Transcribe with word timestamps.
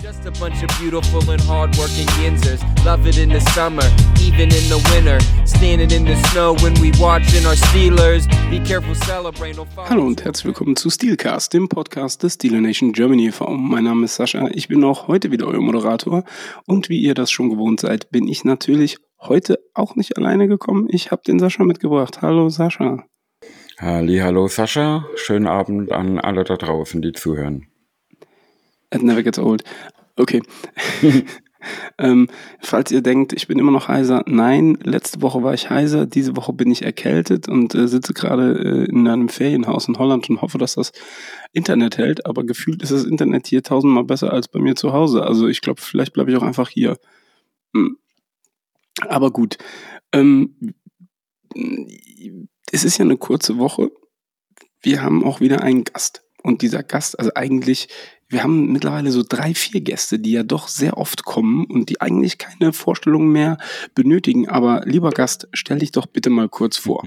Just 0.00 0.24
a 0.26 0.30
bunch 0.30 0.62
of 0.62 0.68
beautiful 0.78 1.28
and 1.28 1.40
hardworking 1.40 2.06
Yinzers. 2.22 2.62
Love 2.84 3.04
it 3.08 3.18
in 3.18 3.30
the 3.30 3.40
summer, 3.52 3.82
even 4.20 4.42
in 4.42 4.68
the 4.68 4.78
winter. 4.92 5.18
Standing 5.44 5.90
in 5.90 6.04
the 6.04 6.14
snow 6.28 6.54
when 6.62 6.72
we 6.74 6.92
watching 7.00 7.44
our 7.44 7.56
Steelers. 7.56 8.28
Be 8.48 8.60
careful, 8.60 8.94
celebrate. 8.94 9.56
No 9.56 9.66
Hallo 9.76 10.06
und 10.06 10.24
herzlich 10.24 10.44
willkommen 10.44 10.76
zu 10.76 10.88
Steelcast, 10.88 11.52
dem 11.52 11.68
Podcast 11.68 12.22
des 12.22 12.34
Steeler 12.34 12.60
Nation 12.60 12.92
Germany 12.92 13.26
e.V. 13.26 13.50
Mein 13.50 13.84
Name 13.84 14.04
ist 14.04 14.14
Sascha, 14.14 14.48
ich 14.52 14.68
bin 14.68 14.84
auch 14.84 15.08
heute 15.08 15.32
wieder 15.32 15.48
euer 15.48 15.60
Moderator 15.60 16.22
und 16.66 16.88
wie 16.88 17.00
ihr 17.00 17.14
das 17.14 17.32
schon 17.32 17.50
gewohnt 17.50 17.80
seid, 17.80 18.12
bin 18.12 18.28
ich 18.28 18.44
natürlich 18.44 18.98
heute 19.20 19.58
auch 19.74 19.96
nicht 19.96 20.16
alleine 20.16 20.46
gekommen. 20.46 20.86
Ich 20.90 21.10
habe 21.10 21.22
den 21.26 21.40
Sascha 21.40 21.64
mitgebracht. 21.64 22.22
Hallo 22.22 22.50
Sascha. 22.50 23.02
Halli, 23.78 24.18
hallo 24.18 24.46
Sascha, 24.46 25.06
schönen 25.16 25.48
Abend 25.48 25.90
an 25.90 26.20
alle 26.20 26.44
da 26.44 26.56
draußen, 26.56 27.02
die 27.02 27.12
zuhören. 27.12 27.66
It 28.92 29.02
never 29.02 29.22
gets 29.22 29.38
old. 29.38 29.64
Okay. 30.16 30.42
ähm, 31.98 32.28
falls 32.60 32.90
ihr 32.90 33.02
denkt, 33.02 33.32
ich 33.32 33.46
bin 33.46 33.58
immer 33.58 33.70
noch 33.70 33.88
heiser, 33.88 34.22
nein, 34.26 34.78
letzte 34.82 35.22
Woche 35.22 35.42
war 35.42 35.54
ich 35.54 35.70
heiser, 35.70 36.06
diese 36.06 36.36
Woche 36.36 36.52
bin 36.52 36.70
ich 36.70 36.82
erkältet 36.82 37.48
und 37.48 37.74
äh, 37.74 37.88
sitze 37.88 38.14
gerade 38.14 38.58
äh, 38.58 38.90
in 38.90 39.06
einem 39.06 39.28
Ferienhaus 39.28 39.88
in 39.88 39.98
Holland 39.98 40.28
und 40.30 40.40
hoffe, 40.40 40.58
dass 40.58 40.74
das 40.74 40.92
Internet 41.52 41.98
hält, 41.98 42.26
aber 42.26 42.44
gefühlt 42.44 42.82
ist 42.82 42.92
das 42.92 43.04
Internet 43.04 43.46
hier 43.46 43.62
tausendmal 43.62 44.04
besser 44.04 44.32
als 44.32 44.48
bei 44.48 44.60
mir 44.60 44.76
zu 44.76 44.92
Hause. 44.92 45.24
Also 45.24 45.48
ich 45.48 45.60
glaube, 45.60 45.80
vielleicht 45.80 46.12
bleibe 46.12 46.30
ich 46.30 46.36
auch 46.36 46.42
einfach 46.42 46.68
hier. 46.68 46.98
Hm. 47.74 47.98
Aber 49.00 49.30
gut. 49.30 49.58
Ähm, 50.12 50.74
es 52.72 52.84
ist 52.84 52.98
ja 52.98 53.04
eine 53.04 53.16
kurze 53.16 53.58
Woche. 53.58 53.90
Wir 54.80 55.02
haben 55.02 55.24
auch 55.24 55.40
wieder 55.40 55.62
einen 55.62 55.84
Gast. 55.84 56.22
Und 56.42 56.62
dieser 56.62 56.82
Gast, 56.82 57.18
also 57.18 57.32
eigentlich 57.34 57.88
wir 58.28 58.42
haben 58.42 58.72
mittlerweile 58.72 59.10
so 59.10 59.22
drei, 59.26 59.54
vier 59.54 59.80
Gäste, 59.80 60.18
die 60.18 60.32
ja 60.32 60.42
doch 60.42 60.68
sehr 60.68 60.98
oft 60.98 61.24
kommen 61.24 61.64
und 61.64 61.88
die 61.88 62.00
eigentlich 62.00 62.38
keine 62.38 62.72
Vorstellung 62.72 63.28
mehr 63.28 63.58
benötigen. 63.94 64.48
Aber 64.48 64.82
lieber 64.84 65.10
Gast, 65.10 65.48
stell 65.52 65.78
dich 65.78 65.92
doch 65.92 66.06
bitte 66.06 66.30
mal 66.30 66.48
kurz 66.48 66.76
vor. 66.76 67.04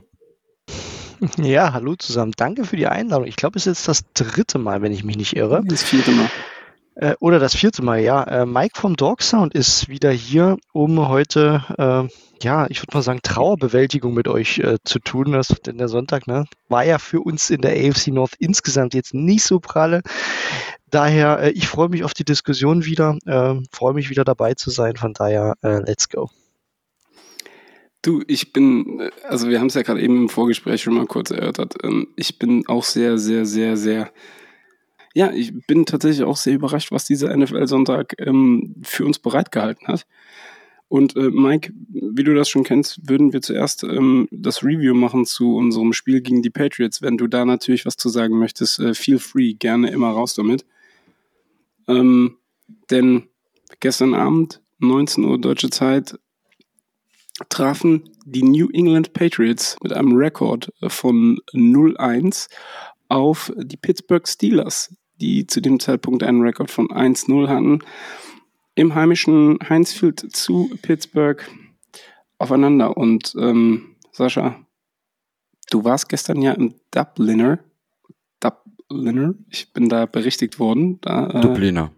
Ja, 1.37 1.73
hallo 1.73 1.95
zusammen. 1.95 2.33
Danke 2.35 2.65
für 2.65 2.77
die 2.77 2.87
Einladung. 2.87 3.27
Ich 3.27 3.35
glaube, 3.35 3.59
es 3.59 3.67
ist 3.67 3.85
jetzt 3.85 3.87
das 3.87 4.13
dritte 4.13 4.57
Mal, 4.57 4.81
wenn 4.81 4.91
ich 4.91 5.03
mich 5.03 5.17
nicht 5.17 5.35
irre. 5.35 5.61
Das 5.65 5.83
vierte 5.83 6.09
Mal. 6.09 6.29
Äh, 6.95 7.15
oder 7.19 7.37
das 7.37 7.55
vierte 7.55 7.83
Mal, 7.83 7.99
ja. 7.99 8.23
Äh, 8.23 8.45
Mike 8.47 8.79
vom 8.79 8.95
Dog 8.95 9.21
Sound 9.21 9.53
ist 9.53 9.87
wieder 9.87 10.11
hier, 10.11 10.57
um 10.73 11.07
heute, 11.07 11.63
äh, 11.77 12.43
ja, 12.43 12.65
ich 12.69 12.81
würde 12.81 12.97
mal 12.97 13.03
sagen, 13.03 13.19
Trauerbewältigung 13.21 14.15
mit 14.15 14.27
euch 14.27 14.57
äh, 14.59 14.77
zu 14.83 14.97
tun. 14.97 15.33
Das, 15.33 15.49
denn 15.49 15.77
der 15.77 15.89
Sonntag 15.89 16.25
ne, 16.25 16.45
war 16.69 16.83
ja 16.83 16.97
für 16.97 17.21
uns 17.21 17.51
in 17.51 17.61
der 17.61 17.73
AFC 17.73 18.07
North 18.07 18.33
insgesamt 18.39 18.95
jetzt 18.95 19.13
nicht 19.13 19.43
so 19.43 19.59
pralle. 19.59 20.01
Daher, 20.91 21.39
äh, 21.39 21.51
ich 21.51 21.67
freue 21.67 21.89
mich 21.89 22.03
auf 22.03 22.13
die 22.13 22.25
Diskussion 22.25 22.85
wieder, 22.85 23.17
äh, 23.25 23.55
freue 23.71 23.93
mich 23.93 24.09
wieder 24.09 24.23
dabei 24.23 24.53
zu 24.53 24.69
sein. 24.69 24.95
Von 24.95 25.13
daher, 25.13 25.55
let's 25.61 26.09
go. 26.09 26.29
Du, 28.03 28.23
ich 28.27 28.51
bin, 28.51 29.11
also 29.27 29.47
wir 29.49 29.59
haben 29.59 29.67
es 29.67 29.75
ja 29.75 29.83
gerade 29.83 30.01
eben 30.01 30.17
im 30.17 30.29
Vorgespräch 30.29 30.81
schon 30.81 30.95
mal 30.95 31.05
kurz 31.05 31.29
erörtert. 31.29 31.75
Ähm, 31.83 32.07
ich 32.15 32.39
bin 32.39 32.67
auch 32.67 32.83
sehr, 32.83 33.17
sehr, 33.17 33.45
sehr, 33.45 33.77
sehr 33.77 34.11
ja, 35.13 35.31
ich 35.31 35.53
bin 35.67 35.85
tatsächlich 35.85 36.23
auch 36.23 36.37
sehr 36.37 36.53
überrascht, 36.53 36.91
was 36.91 37.05
dieser 37.05 37.35
NFL-Sonntag 37.35 38.15
ähm, 38.19 38.75
für 38.81 39.05
uns 39.05 39.19
bereitgehalten 39.19 39.87
hat. 39.87 40.05
Und 40.87 41.15
äh, 41.15 41.29
Mike, 41.29 41.73
wie 41.89 42.23
du 42.23 42.33
das 42.33 42.49
schon 42.49 42.63
kennst, 42.63 43.09
würden 43.09 43.33
wir 43.33 43.41
zuerst 43.41 43.83
ähm, 43.83 44.27
das 44.31 44.63
Review 44.63 44.93
machen 44.93 45.25
zu 45.25 45.55
unserem 45.55 45.93
Spiel 45.93 46.21
gegen 46.21 46.41
die 46.41 46.49
Patriots. 46.49 47.01
Wenn 47.01 47.17
du 47.17 47.27
da 47.27 47.45
natürlich 47.45 47.85
was 47.85 47.97
zu 47.97 48.09
sagen 48.09 48.39
möchtest, 48.39 48.79
äh, 48.79 48.93
feel 48.93 49.19
free, 49.19 49.53
gerne 49.53 49.89
immer 49.89 50.11
raus 50.11 50.33
damit. 50.33 50.65
Ähm, 51.87 52.37
denn 52.89 53.27
gestern 53.79 54.13
Abend, 54.13 54.61
19 54.79 55.23
Uhr 55.23 55.39
deutsche 55.39 55.69
Zeit, 55.69 56.19
trafen 57.49 58.09
die 58.25 58.43
New 58.43 58.69
England 58.73 59.13
Patriots 59.13 59.77
mit 59.81 59.93
einem 59.93 60.15
Rekord 60.15 60.71
von 60.87 61.39
0-1 61.53 62.49
auf 63.09 63.51
die 63.57 63.77
Pittsburgh 63.77 64.27
Steelers 64.27 64.95
die 65.21 65.47
zu 65.47 65.61
dem 65.61 65.79
Zeitpunkt 65.79 66.23
einen 66.23 66.41
Rekord 66.41 66.71
von 66.71 66.87
1-0 66.87 67.47
hatten, 67.47 67.79
im 68.75 68.95
heimischen 68.95 69.59
Heinzfield 69.69 70.19
zu 70.35 70.71
Pittsburgh 70.81 71.47
aufeinander. 72.39 72.97
Und 72.97 73.35
ähm, 73.39 73.95
Sascha, 74.11 74.59
du 75.69 75.83
warst 75.83 76.09
gestern 76.09 76.41
ja 76.41 76.53
im 76.53 76.73
Dubliner. 76.89 77.59
Dubliner, 78.91 79.33
ich 79.49 79.71
bin 79.73 79.89
da 79.89 80.05
berichtigt 80.05 80.59
worden. 80.59 80.99
Da, 81.01 81.27
äh, 81.29 81.41
Dubliner. 81.41 81.91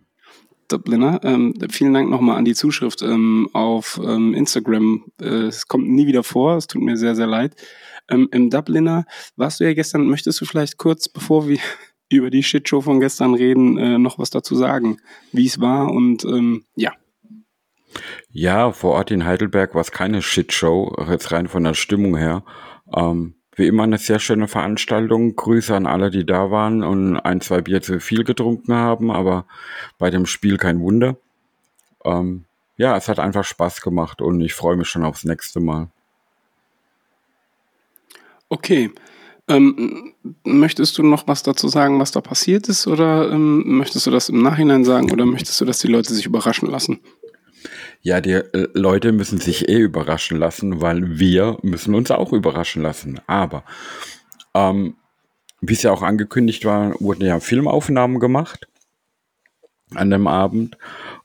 Dubliner. 0.68 1.20
Ähm, 1.24 1.54
vielen 1.70 1.94
Dank 1.94 2.10
nochmal 2.10 2.38
an 2.38 2.46
die 2.46 2.56
Zuschrift 2.56 3.02
ähm, 3.02 3.50
auf 3.54 4.00
ähm, 4.04 4.34
Instagram. 4.34 5.06
Äh, 5.22 5.48
es 5.48 5.68
kommt 5.68 5.90
nie 5.90 6.08
wieder 6.08 6.24
vor, 6.24 6.58
es 6.58 6.68
tut 6.68 6.82
mir 6.82 6.98
sehr, 6.98 7.16
sehr 7.16 7.28
leid. 7.28 7.56
Ähm, 8.10 8.30
Im 8.32 8.50
Dubliner 8.50 9.06
warst 9.36 9.60
du 9.60 9.66
ja 9.66 9.74
gestern, 9.74 10.08
möchtest 10.08 10.40
du 10.42 10.46
vielleicht 10.46 10.78
kurz, 10.78 11.10
bevor 11.10 11.48
wir 11.48 11.60
über 12.10 12.30
die 12.30 12.44
Shitshow 12.44 12.82
von 12.82 13.00
gestern 13.00 13.34
reden, 13.34 13.78
äh, 13.78 13.98
noch 13.98 14.20
was 14.20 14.30
dazu 14.30 14.56
sagen, 14.56 14.98
wie 15.32 15.46
es 15.46 15.60
war 15.60 15.92
und 15.92 16.24
ähm, 16.26 16.66
ja. 16.76 16.94
Ja, 18.30 18.72
vor 18.72 18.94
Ort 18.94 19.12
in 19.12 19.26
Heidelberg 19.26 19.76
war 19.76 19.82
es 19.82 19.92
keine 19.92 20.22
Shitshow, 20.22 20.96
jetzt 21.10 21.32
rein 21.32 21.48
von 21.48 21.64
der 21.64 21.76
Stimmung 21.76 22.18
her. 22.18 22.44
Ähm, 22.96 23.36
wie 23.56 23.68
immer 23.68 23.84
eine 23.84 23.98
sehr 23.98 24.20
schöne 24.20 24.48
Veranstaltung. 24.48 25.36
Grüße 25.36 25.76
an 25.76 25.86
alle, 25.86 26.10
die 26.10 26.26
da 26.26 26.52
waren 26.52 26.84
und 26.84 27.18
ein, 27.18 27.42
zwei 27.42 27.62
Bier 27.62 27.82
zu 27.82 28.00
viel 28.00 28.24
getrunken 28.24 28.74
haben, 28.74 29.12
aber 29.12 29.46
bei 29.98 30.10
dem 30.10 30.26
Spiel 30.26 30.58
kein 30.58 30.80
Wunder. 30.80 31.18
Ähm, 32.04 32.46
ja, 32.78 32.98
es 32.98 33.08
hat 33.08 33.20
einfach 33.20 33.44
Spaß 33.44 33.82
gemacht 33.82 34.22
und 34.22 34.42
ich 34.42 34.54
freue 34.54 34.76
mich 34.76 34.90
schon 34.90 35.04
aufs 35.04 35.24
nächste 35.24 35.60
Mal. 35.60 35.90
Okay, 38.50 38.92
ähm, 39.48 40.14
möchtest 40.44 40.98
du 40.98 41.04
noch 41.04 41.28
was 41.28 41.44
dazu 41.44 41.68
sagen, 41.68 42.00
was 42.00 42.12
da 42.12 42.22
passiert 42.22 42.70
ist, 42.70 42.88
oder 42.88 43.32
ähm, 43.32 43.78
möchtest 43.78 44.08
du 44.08 44.12
das 44.12 44.30
im 44.30 44.42
Nachhinein 44.42 44.86
sagen, 44.86 45.12
oder 45.12 45.26
möchtest 45.26 45.60
du, 45.60 45.66
dass 45.66 45.80
die 45.80 45.88
Leute 45.88 46.14
sich 46.14 46.26
überraschen 46.26 46.70
lassen? 46.70 47.00
Ja, 48.04 48.20
die 48.20 48.34
äh, 48.34 48.68
Leute 48.74 49.14
müssen 49.14 49.40
sich 49.40 49.70
eh 49.70 49.80
überraschen 49.80 50.38
lassen, 50.38 50.82
weil 50.82 51.20
wir 51.20 51.58
müssen 51.62 51.96
uns 51.96 52.12
auch 52.12 52.34
überraschen 52.34 52.84
lassen. 52.84 53.20
Aber 53.28 53.64
ähm, 54.54 54.98
wie 55.62 55.74
es 55.74 55.84
ja 55.84 55.92
auch 55.92 56.02
angekündigt 56.02 56.66
war, 56.66 57.00
wurden 57.00 57.26
ja 57.26 57.40
Filmaufnahmen 57.40 58.20
gemacht 58.20 58.68
an 59.96 60.10
dem 60.10 60.28
Abend. 60.28 60.78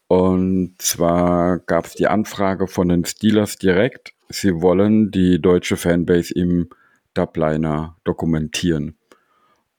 Und 0.06 0.76
zwar 0.78 1.58
gab 1.58 1.86
es 1.86 1.94
die 1.94 2.06
Anfrage 2.06 2.68
von 2.68 2.88
den 2.88 3.04
Steelers 3.04 3.56
direkt. 3.56 4.12
Sie 4.28 4.60
wollen 4.60 5.10
die 5.10 5.40
deutsche 5.42 5.76
Fanbase 5.76 6.32
im 6.32 6.68
Dubliner 7.12 7.96
dokumentieren. 8.04 8.96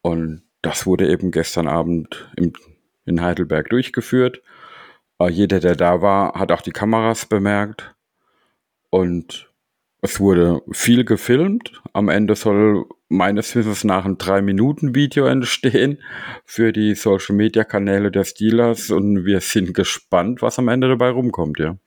Und 0.01 0.41
das 0.61 0.85
wurde 0.85 1.09
eben 1.09 1.31
gestern 1.31 1.67
Abend 1.67 2.29
im, 2.35 2.51
in 3.05 3.21
Heidelberg 3.21 3.69
durchgeführt. 3.69 4.41
Jeder, 5.27 5.59
der 5.59 5.75
da 5.75 6.01
war, 6.01 6.33
hat 6.39 6.51
auch 6.51 6.61
die 6.61 6.71
Kameras 6.71 7.25
bemerkt. 7.25 7.93
Und 8.89 9.51
es 10.01 10.19
wurde 10.19 10.61
viel 10.71 11.03
gefilmt. 11.03 11.81
Am 11.91 12.07
Ende 12.07 12.35
soll 12.35 12.85
meines 13.09 13.53
Wissens 13.55 13.83
nach 13.83 14.05
ein 14.05 14.17
3-Minuten-Video 14.17 15.25
entstehen 15.25 16.01
für 16.45 16.71
die 16.71 16.95
Social-Media-Kanäle 16.95 18.11
der 18.11 18.23
Steelers. 18.23 18.91
Und 18.91 19.25
wir 19.25 19.41
sind 19.41 19.73
gespannt, 19.73 20.41
was 20.41 20.57
am 20.57 20.69
Ende 20.69 20.87
dabei 20.87 21.09
rumkommt, 21.09 21.59
ja. 21.59 21.77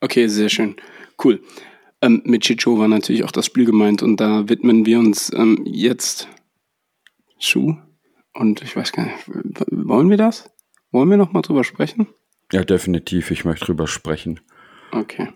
Okay, 0.00 0.28
sehr 0.28 0.48
schön. 0.48 0.76
Cool. 1.22 1.40
Ähm, 2.00 2.22
mit 2.24 2.42
Chicho 2.42 2.78
war 2.78 2.88
natürlich 2.88 3.24
auch 3.24 3.30
das 3.30 3.46
Spiel 3.46 3.64
gemeint 3.64 4.02
und 4.02 4.20
da 4.20 4.48
widmen 4.48 4.84
wir 4.84 4.98
uns 4.98 5.32
ähm, 5.32 5.62
jetzt 5.64 6.28
Schuh. 7.38 7.76
Und 8.34 8.62
ich 8.62 8.76
weiß 8.76 8.92
gar 8.92 9.04
nicht, 9.04 9.28
wollen 9.70 10.10
wir 10.10 10.16
das? 10.16 10.50
Wollen 10.90 11.10
wir 11.10 11.16
noch 11.16 11.32
mal 11.32 11.42
drüber 11.42 11.64
sprechen? 11.64 12.06
Ja, 12.50 12.64
definitiv. 12.64 13.30
Ich 13.30 13.44
möchte 13.44 13.66
drüber 13.66 13.86
sprechen. 13.86 14.40
Okay. 14.90 15.28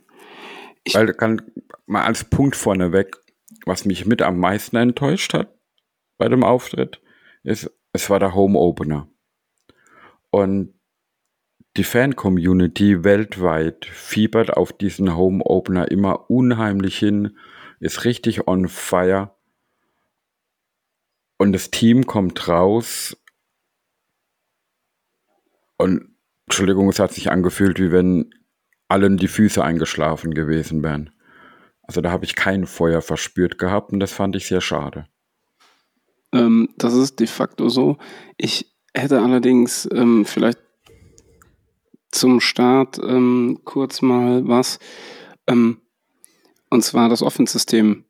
Ich 0.84 0.94
Weil 0.94 1.12
kann 1.14 1.42
mal 1.86 2.04
als 2.04 2.24
Punkt 2.24 2.56
vorneweg, 2.56 3.16
was 3.64 3.84
mich 3.84 4.06
mit 4.06 4.22
am 4.22 4.38
meisten 4.38 4.76
enttäuscht 4.76 5.34
hat 5.34 5.54
bei 6.18 6.28
dem 6.28 6.44
Auftritt, 6.44 7.00
ist, 7.42 7.70
es 7.92 8.08
war 8.10 8.18
der 8.18 8.34
Home 8.34 8.58
Opener. 8.58 9.08
Und 10.30 10.74
die 11.76 11.84
Fan-Community 11.84 13.04
weltweit 13.04 13.84
fiebert 13.84 14.56
auf 14.56 14.72
diesen 14.72 15.14
Home-Opener 15.14 15.90
immer 15.90 16.30
unheimlich 16.30 16.98
hin, 16.98 17.36
ist 17.80 18.04
richtig 18.04 18.48
on 18.48 18.68
fire. 18.68 19.35
Und 21.38 21.52
das 21.52 21.70
Team 21.70 22.06
kommt 22.06 22.48
raus 22.48 23.16
und, 25.76 26.16
Entschuldigung, 26.46 26.88
es 26.88 26.98
hat 26.98 27.12
sich 27.12 27.30
angefühlt, 27.30 27.78
wie 27.78 27.92
wenn 27.92 28.30
allen 28.88 29.16
die 29.16 29.28
Füße 29.28 29.62
eingeschlafen 29.62 30.32
gewesen 30.32 30.82
wären. 30.82 31.10
Also 31.82 32.00
da 32.00 32.10
habe 32.10 32.24
ich 32.24 32.34
kein 32.34 32.66
Feuer 32.66 33.02
verspürt 33.02 33.58
gehabt 33.58 33.92
und 33.92 34.00
das 34.00 34.12
fand 34.12 34.36
ich 34.36 34.46
sehr 34.46 34.60
schade. 34.60 35.06
Ähm, 36.32 36.68
das 36.76 36.94
ist 36.94 37.20
de 37.20 37.26
facto 37.26 37.68
so. 37.68 37.98
Ich 38.36 38.74
hätte 38.94 39.20
allerdings 39.20 39.88
ähm, 39.92 40.24
vielleicht 40.24 40.58
zum 42.10 42.40
Start 42.40 42.98
ähm, 42.98 43.60
kurz 43.64 44.02
mal 44.02 44.46
was. 44.48 44.78
Ähm, 45.46 45.80
und 46.70 46.82
zwar 46.82 47.08
das 47.08 47.22
Offense-System 47.22 48.04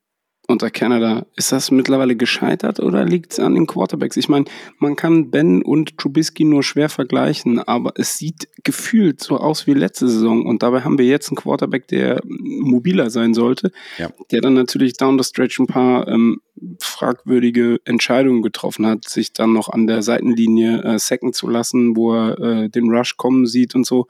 unter 0.46 0.70
Canada. 0.70 1.26
Ist 1.37 1.52
das 1.52 1.70
mittlerweile 1.70 2.16
gescheitert 2.16 2.81
oder 2.81 3.04
liegt 3.04 3.32
es 3.32 3.40
an 3.40 3.54
den 3.54 3.66
Quarterbacks? 3.66 4.16
Ich 4.16 4.28
meine, 4.28 4.46
man 4.78 4.96
kann 4.96 5.31
Ben 5.31 5.62
und 5.62 5.98
Trubisky 5.98 6.44
nur 6.44 6.62
schwer 6.62 6.88
vergleichen, 6.88 7.58
aber 7.58 7.93
es 7.96 8.19
sieht 8.19 8.48
gefühlt 8.62 9.22
so 9.22 9.38
aus 9.38 9.66
wie 9.66 9.75
letzte 9.75 10.08
Saison. 10.08 10.46
Und 10.46 10.62
dabei 10.62 10.82
haben 10.82 10.98
wir 10.98 11.06
jetzt 11.06 11.28
einen 11.28 11.37
Quarterback, 11.37 11.88
der 11.88 12.20
mobiler 12.25 13.10
sein 13.10 13.34
sollte, 13.34 13.72
ja. 13.98 14.10
der 14.31 14.40
dann 14.40 14.54
natürlich 14.54 14.94
down 14.94 15.19
the 15.19 15.25
stretch 15.25 15.58
ein 15.58 15.66
paar 15.66 16.06
ähm, 16.08 16.40
fragwürdige 16.81 17.81
Entscheidungen 17.84 18.42
getroffen 18.42 18.87
hat, 18.87 19.08
sich 19.08 19.32
dann 19.32 19.52
noch 19.52 19.69
an 19.69 19.87
der 19.87 20.02
Seitenlinie 20.02 20.82
äh, 20.82 20.99
sacken 20.99 21.32
zu 21.32 21.49
lassen, 21.49 21.96
wo 21.96 22.14
er 22.14 22.38
äh, 22.38 22.69
den 22.69 22.90
Rush 22.90 23.16
kommen 23.16 23.46
sieht 23.46 23.75
und 23.75 23.84
so. 23.84 24.06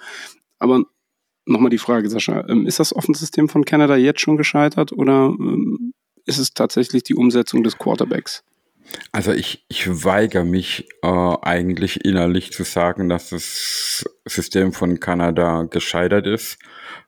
Aber 0.59 0.85
nochmal 1.47 1.71
die 1.71 1.79
Frage, 1.79 2.09
Sascha, 2.11 2.47
ähm, 2.49 2.67
ist 2.67 2.81
das 2.81 2.95
Offensystem 2.95 3.49
von 3.49 3.65
Canada 3.65 3.97
jetzt 3.97 4.21
schon 4.21 4.37
gescheitert 4.37 4.93
oder 4.93 5.35
ähm, 5.39 5.93
ist 6.27 6.39
es 6.39 6.53
tatsächlich 6.53 7.03
die 7.03 7.15
Umsetzung 7.15 7.63
des 7.63 7.79
Quarterbacks? 7.79 8.45
Also 9.13 9.33
ich, 9.33 9.65
ich 9.69 10.05
weigere 10.05 10.45
mich 10.45 10.89
äh, 11.03 11.09
eigentlich 11.09 12.05
innerlich 12.05 12.53
zu 12.53 12.63
sagen, 12.63 13.09
dass 13.09 13.31
das 13.31 14.05
System 14.25 14.73
von 14.73 15.01
Kanada 15.01 15.65
gescheitert 15.65 16.27
ist. 16.27 16.59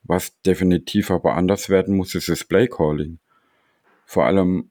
Was 0.02 0.40
definitiv 0.42 1.10
aber 1.10 1.34
anders 1.34 1.68
werden 1.68 1.96
muss, 1.96 2.14
ist 2.14 2.28
das 2.28 2.44
Play 2.44 2.66
Calling. 2.68 3.18
Vor 4.06 4.24
allem, 4.24 4.70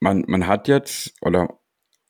man, 0.00 0.24
man 0.26 0.46
hat 0.46 0.68
jetzt, 0.68 1.12
oder 1.20 1.58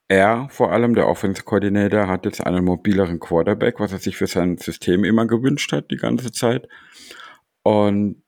er 0.08 0.48
vor 0.50 0.72
allem, 0.72 0.94
der 0.94 1.08
Offense 1.08 1.42
Coordinator, 1.42 2.08
hat 2.08 2.24
jetzt 2.24 2.44
einen 2.44 2.64
mobileren 2.64 3.20
Quarterback, 3.20 3.80
was 3.80 3.92
er 3.92 3.98
sich 3.98 4.16
für 4.16 4.26
sein 4.26 4.58
System 4.58 5.04
immer 5.04 5.26
gewünscht 5.26 5.72
hat, 5.72 5.90
die 5.90 5.96
ganze 5.96 6.32
Zeit. 6.32 6.68
Und 7.62 8.22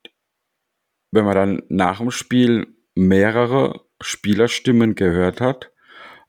wenn 1.13 1.25
man 1.25 1.35
dann 1.35 1.63
nach 1.69 1.99
dem 1.99 2.11
Spiel 2.11 2.67
mehrere 3.01 3.81
Spielerstimmen 4.01 4.95
gehört 4.95 5.41
hat, 5.41 5.73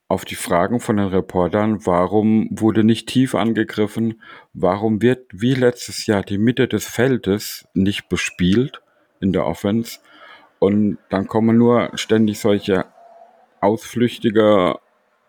auf 0.08 0.24
die 0.24 0.34
Fragen 0.34 0.80
von 0.80 0.96
den 0.96 1.08
Reportern, 1.08 1.86
warum 1.86 2.48
wurde 2.50 2.82
nicht 2.82 3.08
tief 3.08 3.34
angegriffen, 3.34 4.22
warum 4.52 5.00
wird 5.02 5.26
wie 5.32 5.54
letztes 5.54 6.06
Jahr 6.06 6.22
die 6.22 6.38
Mitte 6.38 6.68
des 6.68 6.86
Feldes 6.86 7.66
nicht 7.74 8.08
bespielt 8.08 8.80
in 9.20 9.32
der 9.32 9.46
Offense. 9.46 10.00
Und 10.58 10.98
dann 11.10 11.28
kommen 11.28 11.58
nur 11.58 11.90
ständig 11.94 12.40
solche 12.40 12.86
ausflüchtige 13.60 14.76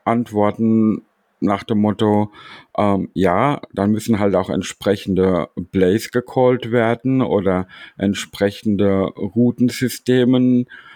Antworten 0.06 1.04
nach 1.39 1.63
dem 1.63 1.80
Motto, 1.80 2.31
ähm, 2.78 3.10
ja, 3.13 3.62
dann 3.74 3.92
müssen 3.92 4.19
halt 4.19 4.36
auch 4.36 4.50
entsprechende 4.50 5.50
Plays 5.74 6.10
gecallt 6.12 6.72
werden 6.72 7.22
oder 7.22 7.68
entsprechende 7.98 9.07
Routensystemen 9.07 10.68
äh, 10.68 10.93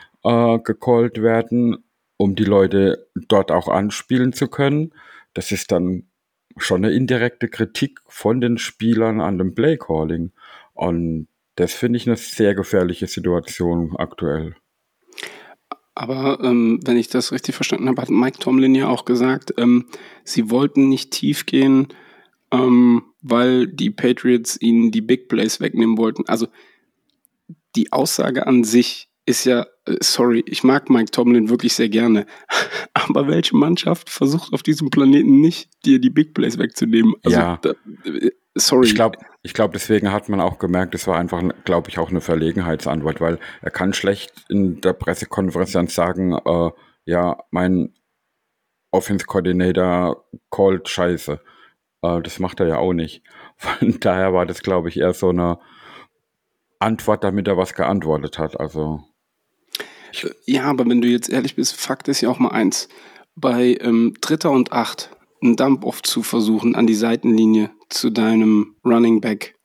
gecallt 0.63 1.21
werden, 1.21 1.77
um 2.17 2.35
die 2.35 2.43
Leute 2.43 3.07
dort 3.15 3.51
auch 3.51 3.67
anspielen 3.67 4.33
zu 4.33 4.47
können. 4.47 4.93
Das 5.33 5.51
ist 5.51 5.71
dann 5.71 6.07
schon 6.57 6.83
eine 6.83 6.93
indirekte 6.93 7.47
Kritik 7.47 7.99
von 8.07 8.41
den 8.41 8.57
Spielern 8.57 9.21
an 9.21 9.37
dem 9.37 9.53
Play-Calling. 9.53 10.31
Und 10.73 11.27
das 11.55 11.73
finde 11.73 11.97
ich 11.97 12.07
eine 12.07 12.17
sehr 12.17 12.55
gefährliche 12.55 13.07
Situation 13.07 13.95
aktuell. 13.97 14.55
Aber 15.95 16.39
ähm, 16.43 16.79
wenn 16.85 16.97
ich 16.97 17.07
das 17.07 17.31
richtig 17.31 17.55
verstanden 17.55 17.87
habe, 17.87 18.01
hat 18.01 18.09
Mike 18.09 18.37
Tomlin 18.39 18.75
ja 18.75 18.87
auch 18.87 19.05
gesagt, 19.05 19.53
ähm, 19.57 19.85
sie 20.23 20.51
wollten 20.51 20.89
nicht 20.89 21.09
tief 21.09 21.47
gehen, 21.47 21.87
ähm, 22.51 23.03
weil 23.21 23.67
die 23.67 23.89
Patriots 23.89 24.61
ihnen 24.61 24.91
die 24.91 25.01
Big 25.01 25.27
Plays 25.27 25.59
wegnehmen 25.59 25.97
wollten. 25.97 26.27
Also 26.27 26.47
die 27.75 27.91
Aussage 27.91 28.45
an 28.45 28.63
sich 28.63 29.06
ist 29.27 29.45
ja, 29.45 29.67
äh, 29.85 29.97
sorry, 29.99 30.43
ich 30.47 30.63
mag 30.63 30.89
Mike 30.89 31.11
Tomlin 31.11 31.49
wirklich 31.49 31.73
sehr 31.73 31.89
gerne, 31.89 32.25
aber 32.93 33.27
welche 33.27 33.55
Mannschaft 33.55 34.09
versucht 34.09 34.53
auf 34.53 34.63
diesem 34.63 34.89
Planeten 34.89 35.41
nicht, 35.41 35.69
dir 35.85 35.99
die 35.99 36.09
Big 36.09 36.33
Plays 36.33 36.57
wegzunehmen? 36.57 37.13
Also, 37.23 37.37
ja. 37.37 37.59
Da, 37.61 37.71
äh, 38.05 38.31
sorry. 38.55 38.87
Ich 38.87 38.95
glaube, 38.95 39.19
ich 39.43 39.53
glaube, 39.53 39.73
deswegen 39.73 40.11
hat 40.11 40.29
man 40.29 40.39
auch 40.39 40.59
gemerkt, 40.59 40.95
es 40.95 41.07
war 41.07 41.19
einfach, 41.19 41.43
glaube 41.65 41.89
ich, 41.89 41.99
auch 41.99 42.09
eine 42.09 42.21
Verlegenheitsantwort, 42.21 43.21
weil 43.21 43.39
er 43.61 43.71
kann 43.71 43.93
schlecht 43.93 44.31
in 44.49 44.81
der 44.81 44.93
Pressekonferenz 44.93 45.93
sagen, 45.93 46.33
äh, 46.33 46.71
ja, 47.05 47.37
mein 47.51 47.93
Offense 48.91 49.25
Coordinator 49.25 50.25
called 50.49 50.87
Scheiße. 50.87 51.41
Äh, 52.01 52.21
das 52.21 52.39
macht 52.39 52.61
er 52.61 52.67
ja 52.67 52.77
auch 52.77 52.93
nicht. 52.93 53.23
Von 53.57 53.99
daher 53.99 54.33
war 54.33 54.45
das, 54.45 54.63
glaube 54.63 54.87
ich, 54.87 54.97
eher 54.97 55.13
so 55.13 55.29
eine 55.29 55.59
Antwort, 56.79 57.25
damit 57.25 57.47
er 57.47 57.57
was 57.57 57.73
geantwortet 57.73 58.39
hat. 58.39 58.57
Also 58.57 59.03
ja, 60.45 60.63
aber 60.63 60.87
wenn 60.87 61.01
du 61.01 61.07
jetzt 61.07 61.29
ehrlich 61.29 61.55
bist, 61.55 61.75
Fakt 61.75 62.07
ist 62.07 62.21
ja 62.21 62.29
auch 62.29 62.39
mal 62.39 62.51
eins. 62.51 62.87
Bei 63.35 63.77
ähm, 63.81 64.15
Dritter 64.21 64.51
und 64.51 64.71
Acht 64.71 65.11
einen 65.41 65.55
Dump-Off 65.55 66.01
zu 66.01 66.23
versuchen 66.23 66.75
an 66.75 66.87
die 66.87 66.95
Seitenlinie 66.95 67.69
zu 67.89 68.09
deinem 68.09 68.75
Running 68.83 69.21
Back 69.21 69.55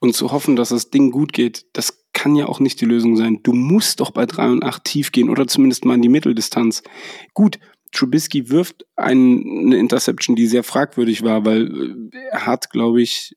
und 0.00 0.14
zu 0.14 0.32
hoffen, 0.32 0.56
dass 0.56 0.68
das 0.68 0.90
Ding 0.90 1.10
gut 1.10 1.32
geht, 1.32 1.66
das 1.72 2.04
kann 2.12 2.36
ja 2.36 2.46
auch 2.46 2.60
nicht 2.60 2.80
die 2.80 2.86
Lösung 2.86 3.16
sein. 3.16 3.40
Du 3.42 3.52
musst 3.52 4.00
doch 4.00 4.10
bei 4.10 4.26
3 4.26 4.50
und 4.50 4.64
8 4.64 4.84
tief 4.84 5.12
gehen 5.12 5.28
oder 5.28 5.46
zumindest 5.46 5.84
mal 5.84 5.94
in 5.94 6.02
die 6.02 6.08
Mitteldistanz. 6.08 6.82
Gut, 7.34 7.58
Trubisky 7.92 8.50
wirft 8.50 8.86
eine 8.96 9.76
Interception, 9.76 10.36
die 10.36 10.46
sehr 10.46 10.62
fragwürdig 10.62 11.22
war, 11.22 11.44
weil 11.44 12.10
äh, 12.12 12.18
er 12.30 12.46
hat, 12.46 12.70
glaube 12.70 13.02
ich, 13.02 13.36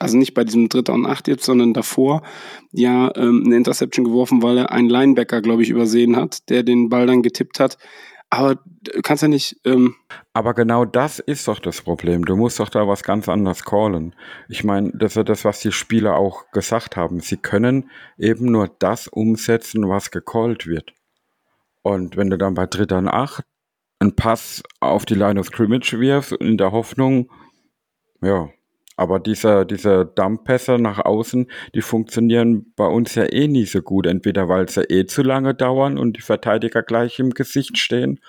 also 0.00 0.16
nicht 0.16 0.34
bei 0.34 0.44
diesem 0.44 0.68
Dritter 0.68 0.94
und 0.94 1.06
Acht 1.06 1.28
jetzt, 1.28 1.44
sondern 1.44 1.74
davor, 1.74 2.22
ja, 2.72 3.12
ähm, 3.16 3.42
eine 3.44 3.56
Interception 3.56 4.04
geworfen, 4.04 4.42
weil 4.42 4.58
er 4.58 4.72
einen 4.72 4.88
Linebacker, 4.88 5.42
glaube 5.42 5.62
ich, 5.62 5.70
übersehen 5.70 6.16
hat, 6.16 6.48
der 6.48 6.62
den 6.62 6.88
Ball 6.88 7.06
dann 7.06 7.22
getippt 7.22 7.60
hat. 7.60 7.76
Aber 8.30 8.54
du 8.54 9.02
kannst 9.02 9.22
ja 9.22 9.28
nicht. 9.28 9.56
Ähm 9.64 9.96
Aber 10.32 10.54
genau 10.54 10.84
das 10.84 11.18
ist 11.18 11.48
doch 11.48 11.58
das 11.58 11.82
Problem. 11.82 12.24
Du 12.24 12.36
musst 12.36 12.60
doch 12.60 12.68
da 12.68 12.86
was 12.86 13.02
ganz 13.02 13.28
anderes 13.28 13.64
callen. 13.64 14.14
Ich 14.48 14.62
meine, 14.62 14.92
das 14.94 15.16
ist 15.16 15.28
das, 15.28 15.44
was 15.44 15.60
die 15.60 15.72
Spieler 15.72 16.16
auch 16.16 16.50
gesagt 16.52 16.96
haben. 16.96 17.18
Sie 17.20 17.36
können 17.36 17.90
eben 18.16 18.52
nur 18.52 18.68
das 18.78 19.08
umsetzen, 19.08 19.88
was 19.88 20.12
gecallt 20.12 20.66
wird. 20.66 20.94
Und 21.82 22.16
wenn 22.16 22.30
du 22.30 22.38
dann 22.38 22.54
bei 22.54 22.66
Dritter 22.66 22.98
und 22.98 23.08
Acht 23.08 23.44
einen 23.98 24.14
Pass 24.14 24.62
auf 24.78 25.04
die 25.04 25.14
Line 25.14 25.38
of 25.38 25.46
Scrimmage 25.46 25.98
wirfst, 25.98 26.32
in 26.32 26.56
der 26.56 26.70
Hoffnung, 26.70 27.30
ja, 28.22 28.48
aber 29.00 29.18
diese, 29.18 29.64
diese 29.64 30.04
Dumppässe 30.04 30.76
nach 30.78 30.98
außen, 30.98 31.50
die 31.74 31.80
funktionieren 31.80 32.74
bei 32.76 32.84
uns 32.84 33.14
ja 33.14 33.24
eh 33.24 33.48
nie 33.48 33.64
so 33.64 33.80
gut. 33.80 34.06
Entweder 34.06 34.50
weil 34.50 34.68
sie 34.68 34.82
eh 34.82 35.06
zu 35.06 35.22
lange 35.22 35.54
dauern 35.54 35.96
und 35.96 36.18
die 36.18 36.20
Verteidiger 36.20 36.82
gleich 36.82 37.18
im 37.18 37.30
Gesicht 37.30 37.78
stehen 37.78 38.20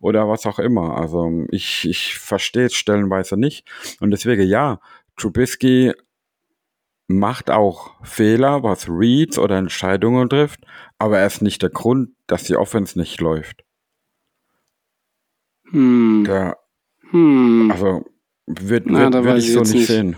oder 0.00 0.28
was 0.28 0.44
auch 0.44 0.58
immer. 0.58 0.96
Also 0.98 1.44
ich, 1.52 1.88
ich 1.88 2.18
verstehe 2.18 2.66
es 2.66 2.74
stellenweise 2.74 3.36
nicht. 3.36 3.68
Und 4.00 4.10
deswegen 4.10 4.42
ja, 4.42 4.80
Trubisky 5.16 5.92
macht 7.06 7.48
auch 7.48 7.94
Fehler, 8.02 8.64
was 8.64 8.88
Reads 8.88 9.38
oder 9.38 9.56
Entscheidungen 9.58 10.28
trifft, 10.28 10.58
aber 10.98 11.20
er 11.20 11.26
ist 11.28 11.40
nicht 11.40 11.62
der 11.62 11.70
Grund, 11.70 12.10
dass 12.26 12.42
die 12.42 12.56
Offense 12.56 12.98
nicht 12.98 13.20
läuft. 13.20 13.62
Hm. 15.70 16.24
Der, 16.26 16.58
hm. 17.12 17.70
Also 17.70 18.04
wird, 18.46 18.84
Na, 18.86 19.12
wird, 19.12 19.24
wird 19.24 19.38
ich 19.38 19.52
so 19.52 19.60
nicht, 19.60 19.74
nicht 19.74 19.86
sehen. 19.86 20.16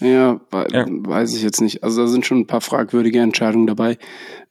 Ja, 0.00 0.40
ja, 0.72 0.86
weiß 0.88 1.34
ich 1.34 1.42
jetzt 1.42 1.60
nicht. 1.60 1.84
Also 1.84 2.02
da 2.02 2.08
sind 2.08 2.24
schon 2.24 2.38
ein 2.38 2.46
paar 2.46 2.62
fragwürdige 2.62 3.20
Entscheidungen 3.20 3.66
dabei. 3.66 3.98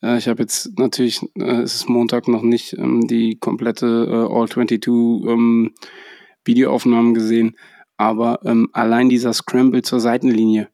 Äh, 0.04 0.18
ich 0.18 0.28
habe 0.28 0.44
jetzt 0.44 0.78
natürlich, 0.78 1.22
äh, 1.36 1.62
es 1.62 1.76
ist 1.76 1.90
Montag 1.90 2.28
noch 2.28 2.44
nicht 2.44 2.74
ähm, 2.74 3.08
die 3.08 3.40
komplette 3.40 3.88
äh, 4.08 4.34
All 4.34 4.48
22 4.48 4.86
ähm, 4.88 5.74
Videoaufnahmen 6.46 7.16
gesehen, 7.16 7.58
aber 7.98 8.40
ähm, 8.46 8.70
allein 8.74 9.10
dieser 9.10 9.34
Scramble 9.34 9.82
zur 9.82 10.00
Seitenlinie, 10.00 10.70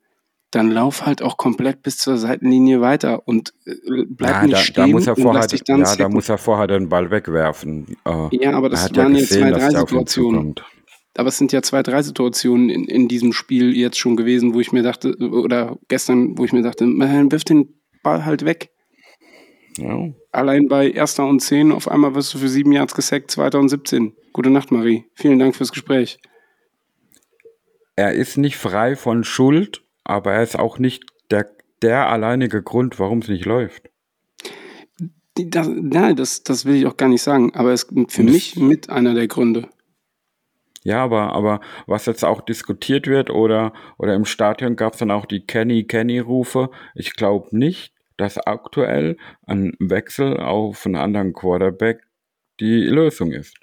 dann 0.52 0.72
lauf 0.72 1.06
halt 1.06 1.22
auch 1.22 1.38
komplett 1.38 1.82
bis 1.82 1.98
zur 1.98 2.18
Seitenlinie 2.18 2.82
weiter 2.82 3.28
und 3.28 3.54
äh, 3.66 3.74
bleib 4.10 4.32
ja, 4.32 4.44
nicht 4.44 4.54
da, 4.54 4.58
stehen 4.58 4.76
da 4.76 4.88
muss 4.88 5.08
er 5.08 5.16
vorher, 5.16 5.48
Ja, 5.68 5.96
da 5.96 6.10
muss 6.10 6.30
er 6.30 6.38
vorher 6.38 6.68
den 6.68 6.90
Ball 6.90 7.12
wegwerfen. 7.12 7.96
Äh, 8.06 8.44
ja, 8.44 8.52
aber 8.52 8.70
das 8.70 8.94
waren 8.94 9.14
ja 9.14 9.22
jetzt 9.22 9.34
zwei, 9.34 9.52
drei 9.52 9.70
Situationen 9.70 10.56
aber 11.18 11.30
es 11.30 11.38
sind 11.38 11.52
ja 11.52 11.62
zwei, 11.62 11.82
drei 11.82 12.02
Situationen 12.02 12.70
in, 12.70 12.86
in 12.86 13.08
diesem 13.08 13.34
Spiel 13.34 13.76
jetzt 13.76 13.98
schon 13.98 14.16
gewesen, 14.16 14.54
wo 14.54 14.60
ich 14.60 14.72
mir 14.72 14.84
dachte, 14.84 15.16
oder 15.18 15.78
gestern, 15.88 16.38
wo 16.38 16.46
ich 16.46 16.54
mir 16.54 16.62
dachte, 16.62 16.86
man 16.86 17.32
wirft 17.32 17.50
den 17.50 17.74
Ball 18.04 18.26
halt 18.26 18.46
weg. 18.46 18.70
Ja. 19.78 20.10
Allein 20.32 20.68
bei 20.68 20.90
erster 20.90 21.26
und 21.26 21.42
zehn, 21.42 21.72
auf 21.72 21.90
einmal 21.90 22.16
wirst 22.16 22.34
du 22.34 22.38
für 22.38 22.48
sieben 22.48 22.72
Yards 22.72 22.96
gesackt, 22.96 23.32
zweiter 23.32 23.60
und 23.60 23.70
17. 23.70 24.14
Gute 24.34 24.50
Nacht, 24.50 24.72
Marie. 24.72 25.06
Vielen 25.14 25.40
Dank 25.40 25.56
fürs 25.56 25.72
Gespräch. 25.72 26.20
Er 27.96 28.14
ist 28.14 28.38
nicht 28.38 28.58
frei 28.58 28.96
von 28.96 29.24
Schuld, 29.24 29.84
aber 30.04 30.34
er 30.34 30.44
ist 30.44 30.58
auch 30.58 30.80
nicht 30.80 31.06
der, 31.32 31.50
der 31.82 32.10
alleinige 32.10 32.62
Grund, 32.62 33.00
warum 33.00 33.20
es 33.20 33.30
nicht 33.30 33.46
läuft. 33.46 33.90
Das, 35.36 35.68
nein, 35.70 36.16
das, 36.16 36.44
das 36.44 36.66
will 36.66 36.76
ich 36.76 36.86
auch 36.86 36.96
gar 36.96 37.10
nicht 37.10 37.22
sagen, 37.22 37.54
aber 37.56 37.70
er 37.70 37.74
ist 37.74 37.90
für 38.08 38.24
mich 38.24 38.56
mit 38.56 38.90
einer 38.90 39.14
der 39.14 39.28
Gründe. 39.28 39.70
Ja, 40.86 41.04
aber, 41.04 41.34
aber 41.34 41.62
was 41.88 42.06
jetzt 42.06 42.24
auch 42.24 42.42
diskutiert 42.42 43.08
wird 43.08 43.32
oder, 43.32 43.74
oder 43.98 44.14
im 44.14 44.24
Stadion 44.24 44.76
gab 44.76 44.94
es 44.94 45.00
dann 45.00 45.10
auch 45.10 45.26
die 45.26 45.44
Kenny-Kenny-Rufe. 45.44 46.70
Ich 46.94 47.16
glaube 47.16 47.48
nicht, 47.58 47.92
dass 48.18 48.38
aktuell 48.38 49.18
ein 49.48 49.74
Wechsel 49.80 50.40
auf 50.40 50.86
einen 50.86 50.96
anderen 50.96 51.34
Quarterback 51.34 52.04
die 52.60 52.84
Lösung 52.84 53.32
ist. 53.32 53.56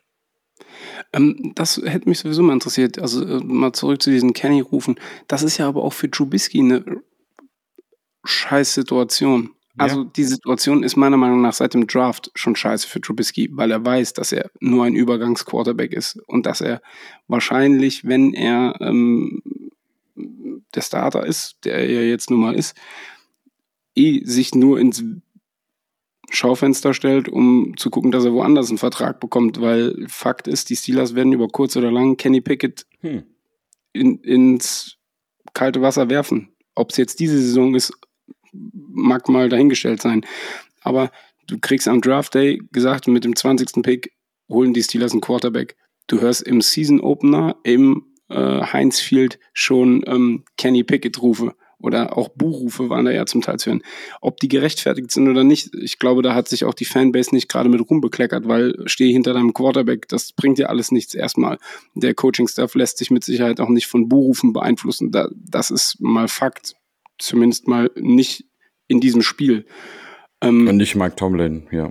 Ähm, 1.12 1.52
das 1.54 1.80
hätte 1.84 2.08
mich 2.08 2.18
sowieso 2.18 2.42
mal 2.42 2.54
interessiert. 2.54 2.98
Also 2.98 3.24
äh, 3.24 3.40
mal 3.44 3.72
zurück 3.72 4.02
zu 4.02 4.10
diesen 4.10 4.32
Kenny-Rufen. 4.32 4.96
Das 5.28 5.44
ist 5.44 5.58
ja 5.58 5.68
aber 5.68 5.84
auch 5.84 5.92
für 5.92 6.10
Trubisky 6.10 6.58
eine 6.58 7.02
scheiß 8.24 8.74
Also 9.78 10.04
die 10.04 10.24
Situation 10.24 10.82
ist 10.82 10.96
meiner 10.96 11.16
Meinung 11.16 11.40
nach 11.40 11.54
seit 11.54 11.72
dem 11.72 11.86
Draft 11.86 12.30
schon 12.34 12.56
scheiße 12.56 12.86
für 12.86 13.00
Trubisky, 13.00 13.48
weil 13.52 13.70
er 13.70 13.84
weiß, 13.84 14.12
dass 14.12 14.32
er 14.32 14.50
nur 14.60 14.84
ein 14.84 14.94
Übergangsquarterback 14.94 15.92
ist 15.92 16.18
und 16.26 16.44
dass 16.44 16.60
er 16.60 16.82
wahrscheinlich, 17.26 18.04
wenn 18.06 18.34
er 18.34 18.76
ähm, 18.80 19.42
der 20.14 20.82
Starter 20.82 21.26
ist, 21.26 21.56
der 21.64 21.74
er 21.74 21.90
ja 21.90 22.02
jetzt 22.02 22.30
nun 22.30 22.40
mal 22.40 22.54
ist, 22.54 22.76
eh 23.94 24.22
sich 24.24 24.54
nur 24.54 24.78
ins 24.78 25.04
Schaufenster 26.30 26.94
stellt, 26.94 27.28
um 27.28 27.74
zu 27.76 27.90
gucken, 27.90 28.10
dass 28.10 28.24
er 28.24 28.32
woanders 28.32 28.68
einen 28.68 28.78
Vertrag 28.78 29.20
bekommt, 29.20 29.60
weil 29.60 30.06
Fakt 30.08 30.48
ist, 30.48 30.70
die 30.70 30.76
Steelers 30.76 31.14
werden 31.14 31.32
über 31.32 31.48
kurz 31.48 31.76
oder 31.76 31.90
lang 31.90 32.16
Kenny 32.16 32.40
Pickett 32.40 32.86
hm. 33.00 33.24
in, 33.92 34.18
ins 34.18 34.96
kalte 35.52 35.82
Wasser 35.82 36.08
werfen. 36.08 36.48
Ob 36.74 36.90
es 36.90 36.96
jetzt 36.96 37.20
diese 37.20 37.38
Saison 37.38 37.74
ist, 37.74 37.92
mag 38.52 39.28
mal 39.28 39.48
dahingestellt 39.48 40.02
sein. 40.02 40.24
Aber 40.82 41.10
du 41.46 41.58
kriegst 41.58 41.88
am 41.88 42.00
Draft 42.00 42.34
Day 42.34 42.60
gesagt, 42.72 43.08
mit 43.08 43.24
dem 43.24 43.36
20. 43.36 43.82
Pick 43.82 44.12
holen 44.48 44.74
die 44.74 44.82
Steelers 44.82 45.12
einen 45.12 45.20
Quarterback. 45.20 45.76
Du 46.06 46.20
hörst 46.20 46.42
im 46.42 46.60
Season 46.60 47.00
Opener 47.00 47.56
im 47.64 48.06
äh, 48.28 48.62
Heinz 48.62 49.00
Field 49.00 49.38
schon 49.52 50.02
ähm, 50.06 50.44
Kenny 50.56 50.84
Pickett 50.84 51.20
Rufe 51.22 51.54
oder 51.82 52.16
auch 52.16 52.28
Buchrufe 52.28 52.88
waren 52.88 53.04
da 53.04 53.10
ja 53.10 53.26
zum 53.26 53.42
Teil 53.42 53.58
zu 53.58 53.70
hören. 53.70 53.82
Ob 54.20 54.38
die 54.38 54.48
gerechtfertigt 54.48 55.10
sind 55.10 55.28
oder 55.28 55.42
nicht, 55.42 55.74
ich 55.74 55.98
glaube, 55.98 56.22
da 56.22 56.34
hat 56.34 56.48
sich 56.48 56.64
auch 56.64 56.74
die 56.74 56.84
Fanbase 56.84 57.34
nicht 57.34 57.48
gerade 57.48 57.68
mit 57.68 57.80
Ruhm 57.90 58.00
bekleckert, 58.00 58.46
weil 58.46 58.74
stehe 58.86 59.12
hinter 59.12 59.34
deinem 59.34 59.52
Quarterback, 59.52 60.08
das 60.08 60.32
bringt 60.32 60.58
dir 60.58 60.70
alles 60.70 60.92
nichts 60.92 61.12
erstmal. 61.12 61.58
Der 61.94 62.14
Coaching-Staff 62.14 62.74
lässt 62.76 62.98
sich 62.98 63.10
mit 63.10 63.24
Sicherheit 63.24 63.60
auch 63.60 63.68
nicht 63.68 63.88
von 63.88 64.08
Buchrufen 64.08 64.52
beeinflussen. 64.52 65.10
Da, 65.10 65.28
das 65.34 65.70
ist 65.70 65.96
mal 66.00 66.28
Fakt. 66.28 66.76
Zumindest 67.22 67.68
mal 67.68 67.90
nicht 67.94 68.46
in 68.88 69.00
diesem 69.00 69.22
Spiel. 69.22 69.66
Ähm, 70.40 70.66
Und 70.66 70.76
nicht 70.76 70.94
Mike 70.94 71.16
Tomlin, 71.16 71.68
ja. 71.70 71.90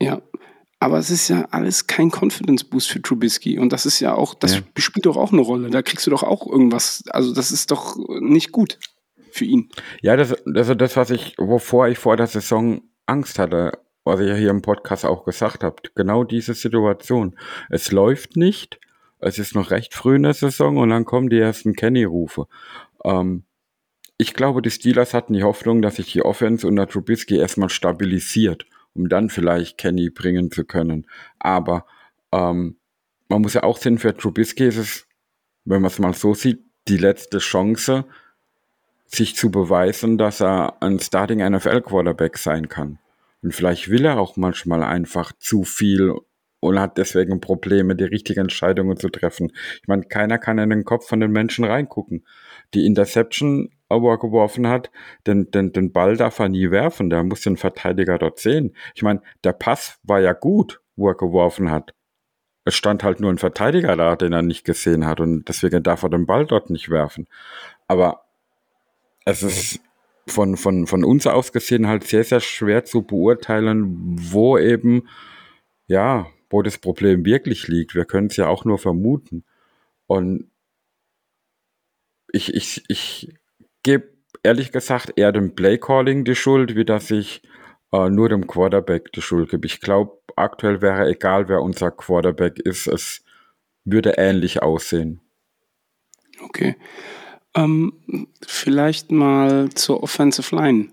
Ja, 0.00 0.22
aber 0.78 0.98
es 0.98 1.10
ist 1.10 1.28
ja 1.28 1.46
alles 1.50 1.86
kein 1.86 2.10
Confidence 2.10 2.64
Boost 2.64 2.88
für 2.88 3.02
Trubisky. 3.02 3.58
Und 3.58 3.72
das 3.72 3.84
ist 3.84 4.00
ja 4.00 4.14
auch, 4.14 4.34
das 4.34 4.54
ja. 4.54 4.60
spielt 4.78 5.06
doch 5.06 5.16
auch 5.16 5.32
eine 5.32 5.42
Rolle. 5.42 5.70
Da 5.70 5.82
kriegst 5.82 6.06
du 6.06 6.10
doch 6.10 6.22
auch 6.22 6.46
irgendwas. 6.46 7.04
Also, 7.10 7.34
das 7.34 7.50
ist 7.50 7.70
doch 7.70 7.96
nicht 8.20 8.50
gut 8.50 8.78
für 9.30 9.44
ihn. 9.44 9.68
Ja, 10.00 10.16
das, 10.16 10.34
das 10.46 10.68
ist 10.68 10.80
das, 10.80 10.96
was 10.96 11.10
ich, 11.10 11.34
wovor 11.36 11.88
ich 11.88 11.98
vor 11.98 12.16
der 12.16 12.26
Saison 12.26 12.82
Angst 13.04 13.38
hatte, 13.38 13.72
was 14.04 14.20
ich 14.20 14.28
ja 14.28 14.34
hier 14.34 14.50
im 14.50 14.62
Podcast 14.62 15.04
auch 15.04 15.24
gesagt 15.24 15.64
habe. 15.64 15.76
Genau 15.94 16.24
diese 16.24 16.54
Situation. 16.54 17.36
Es 17.68 17.92
läuft 17.92 18.36
nicht. 18.36 18.80
Es 19.18 19.38
ist 19.38 19.54
noch 19.54 19.70
recht 19.70 19.94
früh 19.94 20.16
in 20.16 20.22
der 20.22 20.32
Saison 20.32 20.78
und 20.78 20.88
dann 20.88 21.04
kommen 21.04 21.28
die 21.28 21.38
ersten 21.38 21.74
Kenny-Rufe. 21.74 22.46
Ähm, 23.04 23.44
ich 24.20 24.34
glaube, 24.34 24.60
die 24.60 24.70
Steelers 24.70 25.14
hatten 25.14 25.32
die 25.32 25.44
Hoffnung, 25.44 25.80
dass 25.80 25.96
sich 25.96 26.12
die 26.12 26.22
Offense 26.22 26.66
unter 26.66 26.86
Trubisky 26.86 27.38
erstmal 27.38 27.70
stabilisiert, 27.70 28.66
um 28.92 29.08
dann 29.08 29.30
vielleicht 29.30 29.78
Kenny 29.78 30.10
bringen 30.10 30.50
zu 30.50 30.64
können. 30.66 31.06
Aber 31.38 31.86
ähm, 32.30 32.76
man 33.30 33.40
muss 33.40 33.54
ja 33.54 33.62
auch 33.62 33.78
sehen, 33.78 33.96
für 33.96 34.14
Trubisky 34.14 34.66
ist 34.66 34.76
es, 34.76 35.06
wenn 35.64 35.80
man 35.80 35.90
es 35.90 35.98
mal 35.98 36.12
so 36.12 36.34
sieht, 36.34 36.60
die 36.86 36.98
letzte 36.98 37.38
Chance, 37.38 38.04
sich 39.06 39.36
zu 39.36 39.50
beweisen, 39.50 40.18
dass 40.18 40.42
er 40.42 40.82
ein 40.82 41.00
Starting 41.00 41.38
NFL 41.38 41.80
Quarterback 41.80 42.36
sein 42.36 42.68
kann. 42.68 42.98
Und 43.42 43.54
vielleicht 43.54 43.88
will 43.88 44.04
er 44.04 44.20
auch 44.20 44.36
manchmal 44.36 44.82
einfach 44.82 45.32
zu 45.38 45.64
viel 45.64 46.14
und 46.60 46.78
hat 46.78 46.98
deswegen 46.98 47.40
Probleme, 47.40 47.96
die 47.96 48.04
richtigen 48.04 48.40
Entscheidungen 48.40 48.98
zu 48.98 49.08
treffen. 49.08 49.50
Ich 49.80 49.88
meine, 49.88 50.02
keiner 50.02 50.36
kann 50.36 50.58
in 50.58 50.68
den 50.68 50.84
Kopf 50.84 51.08
von 51.08 51.20
den 51.20 51.30
Menschen 51.30 51.64
reingucken. 51.64 52.26
Die 52.74 52.84
Interception, 52.84 53.70
er 53.70 53.79
geworfen 53.90 54.68
hat, 54.68 54.90
den, 55.26 55.50
den, 55.50 55.72
den 55.72 55.92
Ball 55.92 56.16
darf 56.16 56.38
er 56.38 56.48
nie 56.48 56.70
werfen, 56.70 57.10
der 57.10 57.22
muss 57.24 57.42
den 57.42 57.56
Verteidiger 57.56 58.18
dort 58.18 58.38
sehen. 58.38 58.74
Ich 58.94 59.02
meine, 59.02 59.20
der 59.44 59.52
Pass 59.52 59.98
war 60.02 60.20
ja 60.20 60.32
gut, 60.32 60.80
wo 60.96 61.08
er 61.08 61.14
geworfen 61.14 61.70
hat. 61.70 61.94
Es 62.64 62.74
stand 62.74 63.02
halt 63.02 63.20
nur 63.20 63.30
ein 63.30 63.38
Verteidiger 63.38 63.96
da, 63.96 64.16
den 64.16 64.32
er 64.32 64.42
nicht 64.42 64.64
gesehen 64.64 65.06
hat 65.06 65.20
und 65.20 65.48
deswegen 65.48 65.82
darf 65.82 66.02
er 66.02 66.10
den 66.10 66.26
Ball 66.26 66.46
dort 66.46 66.70
nicht 66.70 66.88
werfen. 66.90 67.26
Aber 67.88 68.24
es 69.24 69.42
ist 69.42 69.80
von, 70.26 70.56
von, 70.56 70.86
von 70.86 71.04
uns 71.04 71.26
aus 71.26 71.52
gesehen 71.52 71.86
halt 71.86 72.04
sehr, 72.04 72.24
sehr 72.24 72.40
schwer 72.40 72.84
zu 72.84 73.02
beurteilen, 73.02 74.16
wo 74.32 74.58
eben, 74.58 75.08
ja, 75.86 76.26
wo 76.48 76.62
das 76.62 76.78
Problem 76.78 77.24
wirklich 77.24 77.68
liegt. 77.68 77.94
Wir 77.94 78.04
können 78.04 78.28
es 78.28 78.36
ja 78.36 78.46
auch 78.48 78.64
nur 78.64 78.78
vermuten. 78.78 79.44
Und 80.06 80.50
ich, 82.32 82.54
ich, 82.54 82.84
ich 82.88 83.34
gebe 83.82 84.08
ehrlich 84.42 84.72
gesagt 84.72 85.12
eher 85.16 85.32
dem 85.32 85.54
Playcalling 85.54 86.24
die 86.24 86.34
Schuld, 86.34 86.74
wie 86.74 86.84
dass 86.84 87.10
ich 87.10 87.42
äh, 87.92 88.08
nur 88.08 88.28
dem 88.28 88.46
Quarterback 88.46 89.12
die 89.12 89.22
Schuld 89.22 89.50
gebe. 89.50 89.66
Ich 89.66 89.80
glaube, 89.80 90.18
aktuell 90.36 90.80
wäre 90.80 91.08
egal, 91.08 91.48
wer 91.48 91.62
unser 91.62 91.90
Quarterback 91.90 92.58
ist, 92.58 92.86
es 92.86 93.24
würde 93.84 94.14
ähnlich 94.18 94.62
aussehen. 94.62 95.20
Okay. 96.42 96.76
Ähm, 97.54 98.26
vielleicht 98.46 99.10
mal 99.10 99.70
zur 99.70 100.02
Offensive 100.02 100.54
Line. 100.54 100.88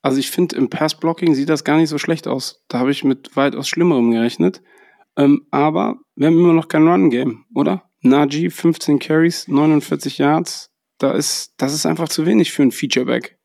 Also 0.00 0.18
ich 0.18 0.30
finde, 0.30 0.56
im 0.56 0.68
Pass-Blocking 0.68 1.34
sieht 1.34 1.48
das 1.48 1.64
gar 1.64 1.76
nicht 1.76 1.88
so 1.88 1.98
schlecht 1.98 2.26
aus. 2.26 2.64
Da 2.68 2.80
habe 2.80 2.90
ich 2.90 3.04
mit 3.04 3.36
weitaus 3.36 3.68
Schlimmerem 3.68 4.10
gerechnet. 4.10 4.62
Ähm, 5.16 5.46
aber 5.50 5.98
wir 6.16 6.26
haben 6.26 6.38
immer 6.38 6.54
noch 6.54 6.68
kein 6.68 6.88
Run-Game, 6.88 7.44
oder? 7.54 7.88
Najee, 8.00 8.50
15 8.50 8.98
Carries, 8.98 9.46
49 9.46 10.18
Yards. 10.18 10.71
Da 11.02 11.12
ist, 11.12 11.54
das 11.56 11.74
ist 11.74 11.86
einfach 11.86 12.08
zu 12.08 12.26
wenig 12.26 12.52
für 12.52 12.62
ein 12.62 12.72
Featureback. 12.72 13.38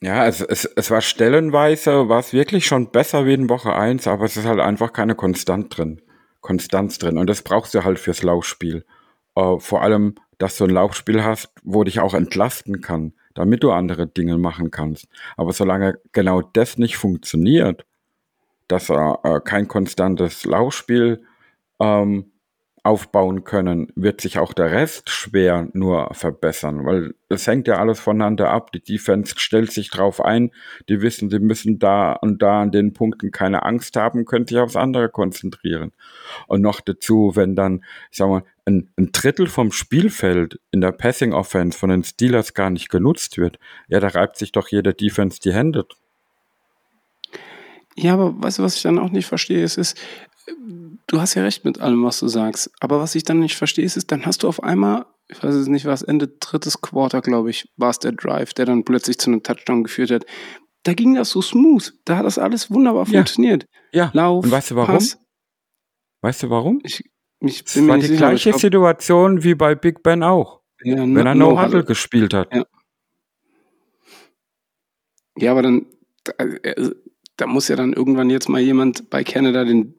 Ja, 0.00 0.26
es, 0.26 0.40
es, 0.40 0.64
es 0.64 0.90
war 0.90 1.00
stellenweise, 1.00 2.08
war 2.08 2.20
es 2.20 2.32
wirklich 2.32 2.66
schon 2.66 2.90
besser 2.90 3.24
wie 3.26 3.34
in 3.34 3.48
Woche 3.48 3.74
1, 3.74 4.06
aber 4.06 4.26
es 4.26 4.36
ist 4.36 4.44
halt 4.44 4.60
einfach 4.60 4.92
keine 4.92 5.14
Konstant 5.14 5.76
drin. 5.76 6.02
Konstanz 6.40 6.98
drin. 6.98 7.18
Und 7.18 7.28
das 7.28 7.42
brauchst 7.42 7.74
du 7.74 7.82
halt 7.82 7.98
fürs 7.98 8.22
Laufspiel. 8.22 8.84
Uh, 9.38 9.58
vor 9.58 9.82
allem 9.82 10.14
dass 10.38 10.56
du 10.56 10.64
ein 10.64 10.70
Laufspiel 10.70 11.24
hast, 11.24 11.50
wo 11.62 11.84
dich 11.84 12.00
auch 12.00 12.14
entlasten 12.14 12.80
kann, 12.80 13.14
damit 13.34 13.62
du 13.62 13.72
andere 13.72 14.06
Dinge 14.06 14.38
machen 14.38 14.70
kannst. 14.70 15.08
Aber 15.36 15.52
solange 15.52 15.98
genau 16.12 16.42
das 16.42 16.78
nicht 16.78 16.96
funktioniert, 16.96 17.86
dass 18.68 18.90
äh, 18.90 19.40
kein 19.44 19.68
konstantes 19.68 20.44
Laufspiel 20.44 21.22
ähm, 21.80 22.32
aufbauen 22.86 23.42
können, 23.42 23.88
wird 23.96 24.20
sich 24.20 24.38
auch 24.38 24.52
der 24.52 24.70
Rest 24.70 25.10
schwer 25.10 25.68
nur 25.72 26.14
verbessern, 26.14 26.86
weil 26.86 27.14
es 27.28 27.46
hängt 27.46 27.66
ja 27.66 27.78
alles 27.78 27.98
voneinander 27.98 28.50
ab. 28.50 28.70
Die 28.70 28.80
Defense 28.80 29.34
stellt 29.36 29.72
sich 29.72 29.90
drauf 29.90 30.24
ein, 30.24 30.52
die 30.88 31.02
wissen, 31.02 31.28
sie 31.28 31.40
müssen 31.40 31.80
da 31.80 32.12
und 32.12 32.40
da 32.42 32.62
an 32.62 32.70
den 32.70 32.92
Punkten 32.92 33.32
keine 33.32 33.64
Angst 33.64 33.96
haben, 33.96 34.24
können 34.24 34.46
sich 34.46 34.58
aufs 34.58 34.76
andere 34.76 35.08
konzentrieren. 35.08 35.92
Und 36.46 36.62
noch 36.62 36.80
dazu, 36.80 37.32
wenn 37.34 37.56
dann, 37.56 37.84
ich 38.12 38.18
sag 38.18 38.28
mal, 38.28 38.44
ein, 38.64 38.88
ein 38.96 39.10
Drittel 39.10 39.48
vom 39.48 39.72
Spielfeld 39.72 40.60
in 40.70 40.80
der 40.80 40.92
Passing 40.92 41.32
Offense 41.32 41.76
von 41.76 41.90
den 41.90 42.04
Steelers 42.04 42.54
gar 42.54 42.70
nicht 42.70 42.88
genutzt 42.88 43.36
wird, 43.36 43.58
ja, 43.88 43.98
da 43.98 44.08
reibt 44.08 44.36
sich 44.36 44.52
doch 44.52 44.68
jeder 44.68 44.92
Defense 44.92 45.40
die 45.40 45.52
Hände. 45.52 45.86
Ja, 47.96 48.12
aber 48.12 48.34
weißt 48.40 48.58
du, 48.58 48.62
was 48.62 48.76
ich 48.76 48.82
dann 48.82 48.98
auch 48.98 49.10
nicht 49.10 49.26
verstehe, 49.26 49.64
ist, 49.64 49.78
ist 49.78 49.98
du 51.06 51.20
hast 51.20 51.34
ja 51.34 51.42
recht 51.42 51.64
mit 51.64 51.80
allem, 51.80 52.04
was 52.04 52.20
du 52.20 52.28
sagst. 52.28 52.70
Aber 52.80 53.00
was 53.00 53.14
ich 53.14 53.24
dann 53.24 53.40
nicht 53.40 53.56
verstehe, 53.56 53.84
ist, 53.84 54.10
dann 54.10 54.26
hast 54.26 54.42
du 54.42 54.48
auf 54.48 54.62
einmal, 54.62 55.06
ich 55.28 55.42
weiß 55.42 55.54
es 55.54 55.68
nicht, 55.68 55.86
was 55.86 56.02
Ende 56.02 56.28
drittes 56.28 56.80
Quarter, 56.80 57.20
glaube 57.20 57.50
ich, 57.50 57.68
war 57.76 57.90
es 57.90 57.98
der 57.98 58.12
Drive, 58.12 58.54
der 58.54 58.66
dann 58.66 58.84
plötzlich 58.84 59.18
zu 59.18 59.30
einem 59.30 59.42
Touchdown 59.42 59.84
geführt 59.84 60.10
hat. 60.10 60.26
Da 60.84 60.94
ging 60.94 61.14
das 61.14 61.30
so 61.30 61.42
smooth. 61.42 61.94
Da 62.04 62.18
hat 62.18 62.26
das 62.26 62.38
alles 62.38 62.70
wunderbar 62.70 63.06
ja. 63.08 63.18
funktioniert. 63.18 63.66
Ja. 63.92 64.10
Lauf, 64.14 64.44
Und 64.44 64.50
weißt 64.50 64.70
du 64.70 64.76
warum? 64.76 64.94
Pass. 64.94 65.18
Weißt 66.22 66.42
du 66.44 66.50
warum? 66.50 66.80
Ich, 66.84 67.04
ich 67.40 67.64
bin 67.64 67.84
es 67.84 67.88
war 67.88 67.96
die 67.98 68.06
sicher, 68.06 68.18
gleiche 68.18 68.50
glaub, 68.50 68.60
Situation 68.60 69.42
wie 69.42 69.54
bei 69.54 69.74
Big 69.74 70.02
Ben 70.02 70.22
auch. 70.22 70.60
Ja, 70.82 70.98
wenn 70.98 71.16
er 71.16 71.34
No 71.34 71.60
Huddle 71.60 71.84
gespielt 71.84 72.34
hat. 72.34 72.54
Ja. 72.54 72.64
ja, 75.38 75.50
aber 75.50 75.62
dann, 75.62 75.86
da, 76.24 76.32
äh, 76.44 76.90
da 77.36 77.46
muss 77.46 77.68
ja 77.68 77.76
dann 77.76 77.92
irgendwann 77.92 78.30
jetzt 78.30 78.48
mal 78.48 78.60
jemand 78.60 79.10
bei 79.10 79.24
Canada 79.24 79.64
den 79.64 79.94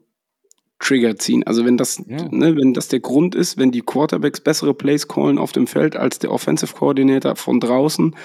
Trigger 0.80 1.16
ziehen. 1.18 1.46
Also 1.46 1.66
wenn 1.66 1.78
das, 1.78 2.04
ja. 2.08 2.28
ne, 2.30 2.56
wenn 2.56 2.74
das 2.74 2.88
der 2.88 3.00
Grund 3.00 3.34
ist, 3.34 3.58
wenn 3.58 3.72
die 3.72 3.82
Quarterbacks 3.82 4.42
bessere 4.42 4.74
Plays 4.74 5.08
callen 5.08 5.38
auf 5.38 5.52
dem 5.52 5.68
Feld 5.68 5.96
als 5.96 6.20
der 6.20 6.32
Offensive 6.32 6.74
Coordinator 6.74 7.36
von 7.36 7.60
draußen, 7.60 8.16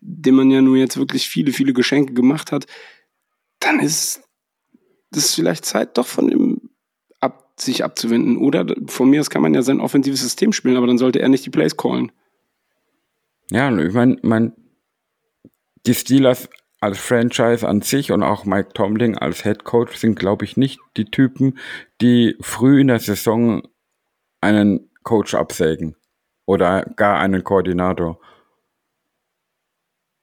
dem 0.00 0.34
man 0.34 0.50
ja 0.50 0.62
nur 0.62 0.76
jetzt 0.76 0.96
wirklich 0.96 1.28
viele, 1.28 1.52
viele 1.52 1.72
Geschenke 1.72 2.14
gemacht 2.14 2.50
hat, 2.52 2.66
dann 3.60 3.80
ist 3.80 4.22
das 5.10 5.34
vielleicht 5.34 5.64
Zeit, 5.64 5.98
doch 5.98 6.06
von 6.06 6.30
ihm 6.30 6.60
sich 7.60 7.84
abzuwenden. 7.84 8.36
Oder 8.36 8.66
von 8.86 9.10
mir 9.10 9.20
aus 9.20 9.30
kann 9.30 9.42
man 9.42 9.54
ja 9.54 9.62
sein 9.62 9.80
offensives 9.80 10.20
System 10.20 10.52
spielen, 10.52 10.76
aber 10.76 10.86
dann 10.86 10.98
sollte 10.98 11.20
er 11.20 11.28
nicht 11.28 11.46
die 11.46 11.50
Plays 11.50 11.76
callen. 11.76 12.12
Ja, 13.50 13.76
ich 13.76 13.94
meine, 13.94 14.18
mein, 14.22 14.52
die 15.86 15.94
Steelers 15.94 16.48
als 16.80 16.98
Franchise 16.98 17.66
an 17.66 17.82
sich 17.82 18.12
und 18.12 18.22
auch 18.22 18.44
Mike 18.44 18.70
Tomlin 18.74 19.18
als 19.18 19.42
Head 19.42 19.64
Coach 19.64 19.96
sind, 19.96 20.18
glaube 20.18 20.44
ich, 20.44 20.56
nicht 20.56 20.80
die 20.96 21.06
Typen, 21.06 21.58
die 22.00 22.36
früh 22.40 22.80
in 22.80 22.88
der 22.88 23.00
Saison 23.00 23.62
einen 24.40 24.90
Coach 25.02 25.34
absägen 25.34 25.96
oder 26.46 26.82
gar 26.96 27.18
einen 27.18 27.42
Koordinator. 27.42 28.20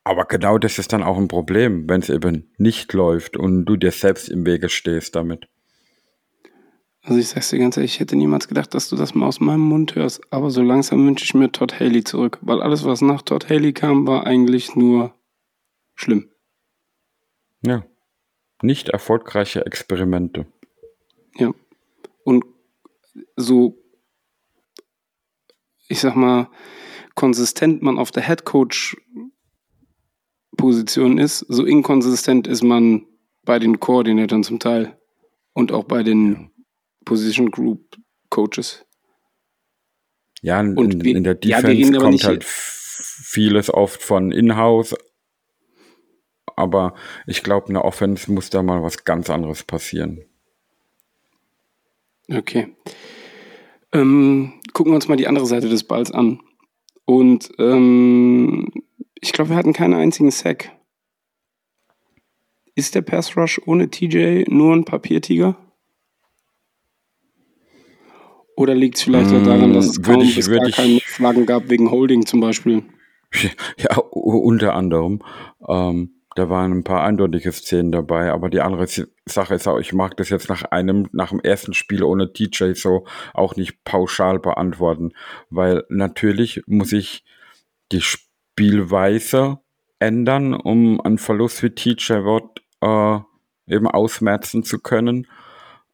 Aber 0.03 0.25
genau 0.25 0.57
das 0.57 0.77
ist 0.77 0.93
dann 0.93 1.03
auch 1.03 1.17
ein 1.17 1.27
Problem, 1.27 1.89
wenn 1.89 2.01
es 2.01 2.09
eben 2.09 2.53
nicht 2.57 2.93
läuft 2.93 3.37
und 3.37 3.65
du 3.65 3.75
dir 3.75 3.91
selbst 3.91 4.29
im 4.29 4.45
Wege 4.45 4.69
stehst 4.69 5.15
damit. 5.15 5.47
Also 7.01 7.19
ich 7.19 7.27
sag's 7.27 7.49
dir 7.49 7.59
ganz 7.59 7.77
ehrlich, 7.77 7.95
ich 7.95 7.99
hätte 7.99 8.15
niemals 8.15 8.47
gedacht, 8.47 8.73
dass 8.73 8.89
du 8.89 8.95
das 8.95 9.13
mal 9.13 9.27
aus 9.27 9.39
meinem 9.39 9.61
Mund 9.61 9.95
hörst. 9.95 10.21
Aber 10.31 10.49
so 10.49 10.61
langsam 10.61 11.05
wünsche 11.05 11.23
ich 11.23 11.33
mir 11.33 11.51
Todd 11.51 11.79
Haley 11.79 12.03
zurück. 12.03 12.39
Weil 12.41 12.61
alles, 12.61 12.83
was 12.83 13.01
nach 13.01 13.21
Todd 13.21 13.49
Haley 13.49 13.73
kam, 13.73 14.07
war 14.07 14.25
eigentlich 14.25 14.75
nur 14.75 15.13
schlimm. 15.95 16.29
Ja. 17.65 17.85
Nicht 18.61 18.89
erfolgreiche 18.89 19.65
Experimente. 19.65 20.45
Ja. 21.35 21.51
Und 22.23 22.45
so, 23.35 23.83
ich 25.87 25.99
sag 25.99 26.15
mal, 26.15 26.49
konsistent 27.15 27.81
man 27.81 27.97
auf 27.97 28.11
der 28.11 28.21
Headcoach-Position 28.23 31.17
ist, 31.17 31.39
so 31.39 31.65
inkonsistent 31.65 32.47
ist 32.47 32.63
man 32.63 33.07
bei 33.43 33.59
den 33.59 33.79
Koordinatoren 33.79 34.43
zum 34.43 34.59
Teil. 34.59 34.97
Und 35.53 35.71
auch 35.71 35.85
bei 35.85 36.03
den 36.03 36.51
Position 37.05 37.51
Group 37.51 37.97
Coaches. 38.29 38.85
Ja, 40.41 40.59
in, 40.59 41.03
wir, 41.03 41.15
in 41.15 41.23
der 41.23 41.35
Defense 41.35 41.93
ja, 41.93 41.99
kommt 41.99 42.23
halt 42.25 42.43
vieles 42.43 43.73
oft 43.73 44.03
von 44.03 44.31
In-house, 44.31 44.95
aber 46.55 46.93
ich 47.27 47.43
glaube, 47.43 47.67
in 47.67 47.73
der 47.73 47.85
Offense 47.85 48.31
muss 48.31 48.49
da 48.49 48.63
mal 48.63 48.83
was 48.83 49.03
ganz 49.03 49.29
anderes 49.29 49.63
passieren. 49.63 50.25
Okay. 52.31 52.75
Ähm, 53.91 54.53
gucken 54.73 54.91
wir 54.91 54.95
uns 54.95 55.07
mal 55.07 55.17
die 55.17 55.27
andere 55.27 55.45
Seite 55.45 55.69
des 55.69 55.83
Balls 55.83 56.11
an. 56.11 56.39
Und 57.05 57.51
ähm, 57.59 58.71
ich 59.21 59.31
glaube, 59.31 59.51
wir 59.51 59.57
hatten 59.57 59.73
keinen 59.73 59.93
einzigen 59.93 60.31
Sack. 60.31 60.71
Ist 62.73 62.95
der 62.95 63.01
Pass 63.01 63.37
Rush 63.37 63.61
ohne 63.65 63.89
TJ 63.89 64.43
nur 64.49 64.75
ein 64.75 64.85
Papiertiger? 64.85 65.55
Oder 68.57 68.73
liegt 68.73 68.97
es 68.97 69.03
vielleicht 69.03 69.31
mmh, 69.31 69.43
daran, 69.43 69.73
dass 69.73 69.85
es 69.85 70.01
kaum 70.01 70.21
ich, 70.21 70.35
bis 70.35 70.49
gar 70.49 70.65
ich, 70.65 70.75
keine 70.75 70.99
Flaggen 71.01 71.45
gab 71.45 71.69
wegen 71.69 71.91
Holding 71.91 72.25
zum 72.25 72.39
Beispiel? 72.39 72.83
Ja, 73.77 73.97
unter 73.97 74.75
anderem. 74.75 75.21
Ähm, 75.67 76.21
da 76.35 76.49
waren 76.49 76.73
ein 76.73 76.83
paar 76.83 77.03
eindeutige 77.03 77.51
Szenen 77.51 77.93
dabei, 77.93 78.31
aber 78.31 78.49
die 78.49 78.61
andere 78.61 78.87
Sache 79.25 79.55
ist 79.55 79.67
auch, 79.67 79.79
ich 79.79 79.93
mag 79.93 80.17
das 80.17 80.29
jetzt 80.29 80.49
nach 80.49 80.63
einem, 80.63 81.07
nach 81.13 81.29
dem 81.29 81.39
ersten 81.39 81.73
Spiel 81.73 82.03
ohne 82.03 82.33
TJ 82.33 82.73
so 82.73 83.05
auch 83.33 83.55
nicht 83.55 83.83
pauschal 83.85 84.39
beantworten, 84.39 85.13
weil 85.49 85.85
natürlich 85.87 86.61
muss 86.67 86.91
ich 86.91 87.23
die 87.93 88.01
Spielweise 88.01 89.59
ändern, 89.99 90.53
um 90.53 90.99
einen 90.99 91.17
Verlust 91.17 91.63
wie 91.63 91.69
TJ 91.69 92.13
Watt 92.25 92.61
äh, 92.81 93.73
eben 93.73 93.87
ausmerzen 93.87 94.63
zu 94.63 94.79
können. 94.79 95.27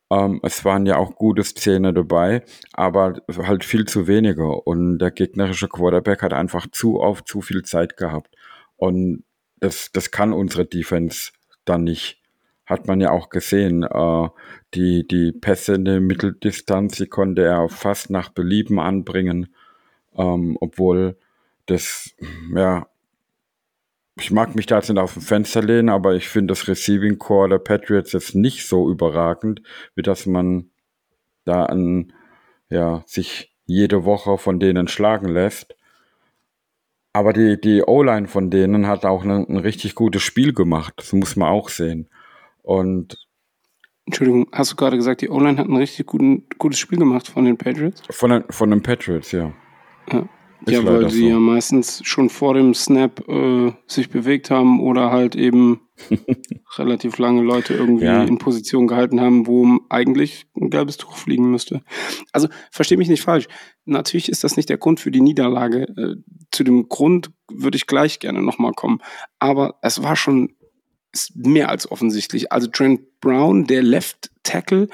Ähm, 0.10 0.40
es 0.42 0.66
waren 0.66 0.88
ja 0.88 0.98
auch 0.98 1.16
gute 1.16 1.44
Szenen 1.44 1.94
dabei, 1.94 2.44
aber 2.74 3.22
halt 3.30 3.64
viel 3.64 3.86
zu 3.86 4.08
wenige. 4.08 4.48
Und 4.48 4.98
der 4.98 5.12
gegnerische 5.12 5.68
Quarterback 5.68 6.24
hat 6.24 6.34
einfach 6.34 6.66
zu 6.72 7.00
oft 7.00 7.28
zu 7.28 7.42
viel 7.42 7.62
Zeit 7.62 7.96
gehabt. 7.96 8.36
Und 8.76 9.24
das, 9.62 9.92
das 9.94 10.12
kann 10.12 10.33
unsere 10.33 10.66
Defense 10.66 11.31
dann 11.64 11.86
nicht. 11.86 12.20
Hat 12.66 12.88
man 12.88 13.00
ja 13.00 13.12
auch 13.12 13.29
gesehen. 13.29 13.83
Äh, 13.83 14.29
die, 14.74 15.07
die 15.07 15.31
Pässe 15.31 15.75
in 15.75 15.86
der 15.86 16.01
Mitteldistanz, 16.01 16.98
die 16.98 17.07
konnte 17.07 17.44
er 17.44 17.70
fast 17.70 18.09
nach 18.09 18.29
Belieben 18.29 18.79
anbringen. 18.79 19.53
Ähm, 20.18 20.57
obwohl 20.59 21.18
das, 21.68 22.14
ja, 22.53 22.88
ich 24.18 24.31
mag 24.31 24.55
mich 24.55 24.66
da 24.66 24.77
jetzt 24.77 24.90
nicht 24.90 25.00
auf 25.00 25.14
dem 25.14 25.22
Fenster 25.22 25.62
lehnen, 25.62 25.90
aber 25.90 26.16
ich 26.16 26.27
finde 26.27 26.51
das 26.51 26.68
Receiving 26.68 27.18
Core 27.18 27.50
der 27.50 27.59
Patriots 27.59 28.12
jetzt 28.12 28.36
nicht 28.36 28.68
so 28.68 28.90
überragend, 28.90 29.62
wie 29.96 30.01
dass 30.01 30.25
man 30.25 30.70
da 31.46 31.66
an, 31.66 32.14
ja, 32.70 33.03
sich 33.05 33.53
jede 33.66 34.05
Woche 34.05 34.38
von 34.38 34.59
denen 34.59 34.88
schlagen 34.88 35.29
lässt. 35.29 35.75
Aber 37.14 37.34
die, 37.34 37.60
die 37.60 37.84
O-Line 37.84 38.28
von 38.28 38.50
denen 38.50 38.88
hat 38.88 39.06
auch 39.06 39.24
ein, 39.24 39.48
ein 39.48 39.58
richtig 39.58 39.96
gutes 39.96 40.22
Spiel 40.22 40.54
gemacht. 40.54 40.94
Das 40.98 41.12
muss 41.14 41.36
man 41.36 41.50
auch 41.50 41.70
sehen. 41.70 42.10
Und 42.62 43.18
Entschuldigung, 44.06 44.48
hast 44.52 44.72
du 44.72 44.76
gerade 44.76 44.98
gesagt, 44.98 45.22
die 45.22 45.30
O-Line 45.30 45.58
hat 45.58 45.68
ein 45.68 45.76
richtig 45.76 46.06
guten, 46.06 46.48
gutes 46.58 46.80
Spiel 46.80 47.00
gemacht 47.00 47.28
von 47.28 47.46
den 47.46 47.58
Patriots? 47.58 48.02
Von 48.10 48.32
den, 48.32 48.44
von 48.50 48.70
den 48.70 48.82
Patriots, 48.82 49.32
ja. 49.32 49.54
ja. 50.12 50.28
Ja, 50.68 50.86
weil 50.86 51.10
sie 51.10 51.22
so. 51.22 51.30
ja 51.30 51.40
meistens 51.40 52.02
schon 52.04 52.30
vor 52.30 52.54
dem 52.54 52.76
Snap 52.76 53.28
äh, 53.28 53.74
sich 53.88 54.10
bewegt 54.10 54.52
haben 54.52 54.80
oder 54.80 55.12
halt 55.12 55.36
eben 55.36 55.82
relativ 56.77 57.18
lange 57.18 57.42
Leute 57.42 57.74
irgendwie 57.74 58.05
ja. 58.05 58.24
in 58.24 58.37
Position 58.37 58.87
gehalten 58.87 59.22
haben, 59.22 59.48
wo 59.48 59.79
eigentlich 59.90 60.46
ein 60.55 60.70
gelbes 60.70 60.98
Tuch 60.98 61.16
fliegen 61.16 61.50
müsste. 61.51 61.81
Also 62.31 62.48
verstehe 62.72 62.98
mich 62.98 63.09
nicht 63.09 63.24
falsch. 63.24 63.48
Natürlich 63.85 64.29
ist 64.29 64.44
das 64.44 64.57
nicht 64.57 64.70
der 64.70 64.77
Grund 64.77 65.00
für 65.00 65.11
die 65.11 65.22
Niederlage. 65.22 65.83
Äh, 65.98 66.16
zu 66.51 66.64
dem 66.64 66.90
Grund 66.90 67.31
würde 67.51 67.75
ich 67.75 67.87
gleich 67.87 68.20
gerne 68.20 68.42
nochmal 68.42 68.74
kommen. 68.74 69.01
Aber 69.40 69.75
es 69.81 70.03
war 70.03 70.16
schon 70.16 70.55
mehr 71.35 71.70
als 71.70 71.92
offensichtlich. 71.92 72.51
Also 72.51 72.68
Trent 72.68 73.20
Brown, 73.20 73.66
der 73.66 73.83
Left 73.83 74.31
Tackle, 74.44 74.87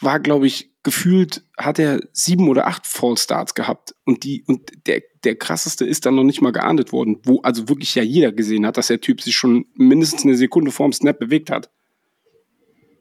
war, 0.00 0.20
glaube 0.20 0.46
ich, 0.46 0.69
gefühlt 0.82 1.44
hat 1.58 1.78
er 1.78 2.00
sieben 2.12 2.48
oder 2.48 2.66
acht 2.66 2.86
Fallstarts 2.86 3.54
gehabt 3.54 3.94
und 4.04 4.24
die 4.24 4.44
und 4.46 4.72
der 4.86 5.02
der 5.24 5.36
krasseste 5.36 5.84
ist 5.84 6.06
dann 6.06 6.14
noch 6.14 6.24
nicht 6.24 6.40
mal 6.40 6.52
geahndet 6.52 6.92
worden, 6.92 7.18
wo 7.24 7.40
also 7.42 7.68
wirklich 7.68 7.94
ja 7.94 8.02
jeder 8.02 8.32
gesehen 8.32 8.66
hat, 8.66 8.76
dass 8.76 8.86
der 8.86 9.00
Typ 9.00 9.20
sich 9.20 9.36
schon 9.36 9.66
mindestens 9.74 10.24
eine 10.24 10.36
Sekunde 10.36 10.70
vorm 10.70 10.92
Snap 10.92 11.18
bewegt 11.18 11.50
hat. 11.50 11.70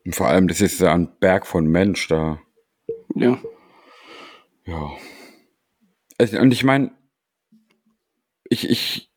Und 0.06 0.16
vor 0.16 0.28
allem, 0.28 0.48
das 0.48 0.62
ist 0.62 0.80
ja 0.80 0.94
ein 0.94 1.10
Berg 1.20 1.46
von 1.46 1.66
Mensch 1.68 2.08
da. 2.08 2.42
Ja. 3.16 3.40
Ja. 4.66 4.92
Also, 6.18 6.40
und 6.40 6.52
ich 6.52 6.64
meine, 6.64 6.92
ich, 8.50 8.70
ich 8.70 9.12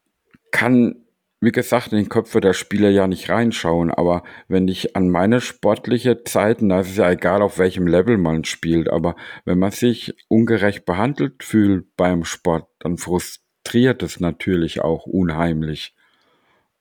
kann 0.50 1.04
wie 1.42 1.50
gesagt, 1.50 1.90
in 1.90 1.98
den 1.98 2.08
Köpfe 2.08 2.40
der 2.40 2.52
Spieler 2.52 2.88
ja 2.88 3.08
nicht 3.08 3.28
reinschauen, 3.28 3.90
aber 3.90 4.22
wenn 4.46 4.68
ich 4.68 4.94
an 4.94 5.10
meine 5.10 5.40
sportliche 5.40 6.22
Zeiten, 6.22 6.68
da 6.68 6.80
ist 6.80 6.90
es 6.90 6.96
ja 6.98 7.10
egal, 7.10 7.42
auf 7.42 7.58
welchem 7.58 7.88
Level 7.88 8.16
man 8.16 8.44
spielt, 8.44 8.88
aber 8.88 9.16
wenn 9.44 9.58
man 9.58 9.72
sich 9.72 10.14
ungerecht 10.28 10.84
behandelt 10.84 11.42
fühlt 11.42 11.96
beim 11.96 12.22
Sport, 12.24 12.68
dann 12.78 12.96
frustriert 12.96 14.04
es 14.04 14.20
natürlich 14.20 14.82
auch 14.82 15.06
unheimlich. 15.06 15.96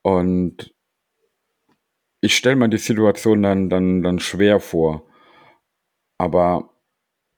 Und 0.02 0.72
ich 2.20 2.36
stelle 2.36 2.54
mir 2.54 2.68
die 2.68 2.78
Situation 2.78 3.42
dann, 3.42 3.68
dann, 3.68 4.04
dann 4.04 4.20
schwer 4.20 4.60
vor. 4.60 5.08
Aber 6.18 6.70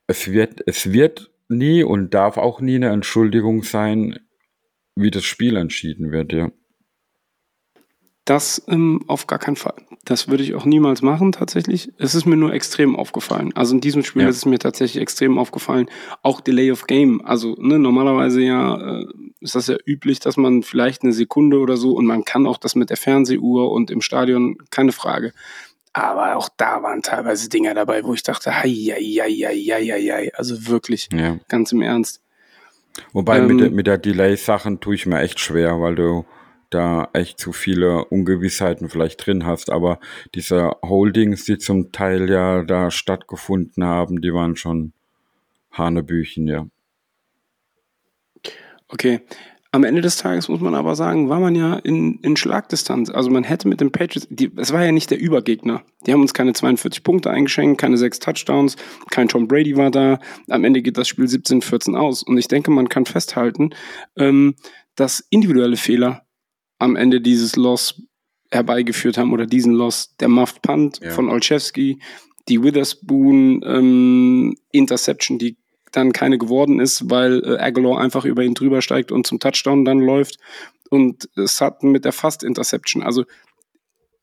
es 0.06 0.30
wird, 0.30 0.62
es 0.66 0.92
wird 0.92 1.30
nie 1.48 1.84
und 1.84 2.12
darf 2.12 2.36
auch 2.36 2.60
nie 2.60 2.74
eine 2.74 2.90
Entschuldigung 2.90 3.62
sein, 3.62 4.18
wie 4.94 5.10
das 5.10 5.24
Spiel 5.24 5.56
entschieden 5.56 6.12
wird, 6.12 6.34
ja. 6.34 6.50
Das 8.24 8.62
ähm, 8.68 9.04
auf 9.06 9.26
gar 9.26 9.38
keinen 9.38 9.56
Fall. 9.56 9.74
Das 10.04 10.28
würde 10.28 10.42
ich 10.42 10.54
auch 10.54 10.64
niemals 10.64 11.02
machen, 11.02 11.32
tatsächlich. 11.32 11.92
Es 11.98 12.14
ist 12.14 12.24
mir 12.24 12.36
nur 12.36 12.54
extrem 12.54 12.96
aufgefallen. 12.96 13.52
Also 13.54 13.74
in 13.74 13.82
diesem 13.82 14.02
Spiel 14.02 14.22
ja. 14.22 14.28
ist 14.28 14.36
es 14.36 14.46
mir 14.46 14.58
tatsächlich 14.58 15.00
extrem 15.00 15.38
aufgefallen. 15.38 15.90
Auch 16.22 16.40
Delay 16.40 16.72
of 16.72 16.86
Game. 16.86 17.24
Also 17.24 17.54
ne, 17.58 17.78
normalerweise 17.78 18.40
ja 18.40 19.00
äh, 19.00 19.06
ist 19.40 19.54
das 19.54 19.66
ja 19.66 19.76
üblich, 19.84 20.20
dass 20.20 20.38
man 20.38 20.62
vielleicht 20.62 21.02
eine 21.02 21.12
Sekunde 21.12 21.58
oder 21.58 21.76
so 21.76 21.92
und 21.92 22.06
man 22.06 22.24
kann 22.24 22.46
auch 22.46 22.56
das 22.56 22.74
mit 22.74 22.88
der 22.88 22.96
Fernsehuhr 22.96 23.70
und 23.70 23.90
im 23.90 24.00
Stadion, 24.00 24.56
keine 24.70 24.92
Frage. 24.92 25.32
Aber 25.92 26.36
auch 26.36 26.48
da 26.56 26.82
waren 26.82 27.02
teilweise 27.02 27.48
Dinger 27.50 27.74
dabei, 27.74 28.04
wo 28.04 28.14
ich 28.14 28.22
dachte, 28.22 28.56
hei, 28.56 28.68
hei, 28.68 29.02
hei, 29.20 29.54
hei, 29.70 30.10
hei, 30.10 30.34
also 30.34 30.66
wirklich, 30.66 31.08
ja. 31.12 31.38
ganz 31.48 31.72
im 31.72 31.82
Ernst. 31.82 32.20
Wobei 33.12 33.38
ähm, 33.38 33.48
mit, 33.48 33.60
der, 33.60 33.70
mit 33.70 33.86
der 33.86 33.98
Delay-Sachen 33.98 34.80
tue 34.80 34.94
ich 34.94 35.06
mir 35.06 35.20
echt 35.20 35.40
schwer, 35.40 35.80
weil 35.80 35.94
du 35.94 36.24
da 36.74 37.08
echt 37.12 37.38
zu 37.38 37.52
viele 37.52 38.04
Ungewissheiten 38.04 38.88
vielleicht 38.88 39.24
drin 39.24 39.46
hast. 39.46 39.70
Aber 39.70 40.00
diese 40.34 40.72
Holdings, 40.82 41.44
die 41.44 41.58
zum 41.58 41.92
Teil 41.92 42.28
ja 42.28 42.62
da 42.64 42.90
stattgefunden 42.90 43.84
haben, 43.84 44.20
die 44.20 44.34
waren 44.34 44.56
schon 44.56 44.92
Hanebüchen, 45.70 46.46
ja. 46.46 46.66
Okay. 48.88 49.20
am 49.72 49.82
Ende 49.82 50.02
des 50.02 50.18
Tages 50.18 50.48
muss 50.48 50.60
man 50.60 50.76
aber 50.76 50.94
sagen, 50.94 51.28
war 51.28 51.40
man 51.40 51.56
ja 51.56 51.74
in, 51.74 52.20
in 52.20 52.36
Schlagdistanz. 52.36 53.10
Also 53.10 53.30
man 53.30 53.42
hätte 53.42 53.66
mit 53.66 53.80
den 53.80 53.90
Patriots, 53.90 54.28
es 54.56 54.72
war 54.72 54.84
ja 54.84 54.92
nicht 54.92 55.10
der 55.10 55.18
Übergegner. 55.18 55.82
Die 56.06 56.12
haben 56.12 56.20
uns 56.20 56.32
keine 56.32 56.52
42 56.52 57.02
Punkte 57.02 57.30
eingeschenkt, 57.30 57.80
keine 57.80 57.96
sechs 57.96 58.20
Touchdowns, 58.20 58.76
kein 59.10 59.26
Tom 59.26 59.48
Brady 59.48 59.76
war 59.76 59.90
da. 59.90 60.20
Am 60.48 60.62
Ende 60.62 60.80
geht 60.80 60.96
das 60.96 61.08
Spiel 61.08 61.24
17-14 61.24 61.96
aus. 61.96 62.22
Und 62.22 62.38
ich 62.38 62.46
denke, 62.46 62.70
man 62.70 62.88
kann 62.88 63.04
festhalten, 63.04 63.70
ähm, 64.16 64.54
dass 64.94 65.26
individuelle 65.30 65.76
Fehler 65.76 66.23
am 66.78 66.96
Ende 66.96 67.20
dieses 67.20 67.56
Loss 67.56 68.02
herbeigeführt 68.50 69.18
haben 69.18 69.32
oder 69.32 69.46
diesen 69.46 69.72
Loss. 69.72 70.16
Der 70.18 70.28
Muffed 70.28 70.62
Punt 70.62 71.00
ja. 71.02 71.10
von 71.10 71.28
Olszewski, 71.28 71.98
die 72.48 72.62
Witherspoon 72.62 73.62
ähm, 73.66 74.56
Interception, 74.70 75.38
die 75.38 75.56
dann 75.92 76.12
keine 76.12 76.38
geworden 76.38 76.80
ist, 76.80 77.10
weil 77.10 77.42
äh, 77.44 77.58
Aguilar 77.58 78.00
einfach 78.00 78.24
über 78.24 78.42
ihn 78.42 78.54
drüber 78.54 78.82
steigt 78.82 79.12
und 79.12 79.26
zum 79.26 79.38
Touchdown 79.38 79.84
dann 79.84 80.00
läuft 80.00 80.38
und 80.90 81.28
äh, 81.36 81.46
Sutton 81.46 81.92
mit 81.92 82.04
der 82.04 82.12
Fast 82.12 82.42
Interception. 82.42 83.02
Also 83.02 83.24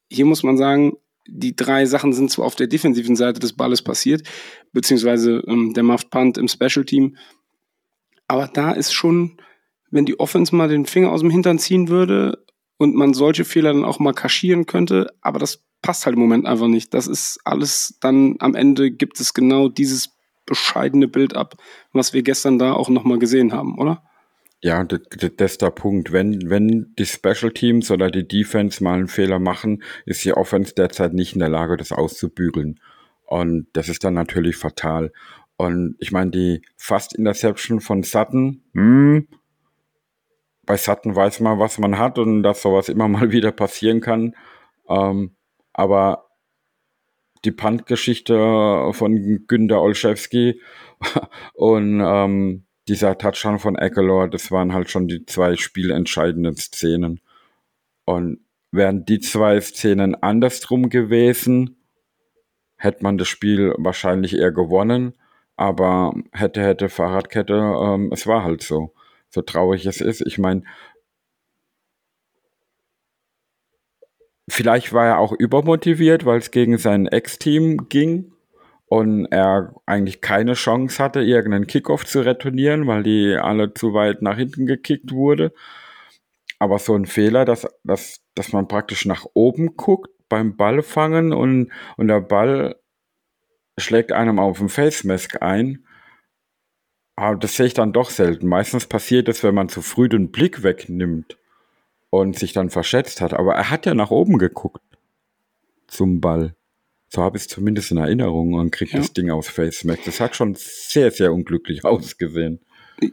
hier 0.09 0.25
muss 0.25 0.43
man 0.43 0.57
sagen, 0.57 0.97
die 1.27 1.55
drei 1.55 1.85
Sachen 1.85 2.13
sind 2.13 2.31
zwar 2.31 2.45
auf 2.45 2.55
der 2.55 2.67
defensiven 2.67 3.15
Seite 3.15 3.39
des 3.39 3.53
Balles 3.53 3.81
passiert, 3.81 4.27
beziehungsweise 4.73 5.43
ähm, 5.47 5.73
der 5.73 5.83
Muffed 5.83 6.09
Punt 6.09 6.37
im 6.37 6.47
Special 6.47 6.83
Team, 6.83 7.15
aber 8.31 8.47
da 8.47 8.71
ist 8.71 8.93
schon, 8.93 9.37
wenn 9.91 10.05
die 10.05 10.19
Offense 10.19 10.55
mal 10.55 10.69
den 10.69 10.85
Finger 10.85 11.11
aus 11.11 11.21
dem 11.21 11.29
Hintern 11.29 11.59
ziehen 11.59 11.89
würde 11.89 12.43
und 12.77 12.95
man 12.95 13.13
solche 13.13 13.45
Fehler 13.45 13.73
dann 13.73 13.85
auch 13.85 13.99
mal 13.99 14.13
kaschieren 14.13 14.65
könnte, 14.65 15.13
aber 15.21 15.39
das 15.39 15.63
passt 15.81 16.05
halt 16.05 16.15
im 16.15 16.21
Moment 16.21 16.45
einfach 16.45 16.67
nicht. 16.67 16.93
Das 16.93 17.07
ist 17.07 17.39
alles 17.43 17.97
dann 17.99 18.37
am 18.39 18.55
Ende 18.55 18.91
gibt 18.91 19.19
es 19.19 19.33
genau 19.33 19.67
dieses 19.67 20.09
bescheidene 20.45 21.07
Bild 21.07 21.35
ab, 21.35 21.55
was 21.93 22.13
wir 22.13 22.23
gestern 22.23 22.59
da 22.59 22.73
auch 22.73 22.89
nochmal 22.89 23.19
gesehen 23.19 23.53
haben, 23.53 23.77
oder? 23.77 24.03
Ja, 24.63 24.83
das, 24.83 24.99
das 25.37 25.53
ist 25.53 25.61
der 25.61 25.71
Punkt. 25.71 26.11
Wenn, 26.11 26.49
wenn 26.49 26.93
die 26.97 27.05
Special 27.05 27.51
Teams 27.51 27.89
oder 27.89 28.11
die 28.11 28.27
Defense 28.27 28.83
mal 28.83 28.93
einen 28.93 29.07
Fehler 29.07 29.39
machen, 29.39 29.81
ist 30.05 30.23
die 30.23 30.33
Offense 30.33 30.75
derzeit 30.75 31.13
nicht 31.13 31.33
in 31.33 31.39
der 31.39 31.49
Lage, 31.49 31.77
das 31.77 31.91
auszubügeln. 31.91 32.79
Und 33.25 33.67
das 33.73 33.89
ist 33.89 34.03
dann 34.03 34.13
natürlich 34.13 34.57
fatal. 34.57 35.11
Und 35.57 35.95
ich 35.99 36.11
meine, 36.11 36.31
die 36.31 36.61
Fast 36.75 37.15
Interception 37.15 37.81
von 37.81 38.03
Sutton, 38.03 38.61
hm, 38.73 39.27
bei 40.71 40.77
Sutton 40.77 41.17
weiß 41.17 41.41
man, 41.41 41.59
was 41.59 41.79
man 41.79 41.97
hat 41.97 42.17
und 42.17 42.43
dass 42.43 42.61
sowas 42.61 42.87
immer 42.87 43.09
mal 43.09 43.31
wieder 43.33 43.51
passieren 43.51 43.99
kann. 43.99 44.37
Ähm, 44.87 45.35
aber 45.73 46.29
die 47.43 47.51
Punt-Geschichte 47.51 48.89
von 48.93 49.43
Günter 49.47 49.81
Olszewski 49.81 50.61
und 51.55 51.99
ähm, 51.99 52.67
dieser 52.87 53.17
Touchdown 53.17 53.59
von 53.59 53.75
Eckler, 53.75 54.29
das 54.29 54.49
waren 54.49 54.71
halt 54.73 54.89
schon 54.89 55.09
die 55.09 55.25
zwei 55.25 55.57
spielentscheidenden 55.57 56.55
Szenen. 56.55 57.19
Und 58.05 58.39
wären 58.71 59.03
die 59.03 59.19
zwei 59.19 59.59
Szenen 59.59 60.15
andersrum 60.15 60.87
gewesen, 60.87 61.83
hätte 62.77 63.03
man 63.03 63.17
das 63.17 63.27
Spiel 63.27 63.75
wahrscheinlich 63.77 64.37
eher 64.37 64.53
gewonnen. 64.53 65.15
Aber 65.57 66.13
hätte, 66.31 66.63
hätte 66.63 66.87
Fahrradkette, 66.87 67.55
ähm, 67.55 68.09
es 68.13 68.25
war 68.25 68.45
halt 68.45 68.63
so. 68.63 68.93
So 69.31 69.41
traurig 69.41 69.85
es 69.85 70.01
ist. 70.01 70.21
Ich 70.21 70.37
meine, 70.37 70.63
Vielleicht 74.51 74.91
war 74.91 75.05
er 75.05 75.19
auch 75.19 75.31
übermotiviert, 75.31 76.25
weil 76.25 76.39
es 76.39 76.51
gegen 76.51 76.77
sein 76.77 77.07
Ex-Team 77.07 77.87
ging 77.87 78.33
und 78.85 79.25
er 79.27 79.73
eigentlich 79.85 80.19
keine 80.19 80.55
Chance 80.55 81.01
hatte, 81.01 81.21
irgendeinen 81.21 81.67
Kickoff 81.67 82.05
zu 82.05 82.19
retournieren, 82.19 82.85
weil 82.85 83.03
die 83.03 83.37
alle 83.41 83.73
zu 83.73 83.93
weit 83.93 84.21
nach 84.21 84.35
hinten 84.35 84.65
gekickt 84.65 85.13
wurde. 85.13 85.53
Aber 86.59 86.79
so 86.79 86.93
ein 86.95 87.05
Fehler, 87.05 87.45
dass, 87.45 87.65
dass, 87.85 88.19
dass 88.35 88.51
man 88.51 88.67
praktisch 88.67 89.05
nach 89.05 89.25
oben 89.33 89.77
guckt 89.77 90.11
beim 90.27 90.57
Ballfangen 90.57 91.31
und, 91.31 91.71
und 91.95 92.09
der 92.09 92.19
Ball 92.19 92.75
schlägt 93.77 94.11
einem 94.11 94.37
auf 94.37 94.57
den 94.57 94.67
Face 94.67 95.05
Mask 95.05 95.41
ein. 95.41 95.85
Aber 97.21 97.37
das 97.37 97.55
sehe 97.55 97.67
ich 97.67 97.75
dann 97.75 97.93
doch 97.93 98.09
selten. 98.09 98.47
Meistens 98.47 98.87
passiert 98.87 99.29
es, 99.29 99.43
wenn 99.43 99.53
man 99.53 99.69
zu 99.69 99.83
früh 99.83 100.09
den 100.09 100.31
Blick 100.31 100.63
wegnimmt 100.63 101.37
und 102.09 102.35
sich 102.35 102.51
dann 102.51 102.71
verschätzt 102.71 103.21
hat. 103.21 103.35
Aber 103.35 103.53
er 103.53 103.69
hat 103.69 103.85
ja 103.85 103.93
nach 103.93 104.09
oben 104.09 104.39
geguckt 104.39 104.81
zum 105.85 106.19
Ball. 106.19 106.55
So 107.09 107.21
habe 107.21 107.37
ich 107.37 107.43
es 107.43 107.47
zumindest 107.47 107.91
in 107.91 107.97
Erinnerung 107.97 108.55
und 108.55 108.71
kriegt 108.71 108.93
ja. 108.93 108.97
das 108.97 109.13
Ding 109.13 109.29
aus 109.29 109.49
Face 109.49 109.83
Mac. 109.83 109.99
Das 110.03 110.19
hat 110.19 110.35
schon 110.35 110.55
sehr, 110.57 111.11
sehr 111.11 111.31
unglücklich 111.31 111.85
ausgesehen. 111.85 112.59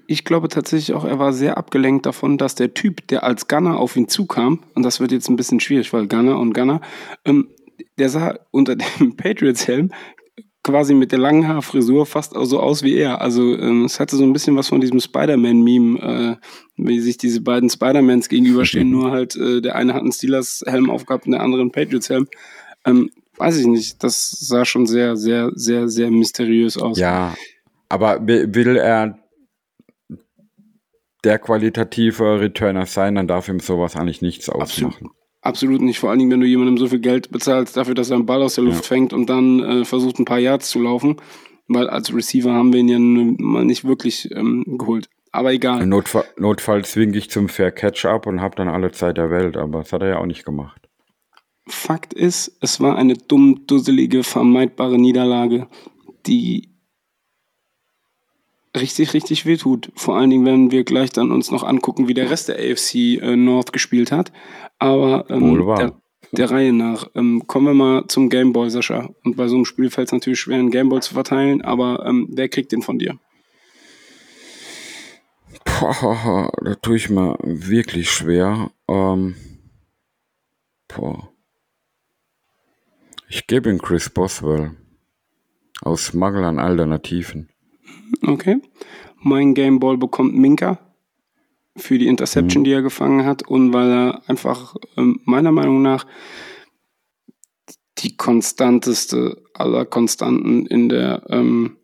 Ich 0.07 0.25
glaube 0.25 0.49
tatsächlich 0.49 0.97
auch, 0.97 1.05
er 1.05 1.19
war 1.19 1.35
sehr 1.35 1.59
abgelenkt 1.59 2.07
davon, 2.07 2.39
dass 2.39 2.55
der 2.55 2.73
Typ, 2.73 3.07
der 3.09 3.25
als 3.25 3.47
Gunner 3.47 3.79
auf 3.79 3.95
ihn 3.95 4.09
zukam, 4.09 4.61
und 4.75 4.85
das 4.85 5.01
wird 5.01 5.13
jetzt 5.13 5.29
ein 5.29 5.37
bisschen 5.37 5.61
schwierig, 5.61 5.93
weil 5.93 6.09
Gunner 6.09 6.39
und 6.39 6.55
Gunner, 6.55 6.81
ähm, 7.27 7.49
der 7.99 8.09
sah 8.09 8.39
unter 8.53 8.75
dem 8.75 9.17
Patriots-Helm 9.19 9.91
quasi 10.69 10.93
mit 10.93 11.13
der 11.13 11.19
langen 11.19 11.49
Haarfrisur 11.49 12.05
fast 12.05 12.35
so 12.35 12.61
aus 12.61 12.83
wie 12.83 12.95
er. 12.95 13.23
Also 13.23 13.57
ähm, 13.57 13.87
es 13.87 13.99
hatte 13.99 14.17
so 14.17 14.23
ein 14.23 14.35
bisschen 14.35 14.55
was 14.55 14.69
von 14.69 14.83
diesem 14.83 15.01
Spider-Man-Meme, 15.01 15.99
äh, 15.99 16.37
wie 16.77 17.01
sich 17.01 17.17
diese 17.17 17.41
beiden 17.41 17.71
Spider-Mans 17.71 18.29
gegenüberstehen, 18.29 18.91
nur 18.91 19.11
halt 19.11 19.35
äh, 19.37 19.63
der 19.63 19.77
eine 19.77 19.95
hat 19.95 20.03
einen 20.03 20.13
Steelers-Helm 20.13 20.91
aufgehabt 20.91 21.25
und 21.25 21.33
der 21.33 21.41
andere 21.41 21.63
einen 21.63 21.73
Patriots-Helm. 21.73 22.29
Ähm, 22.85 23.11
weiß 23.39 23.57
ich 23.59 23.67
nicht, 23.67 24.05
das 24.05 24.31
sah 24.31 24.67
schon 24.67 24.87
sehr, 24.87 25.17
sehr, 25.17 25.51
sehr, 25.55 25.89
sehr 25.89 26.11
mysteriös 26.11 26.77
aus. 26.77 26.99
Ja, 26.99 27.35
aber 27.89 28.27
will 28.27 28.77
er 28.77 29.19
der 31.25 31.39
qualitative 31.39 32.41
Returner 32.41 32.85
sein, 32.85 33.15
dann 33.15 33.27
darf 33.27 33.49
ihm 33.49 33.61
sowas 33.61 33.97
eigentlich 33.97 34.21
nichts 34.21 34.51
ausmachen. 34.51 34.93
Absolut. 34.93 35.18
Absolut 35.49 35.81
nicht. 35.81 35.99
Vor 35.99 36.11
allen 36.11 36.19
Dingen, 36.19 36.31
wenn 36.31 36.43
du 36.43 36.47
jemandem 36.47 36.77
so 36.77 36.89
viel 36.89 36.99
Geld 36.99 37.31
bezahlst 37.31 37.75
dafür, 37.75 37.95
dass 37.95 38.11
er 38.11 38.17
einen 38.17 38.27
Ball 38.27 38.43
aus 38.43 38.57
der 38.57 38.65
Luft 38.65 38.83
ja. 38.83 38.89
fängt 38.89 39.15
und 39.15 39.31
dann 39.31 39.61
äh, 39.61 39.85
versucht, 39.87 40.19
ein 40.19 40.27
paar 40.27 40.39
Yards 40.39 40.69
zu 40.69 40.79
laufen. 40.79 41.17
Weil 41.69 41.89
als 41.89 42.15
Receiver 42.15 42.53
haben 42.53 42.71
wir 42.75 42.81
ihn 42.81 42.89
ja 42.89 42.99
mal 42.99 43.65
nicht 43.65 43.87
wirklich 43.87 44.31
ähm, 44.33 44.77
geholt. 44.77 45.09
Aber 45.33 45.51
egal. 45.51 45.87
Notfall, 45.87 46.27
notfalls 46.37 46.95
winke 46.97 47.17
ich 47.17 47.31
zum 47.31 47.49
Fair 47.49 47.71
Catch 47.71 48.05
up 48.05 48.27
und 48.27 48.43
habe 48.43 48.57
dann 48.57 48.69
alle 48.69 48.93
Zeit 48.93 49.17
der 49.17 49.31
Welt. 49.31 49.57
Aber 49.57 49.79
das 49.79 49.91
hat 49.91 50.03
er 50.03 50.09
ja 50.09 50.19
auch 50.19 50.27
nicht 50.27 50.45
gemacht. 50.45 50.87
Fakt 51.67 52.13
ist, 52.13 52.59
es 52.61 52.79
war 52.79 52.97
eine 52.97 53.15
dumm, 53.15 53.63
dusselige, 53.67 54.25
vermeidbare 54.25 54.99
Niederlage, 54.99 55.67
die 56.27 56.69
richtig, 58.81 59.15
richtig 59.15 59.47
wehtut. 59.47 59.91
Vor 59.95 60.17
allen 60.17 60.31
Dingen, 60.31 60.45
wenn 60.45 60.71
wir 60.71 60.85
gleich 60.85 61.11
dann 61.11 61.33
uns 61.33 61.51
noch 61.51 61.63
angucken, 61.63 62.09
wie 62.09 62.15
der 62.15 62.31
Rest 62.31 62.49
der 62.49 62.57
AFC 62.57 62.95
äh, 63.21 63.37
North 63.37 63.73
gespielt 63.73 64.13
hat. 64.13 64.33
Aber 64.79 65.27
ähm, 65.29 65.65
der, 65.77 65.95
der, 66.33 66.51
Reihe 66.51 66.73
nach. 66.73 67.09
Ähm, 67.15 67.47
kommen 67.47 67.67
wir 67.67 67.75
mal 67.75 68.07
zum 68.09 68.29
Gameboy, 68.29 68.71
Sascha. 68.71 69.11
Und 69.25 69.37
bei 69.37 69.49
so 69.49 69.57
einem 69.57 69.65
Spiel 69.65 69.91
fällt 69.91 70.09
es 70.09 70.13
natürlich 70.13 70.41
schwer, 70.41 70.59
einen 70.59 70.71
Gameboy 70.71 71.01
zu 71.01 71.15
verteilen, 71.15 71.63
aber 71.63 72.05
ähm, 72.07 72.29
wer 72.31 72.49
kriegt 72.49 72.73
den 72.73 72.83
von 72.83 72.99
dir? 72.99 73.19
Boah, 75.65 76.51
da 76.63 76.75
tue 76.77 76.97
ich 76.97 77.11
mir 77.11 77.37
wirklich 77.43 78.11
schwer. 78.11 78.71
Ähm, 78.89 79.37
boah. 80.89 81.31
Ich 83.29 83.47
gebe 83.47 83.71
ihn 83.71 83.79
Chris 83.79 84.09
Boswell. 84.09 84.73
Aus 85.83 86.13
Mangel 86.15 86.45
an 86.45 86.59
Alternativen. 86.59 87.51
Okay. 88.23 88.61
Mein 89.21 89.55
Gameball 89.55 89.97
bekommt 89.97 90.35
Minka 90.35 90.79
für 91.77 91.99
die 91.99 92.07
Interception, 92.07 92.63
mhm. 92.63 92.65
die 92.65 92.73
er 92.73 92.83
gefangen 92.83 93.25
hat 93.25 93.47
und 93.47 93.73
weil 93.73 93.91
er 93.91 94.23
einfach 94.29 94.77
ähm, 94.97 95.21
meiner 95.25 95.53
Meinung 95.53 95.83
nach 95.83 96.07
die 97.99 98.17
konstanteste 98.17 99.43
aller 99.55 99.85
Konstanten 99.85 100.67
in 100.67 100.89
der 100.89 101.25
ähm, 101.31 101.77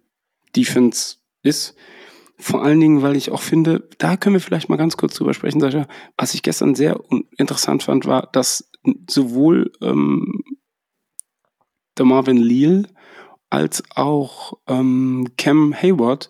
Defense 0.54 1.16
ist. 1.42 1.74
Vor 2.36 2.64
allen 2.64 2.80
Dingen, 2.80 3.02
weil 3.02 3.16
ich 3.16 3.30
auch 3.30 3.42
finde, 3.42 3.88
da 3.98 4.16
können 4.16 4.34
wir 4.34 4.40
vielleicht 4.40 4.68
mal 4.68 4.76
ganz 4.76 4.96
kurz 4.96 5.14
drüber 5.14 5.34
sprechen, 5.34 5.60
Sascha. 5.60 5.86
Was 6.16 6.34
ich 6.34 6.42
gestern 6.42 6.74
sehr 6.74 7.00
interessant 7.36 7.84
fand, 7.84 8.06
war, 8.06 8.28
dass 8.32 8.70
sowohl 9.08 9.72
ähm, 9.80 10.42
der 11.96 12.04
Marvin 12.04 12.36
Leal 12.36 12.88
als 13.54 13.84
auch 13.94 14.54
ähm, 14.66 15.28
Cam 15.38 15.72
Hayward 15.72 16.28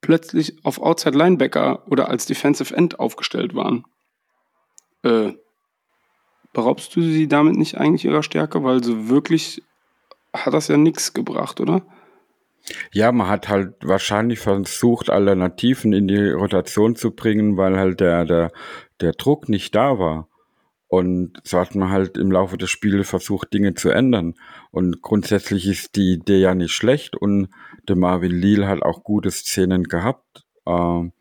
plötzlich 0.00 0.64
auf 0.64 0.80
Outside 0.80 1.16
Linebacker 1.16 1.82
oder 1.90 2.08
als 2.08 2.24
Defensive 2.24 2.74
End 2.74 2.98
aufgestellt 2.98 3.54
waren. 3.54 3.84
Äh, 5.02 5.34
beraubst 6.54 6.96
du 6.96 7.02
sie 7.02 7.28
damit 7.28 7.56
nicht 7.56 7.76
eigentlich 7.76 8.06
ihrer 8.06 8.22
Stärke? 8.22 8.64
Weil 8.64 8.82
so 8.82 9.10
wirklich 9.10 9.62
hat 10.32 10.54
das 10.54 10.68
ja 10.68 10.78
nichts 10.78 11.12
gebracht, 11.12 11.60
oder? 11.60 11.82
Ja, 12.92 13.12
man 13.12 13.28
hat 13.28 13.50
halt 13.50 13.74
wahrscheinlich 13.82 14.38
versucht, 14.38 15.10
Alternativen 15.10 15.92
in 15.92 16.08
die 16.08 16.30
Rotation 16.30 16.96
zu 16.96 17.10
bringen, 17.10 17.58
weil 17.58 17.76
halt 17.76 18.00
der, 18.00 18.24
der, 18.24 18.52
der 19.02 19.12
Druck 19.12 19.50
nicht 19.50 19.74
da 19.74 19.98
war. 19.98 20.28
Und 20.88 21.40
so 21.44 21.58
hat 21.58 21.74
man 21.74 21.90
halt 21.90 22.18
im 22.18 22.30
Laufe 22.30 22.56
des 22.56 22.70
Spiels 22.70 23.08
versucht, 23.08 23.52
Dinge 23.52 23.74
zu 23.74 23.90
ändern. 23.90 24.34
Und 24.70 25.02
grundsätzlich 25.02 25.66
ist 25.66 25.96
die 25.96 26.14
Idee 26.14 26.40
ja 26.40 26.54
nicht 26.54 26.72
schlecht 26.72 27.16
und 27.16 27.48
der 27.88 27.96
Marvin 27.96 28.32
Leal 28.32 28.66
hat 28.66 28.82
auch 28.82 29.02
gute 29.02 29.30
Szenen 29.30 29.84
gehabt. 29.84 30.44
Ähm, 30.66 31.12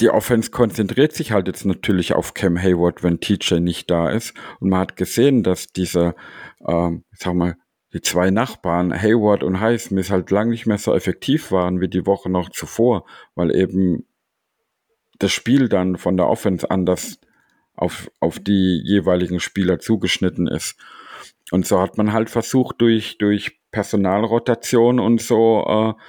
die 0.00 0.10
Offense 0.10 0.50
konzentriert 0.50 1.12
sich 1.12 1.32
halt 1.32 1.48
jetzt 1.48 1.64
natürlich 1.64 2.14
auf 2.14 2.34
Cam 2.34 2.60
Hayward, 2.60 3.02
wenn 3.02 3.20
TJ 3.20 3.54
nicht 3.54 3.90
da 3.90 4.10
ist. 4.10 4.34
Und 4.60 4.70
man 4.70 4.80
hat 4.80 4.96
gesehen, 4.96 5.42
dass 5.42 5.72
diese, 5.72 6.14
ähm, 6.66 7.04
sag 7.12 7.34
mal, 7.34 7.56
die 7.92 8.00
zwei 8.00 8.30
Nachbarn, 8.30 8.92
Hayward 8.92 9.42
und 9.42 9.60
Highsmith, 9.60 10.10
halt 10.10 10.30
lang 10.30 10.50
nicht 10.50 10.66
mehr 10.66 10.78
so 10.78 10.94
effektiv 10.94 11.50
waren 11.50 11.80
wie 11.80 11.88
die 11.88 12.06
Woche 12.06 12.30
noch 12.30 12.50
zuvor, 12.50 13.06
weil 13.34 13.54
eben 13.54 14.06
das 15.18 15.32
Spiel 15.32 15.68
dann 15.68 15.96
von 15.96 16.16
der 16.16 16.28
Offense 16.28 16.70
anders 16.70 17.18
auf, 17.78 18.10
auf 18.20 18.38
die 18.38 18.80
jeweiligen 18.84 19.40
Spieler 19.40 19.78
zugeschnitten 19.78 20.46
ist. 20.46 20.76
Und 21.50 21.66
so 21.66 21.80
hat 21.80 21.96
man 21.96 22.12
halt 22.12 22.28
versucht, 22.30 22.80
durch, 22.80 23.18
durch 23.18 23.58
Personalrotation 23.70 25.00
und 25.00 25.20
so 25.20 25.64
äh, 25.66 26.02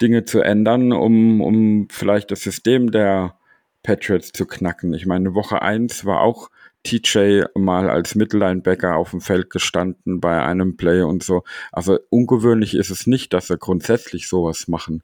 Dinge 0.00 0.24
zu 0.24 0.40
ändern, 0.40 0.92
um, 0.92 1.40
um 1.40 1.88
vielleicht 1.90 2.30
das 2.30 2.42
System 2.42 2.90
der 2.90 3.36
Patriots 3.82 4.32
zu 4.32 4.46
knacken. 4.46 4.94
Ich 4.94 5.06
meine, 5.06 5.34
Woche 5.34 5.62
1 5.62 6.04
war 6.04 6.20
auch 6.20 6.50
TJ 6.84 7.42
mal 7.54 7.88
als 7.88 8.14
Mittellinebacker 8.14 8.96
auf 8.96 9.10
dem 9.10 9.20
Feld 9.20 9.50
gestanden 9.50 10.20
bei 10.20 10.42
einem 10.42 10.76
Play 10.76 11.02
und 11.02 11.22
so. 11.22 11.44
Also 11.70 11.98
ungewöhnlich 12.10 12.74
ist 12.74 12.90
es 12.90 13.06
nicht, 13.06 13.32
dass 13.32 13.46
sie 13.46 13.56
grundsätzlich 13.56 14.28
sowas 14.28 14.66
machen. 14.68 15.02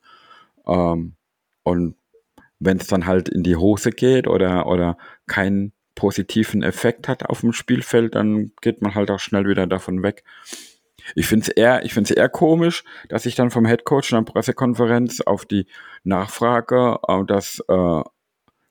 Ähm, 0.66 1.14
und 1.62 1.94
wenn 2.58 2.78
es 2.78 2.88
dann 2.88 3.06
halt 3.06 3.28
in 3.28 3.44
die 3.44 3.56
Hose 3.56 3.90
geht 3.90 4.26
oder, 4.26 4.66
oder 4.66 4.96
keinen 5.26 5.72
positiven 5.98 6.62
Effekt 6.62 7.08
hat 7.08 7.26
auf 7.26 7.40
dem 7.40 7.52
Spielfeld, 7.52 8.14
dann 8.14 8.52
geht 8.60 8.82
man 8.82 8.94
halt 8.94 9.10
auch 9.10 9.18
schnell 9.18 9.48
wieder 9.48 9.66
davon 9.66 10.04
weg. 10.04 10.22
Ich 11.16 11.26
finde 11.26 11.46
es 11.46 11.48
eher, 11.48 11.84
ich 11.84 11.92
finde 11.92 12.12
es 12.12 12.16
eher 12.16 12.28
komisch, 12.28 12.84
dass 13.08 13.26
ich 13.26 13.34
dann 13.34 13.50
vom 13.50 13.66
Headcoach 13.66 14.12
in 14.12 14.24
der 14.24 14.32
Pressekonferenz 14.32 15.20
auf 15.20 15.44
die 15.44 15.66
Nachfrage, 16.04 17.00
äh, 17.08 17.24
dass 17.24 17.64
äh, 17.68 18.02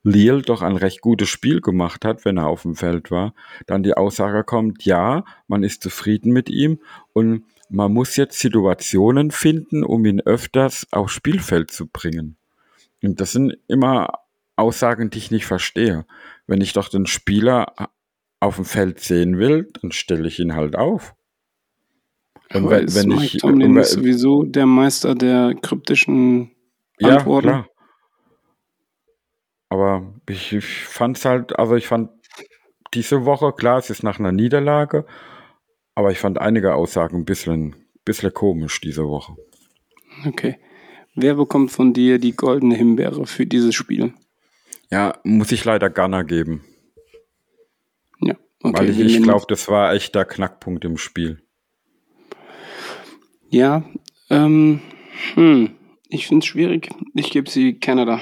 Leal 0.03 0.41
doch 0.41 0.61
ein 0.61 0.77
recht 0.77 1.01
gutes 1.01 1.27
Spiel 1.27 1.59
gemacht 1.59 2.05
hat, 2.05 2.23
wenn 2.23 2.37
er 2.37 2.47
auf 2.47 2.61
dem 2.61 2.75
Feld 2.75 3.11
war, 3.11 3.33
dann 3.65 3.83
die 3.83 3.95
Aussage 3.95 4.45
kommt, 4.45 4.85
ja, 4.85 5.25
man 5.47 5.63
ist 5.63 5.83
zufrieden 5.83 6.31
mit 6.31 6.49
ihm 6.49 6.79
und 7.11 7.43
man 7.69 7.91
muss 7.91 8.15
jetzt 8.15 8.39
Situationen 8.39 9.31
finden, 9.31 9.83
um 9.83 10.05
ihn 10.05 10.21
öfters 10.21 10.87
aufs 10.91 11.11
Spielfeld 11.11 11.71
zu 11.71 11.87
bringen. 11.87 12.37
Und 13.03 13.19
das 13.19 13.33
sind 13.33 13.57
immer 13.67 14.13
Aussagen, 14.57 15.09
die 15.09 15.19
ich 15.19 15.31
nicht 15.31 15.45
verstehe. 15.45 16.05
Wenn 16.47 16.61
ich 16.61 16.73
doch 16.73 16.89
den 16.89 17.05
Spieler 17.05 17.73
auf 18.39 18.55
dem 18.55 18.65
Feld 18.65 18.99
sehen 18.99 19.37
will, 19.37 19.69
dann 19.81 19.91
stelle 19.91 20.27
ich 20.27 20.39
ihn 20.39 20.55
halt 20.55 20.75
auf. 20.75 21.15
Und 22.53 22.69
wenn, 22.69 22.93
wenn 22.93 23.09
Mike 23.09 23.23
ich 23.23 23.37
Tomlin 23.37 23.77
ist 23.77 23.91
sowieso 23.91 24.43
der 24.43 24.65
Meister 24.65 25.15
der 25.15 25.53
kryptischen 25.61 26.51
Antworten. 27.01 27.47
Ja, 27.47 27.53
klar. 27.53 27.69
Aber 29.69 30.13
ich, 30.29 30.53
ich 30.53 30.65
fand 30.65 31.17
es 31.17 31.25
halt, 31.25 31.59
also 31.59 31.75
ich 31.75 31.87
fand 31.87 32.09
diese 32.93 33.25
Woche, 33.25 33.51
klar, 33.51 33.79
es 33.79 33.89
ist 33.89 34.01
nach 34.01 34.17
einer 34.17 34.31
Niederlage, 34.31 35.05
aber 35.93 36.11
ich 36.11 36.19
fand 36.19 36.39
einige 36.39 36.73
Aussagen 36.73 37.17
ein 37.17 37.25
bisschen, 37.25 37.75
bisschen 38.05 38.33
komisch 38.33 38.79
diese 38.79 39.03
Woche. 39.07 39.35
Okay. 40.25 40.57
Wer 41.15 41.35
bekommt 41.35 41.71
von 41.71 41.93
dir 41.93 42.17
die 42.17 42.35
goldene 42.35 42.75
Himbeere 42.75 43.25
für 43.25 43.45
dieses 43.45 43.75
Spiel? 43.75 44.13
Ja, 44.89 45.17
muss 45.23 45.51
ich 45.51 45.65
leider 45.65 45.89
Gunner 45.89 46.23
geben. 46.23 46.63
Ja, 48.21 48.35
okay. 48.63 48.77
Weil 48.77 48.89
ich, 48.89 48.99
ich 48.99 49.23
glaube, 49.23 49.45
das 49.49 49.67
war 49.67 49.93
echt 49.93 50.15
der 50.15 50.25
Knackpunkt 50.25 50.85
im 50.85 50.97
Spiel. 50.97 51.41
Ja, 53.49 53.83
ähm, 54.29 54.81
hm, 55.33 55.71
ich 56.09 56.27
finde 56.27 56.43
es 56.43 56.47
schwierig. 56.47 56.89
Ich 57.13 57.31
gebe 57.31 57.49
sie 57.49 57.79
Canada 57.79 58.21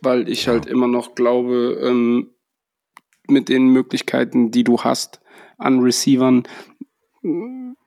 weil 0.00 0.28
ich 0.28 0.48
halt 0.48 0.66
immer 0.66 0.88
noch 0.88 1.14
glaube, 1.14 1.80
ähm, 1.82 2.30
mit 3.26 3.48
den 3.48 3.68
Möglichkeiten, 3.68 4.50
die 4.50 4.64
du 4.64 4.80
hast 4.80 5.20
an 5.58 5.80
Receivern, 5.80 6.44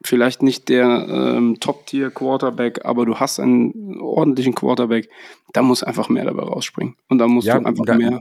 vielleicht 0.04 0.44
nicht 0.44 0.70
der 0.70 1.08
ähm, 1.10 1.58
Top-Tier-Quarterback, 1.60 2.86
aber 2.86 3.06
du 3.06 3.16
hast 3.16 3.40
einen 3.40 4.00
ordentlichen 4.02 4.56
Quarterback, 4.56 5.10
da 5.54 5.62
muss 5.62 5.84
einfach 5.84 6.10
mehr 6.10 6.26
dabei 6.26 6.44
rausspringen. 6.44 6.96
Und 7.10 7.20
da 7.20 7.28
musst 7.28 7.48
ja, 7.48 7.60
du 7.60 7.66
einfach 7.66 7.86
da, 7.86 7.96
mehr. 7.96 8.20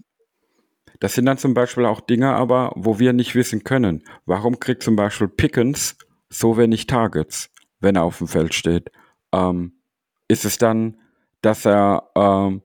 Das 1.01 1.15
sind 1.15 1.27
dann 1.27 1.39
zum 1.39 1.55
Beispiel 1.55 1.87
auch 1.87 2.01
Dinge, 2.01 2.35
aber 2.35 2.73
wo 2.77 2.99
wir 2.99 3.13
nicht 3.13 3.35
wissen 3.35 3.65
können. 3.65 4.05
Warum 4.27 4.61
kriegt 4.61 4.83
zum 4.83 4.97
Beispiel 4.97 5.29
Pickens 5.29 5.97
so 6.29 6.57
wenig 6.57 6.87
Targets, 6.87 7.51
wenn 7.81 7.97
er 7.97 8.05
auf 8.05 8.19
dem 8.19 8.29
Feld 8.29 8.55
steht? 8.55 8.91
Ähm, 9.33 9.73
ist 10.29 10.45
es 10.45 10.59
dann, 10.59 10.99
dass 11.43 11.65
er 11.65 12.11
ähm, 12.15 12.63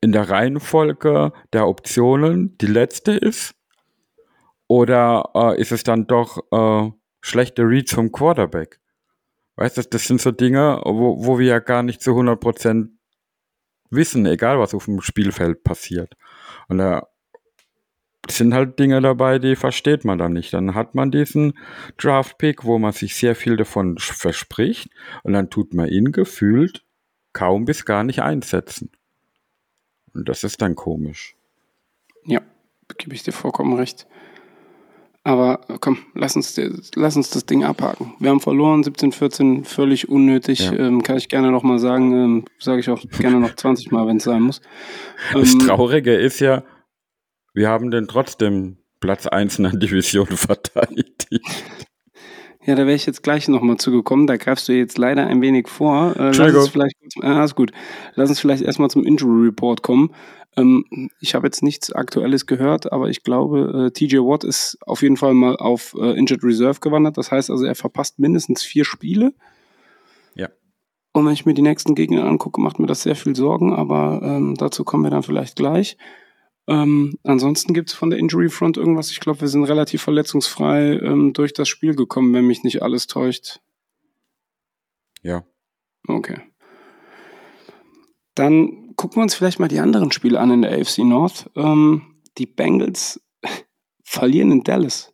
in 0.00 0.12
der 0.12 0.30
Reihenfolge 0.30 1.32
der 1.52 1.68
Optionen 1.68 2.56
die 2.58 2.66
letzte 2.66 3.12
ist? 3.12 3.54
Oder 4.66 5.30
äh, 5.34 5.60
ist 5.60 5.72
es 5.72 5.82
dann 5.82 6.06
doch 6.06 6.38
äh, 6.50 6.90
schlechte 7.20 7.62
Reads 7.62 7.94
vom 7.94 8.12
Quarterback? 8.12 8.80
Weißt 9.56 9.76
du, 9.76 9.82
das 9.82 10.04
sind 10.04 10.20
so 10.20 10.30
Dinge, 10.30 10.80
wo, 10.84 11.24
wo 11.24 11.38
wir 11.38 11.46
ja 11.46 11.58
gar 11.58 11.82
nicht 11.82 12.00
zu 12.00 12.12
100% 12.12 12.88
wissen, 13.90 14.24
egal 14.26 14.58
was 14.58 14.74
auf 14.74 14.86
dem 14.86 15.00
Spielfeld 15.00 15.64
passiert. 15.64 16.16
Und 16.68 16.78
da 16.78 17.08
sind 18.28 18.54
halt 18.54 18.78
Dinge 18.78 19.00
dabei, 19.00 19.38
die 19.38 19.56
versteht 19.56 20.04
man 20.04 20.18
dann 20.18 20.32
nicht. 20.32 20.52
Dann 20.52 20.74
hat 20.74 20.94
man 20.94 21.10
diesen 21.10 21.58
Draft-Pick, 21.98 22.64
wo 22.64 22.78
man 22.78 22.92
sich 22.92 23.16
sehr 23.16 23.34
viel 23.34 23.56
davon 23.56 23.98
verspricht 23.98 24.90
und 25.22 25.32
dann 25.32 25.50
tut 25.50 25.74
man 25.74 25.88
ihn 25.88 26.12
gefühlt 26.12 26.84
kaum 27.32 27.64
bis 27.64 27.84
gar 27.84 28.04
nicht 28.04 28.22
einsetzen. 28.22 28.90
Und 30.14 30.28
das 30.28 30.44
ist 30.44 30.60
dann 30.60 30.74
komisch. 30.74 31.36
Ja, 32.24 32.40
gebe 32.98 33.14
ich 33.14 33.22
dir 33.22 33.32
vollkommen 33.32 33.74
recht. 33.74 34.06
Aber 35.30 35.60
komm, 35.78 35.98
lass 36.14 36.34
uns, 36.34 36.60
lass 36.96 37.14
uns 37.14 37.30
das 37.30 37.46
Ding 37.46 37.62
abhaken. 37.62 38.14
Wir 38.18 38.30
haben 38.30 38.40
verloren, 38.40 38.82
17, 38.82 39.12
14, 39.12 39.64
völlig 39.64 40.08
unnötig. 40.08 40.58
Ja. 40.58 40.72
Ähm, 40.72 41.04
kann 41.04 41.18
ich 41.18 41.28
gerne 41.28 41.52
nochmal 41.52 41.78
sagen. 41.78 42.12
Ähm, 42.12 42.44
Sage 42.58 42.80
ich 42.80 42.90
auch 42.90 43.00
gerne 43.16 43.38
noch 43.38 43.54
20 43.54 43.92
Mal, 43.92 44.08
wenn 44.08 44.16
es 44.16 44.24
sein 44.24 44.42
muss. 44.42 44.60
Das 45.32 45.52
ähm, 45.52 45.60
Traurige 45.60 46.16
ist 46.16 46.40
ja, 46.40 46.64
wir 47.54 47.68
haben 47.68 47.92
den 47.92 48.08
trotzdem 48.08 48.78
Platz 48.98 49.28
1 49.28 49.58
in 49.58 49.64
der 49.64 49.76
Division 49.76 50.26
verteidigt. 50.26 51.28
Ja, 52.66 52.74
da 52.74 52.82
wäre 52.82 52.94
ich 52.94 53.06
jetzt 53.06 53.22
gleich 53.22 53.48
nochmal 53.48 53.78
zugekommen. 53.78 54.26
Da 54.26 54.36
greifst 54.36 54.68
du 54.68 54.72
jetzt 54.72 54.98
leider 54.98 55.26
ein 55.26 55.40
wenig 55.40 55.68
vor. 55.68 56.14
Äh, 56.16 56.32
lass 56.36 56.54
uns 56.54 56.68
vielleicht, 56.68 56.96
äh, 57.22 57.44
ist 57.44 57.54
gut. 57.54 57.72
Lass 58.14 58.28
uns 58.28 58.40
vielleicht 58.40 58.62
erstmal 58.62 58.90
zum 58.90 59.04
Injury 59.04 59.46
Report 59.46 59.82
kommen. 59.82 60.14
Ähm, 60.56 60.84
ich 61.20 61.34
habe 61.34 61.46
jetzt 61.46 61.62
nichts 61.62 61.92
Aktuelles 61.92 62.46
gehört, 62.46 62.92
aber 62.92 63.08
ich 63.08 63.22
glaube, 63.22 63.86
äh, 63.86 63.90
TJ 63.92 64.18
Watt 64.18 64.44
ist 64.44 64.76
auf 64.82 65.00
jeden 65.00 65.16
Fall 65.16 65.32
mal 65.32 65.56
auf 65.56 65.96
äh, 65.98 66.18
Injured 66.18 66.44
Reserve 66.44 66.80
gewandert. 66.80 67.16
Das 67.16 67.30
heißt 67.30 67.50
also, 67.50 67.64
er 67.64 67.74
verpasst 67.74 68.18
mindestens 68.18 68.62
vier 68.62 68.84
Spiele. 68.84 69.32
Ja. 70.34 70.48
Und 71.12 71.24
wenn 71.24 71.32
ich 71.32 71.46
mir 71.46 71.54
die 71.54 71.62
nächsten 71.62 71.94
Gegner 71.94 72.24
angucke, 72.24 72.60
macht 72.60 72.78
mir 72.78 72.86
das 72.86 73.02
sehr 73.02 73.16
viel 73.16 73.34
Sorgen, 73.34 73.72
aber 73.72 74.20
ähm, 74.22 74.54
dazu 74.56 74.84
kommen 74.84 75.04
wir 75.04 75.10
dann 75.10 75.22
vielleicht 75.22 75.56
gleich. 75.56 75.96
Ähm, 76.70 77.18
ansonsten 77.24 77.74
gibt 77.74 77.88
es 77.88 77.96
von 77.96 78.10
der 78.10 78.20
Injury 78.20 78.48
Front 78.48 78.76
irgendwas. 78.76 79.10
Ich 79.10 79.18
glaube, 79.18 79.40
wir 79.40 79.48
sind 79.48 79.64
relativ 79.64 80.02
verletzungsfrei 80.02 81.00
ähm, 81.00 81.32
durch 81.32 81.52
das 81.52 81.68
Spiel 81.68 81.96
gekommen, 81.96 82.32
wenn 82.32 82.46
mich 82.46 82.62
nicht 82.62 82.80
alles 82.80 83.08
täuscht. 83.08 83.60
Ja. 85.22 85.44
Okay. 86.06 86.38
Dann 88.36 88.94
gucken 88.94 89.16
wir 89.16 89.22
uns 89.24 89.34
vielleicht 89.34 89.58
mal 89.58 89.66
die 89.66 89.80
anderen 89.80 90.12
Spiele 90.12 90.38
an 90.38 90.52
in 90.52 90.62
der 90.62 90.78
AFC 90.78 90.98
North. 90.98 91.50
Ähm, 91.56 92.22
die 92.38 92.46
Bengals 92.46 93.20
verlieren 94.04 94.52
in 94.52 94.62
Dallas. 94.62 95.12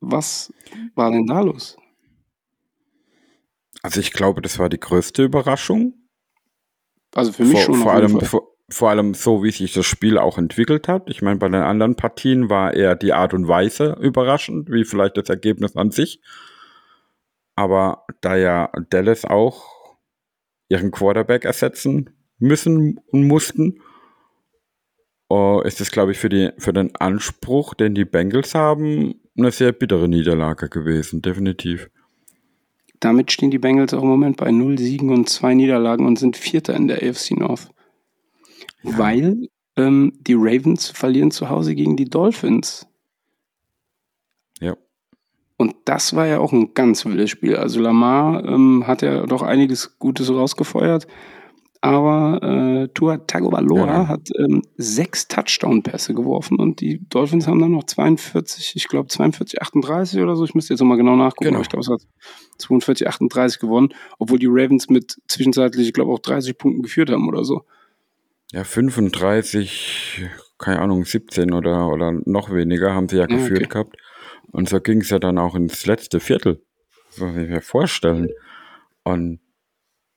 Was 0.00 0.52
war 0.94 1.10
denn 1.10 1.26
da 1.26 1.40
los? 1.40 1.78
Also 3.82 4.00
ich 4.00 4.12
glaube, 4.12 4.42
das 4.42 4.58
war 4.58 4.68
die 4.68 4.80
größte 4.80 5.24
Überraschung. 5.24 5.94
Also 7.14 7.32
für 7.32 7.44
mich 7.44 7.64
vor, 7.64 7.74
schon. 7.74 7.82
Vor 7.82 7.92
allem, 7.92 8.20
vor, 8.20 8.49
vor 8.70 8.90
allem 8.90 9.14
so, 9.14 9.42
wie 9.42 9.50
sich 9.50 9.72
das 9.72 9.86
Spiel 9.86 10.18
auch 10.18 10.38
entwickelt 10.38 10.88
hat. 10.88 11.08
Ich 11.10 11.22
meine, 11.22 11.38
bei 11.38 11.48
den 11.48 11.62
anderen 11.62 11.96
Partien 11.96 12.48
war 12.48 12.74
eher 12.74 12.94
die 12.94 13.12
Art 13.12 13.34
und 13.34 13.48
Weise 13.48 13.96
überraschend, 14.00 14.70
wie 14.70 14.84
vielleicht 14.84 15.16
das 15.16 15.28
Ergebnis 15.28 15.76
an 15.76 15.90
sich. 15.90 16.20
Aber 17.56 18.04
da 18.20 18.36
ja 18.36 18.70
Dallas 18.90 19.24
auch 19.24 19.96
ihren 20.68 20.92
Quarterback 20.92 21.44
ersetzen 21.44 22.10
müssen 22.38 23.00
und 23.10 23.26
mussten, 23.26 23.80
uh, 25.30 25.60
ist 25.62 25.80
es, 25.80 25.90
glaube 25.90 26.12
ich, 26.12 26.18
für, 26.18 26.28
die, 26.28 26.50
für 26.58 26.72
den 26.72 26.94
Anspruch, 26.96 27.74
den 27.74 27.94
die 27.94 28.04
Bengals 28.04 28.54
haben, 28.54 29.20
eine 29.36 29.50
sehr 29.50 29.72
bittere 29.72 30.08
Niederlage 30.08 30.68
gewesen, 30.68 31.22
definitiv. 31.22 31.90
Damit 33.00 33.32
stehen 33.32 33.50
die 33.50 33.58
Bengals 33.58 33.94
auch 33.94 34.02
im 34.02 34.08
Moment 34.08 34.36
bei 34.36 34.50
0 34.50 34.78
Siegen 34.78 35.10
und 35.10 35.28
2 35.28 35.54
Niederlagen 35.54 36.06
und 36.06 36.18
sind 36.18 36.36
Vierter 36.36 36.76
in 36.76 36.86
der 36.86 37.02
AFC 37.02 37.32
North 37.32 37.70
weil 38.82 39.48
ähm, 39.76 40.12
die 40.20 40.34
Ravens 40.34 40.88
verlieren 40.90 41.30
zu 41.30 41.48
Hause 41.48 41.74
gegen 41.74 41.96
die 41.96 42.06
Dolphins. 42.06 42.86
Ja. 44.60 44.76
Und 45.56 45.74
das 45.84 46.14
war 46.16 46.26
ja 46.26 46.38
auch 46.38 46.52
ein 46.52 46.74
ganz 46.74 47.04
wildes 47.04 47.30
Spiel. 47.30 47.56
Also 47.56 47.80
Lamar 47.80 48.44
ähm, 48.44 48.84
hat 48.86 49.02
ja 49.02 49.26
doch 49.26 49.42
einiges 49.42 49.98
Gutes 49.98 50.30
rausgefeuert, 50.30 51.06
aber 51.82 52.40
äh, 52.42 52.88
Tua 52.94 53.18
Tagovailoa 53.18 53.86
Ja. 53.86 54.08
hat 54.08 54.28
ähm, 54.38 54.62
sechs 54.76 55.28
Touchdown-Pässe 55.28 56.14
geworfen 56.14 56.58
und 56.58 56.80
die 56.80 57.06
Dolphins 57.08 57.46
haben 57.46 57.58
dann 57.60 57.72
noch 57.72 57.84
42, 57.84 58.72
ich 58.76 58.88
glaube 58.88 59.08
42, 59.08 59.62
38 59.62 60.20
oder 60.20 60.36
so. 60.36 60.44
Ich 60.44 60.54
müsste 60.54 60.74
jetzt 60.74 60.80
nochmal 60.80 60.98
genau 60.98 61.16
nachgucken, 61.16 61.50
Genau. 61.50 61.60
ich 61.60 61.68
glaube, 61.68 61.82
es 61.82 61.88
hat 61.90 62.02
42, 62.58 63.06
38 63.08 63.60
gewonnen, 63.60 63.90
obwohl 64.18 64.38
die 64.38 64.48
Ravens 64.48 64.88
mit 64.90 65.16
zwischenzeitlich, 65.28 65.86
ich 65.88 65.92
glaube, 65.94 66.12
auch 66.12 66.18
30 66.18 66.58
Punkten 66.58 66.82
geführt 66.82 67.10
haben 67.10 67.28
oder 67.28 67.44
so. 67.44 67.62
Ja, 68.52 68.64
35, 68.64 70.28
keine 70.58 70.80
Ahnung, 70.80 71.04
17 71.04 71.52
oder, 71.52 71.88
oder 71.88 72.12
noch 72.24 72.52
weniger 72.52 72.94
haben 72.94 73.08
sie 73.08 73.16
ja 73.16 73.26
Ja, 73.28 73.36
geführt 73.36 73.62
okay. 73.62 73.68
gehabt. 73.68 73.96
Und 74.50 74.68
so 74.68 74.80
ging 74.80 75.00
es 75.00 75.10
ja 75.10 75.20
dann 75.20 75.38
auch 75.38 75.54
ins 75.54 75.86
letzte 75.86 76.18
Viertel. 76.18 76.60
Das 77.10 77.18
muss 77.20 77.36
ich 77.36 77.48
mir 77.48 77.62
vorstellen. 77.62 78.28
Und 79.04 79.40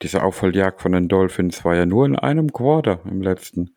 diese 0.01 0.23
Aufholjagd 0.23 0.81
von 0.81 0.93
den 0.93 1.07
Dolphins 1.07 1.63
war 1.63 1.75
ja 1.75 1.85
nur 1.85 2.05
in 2.05 2.15
einem 2.15 2.51
Quarter 2.51 3.01
im 3.05 3.21
letzten. 3.21 3.75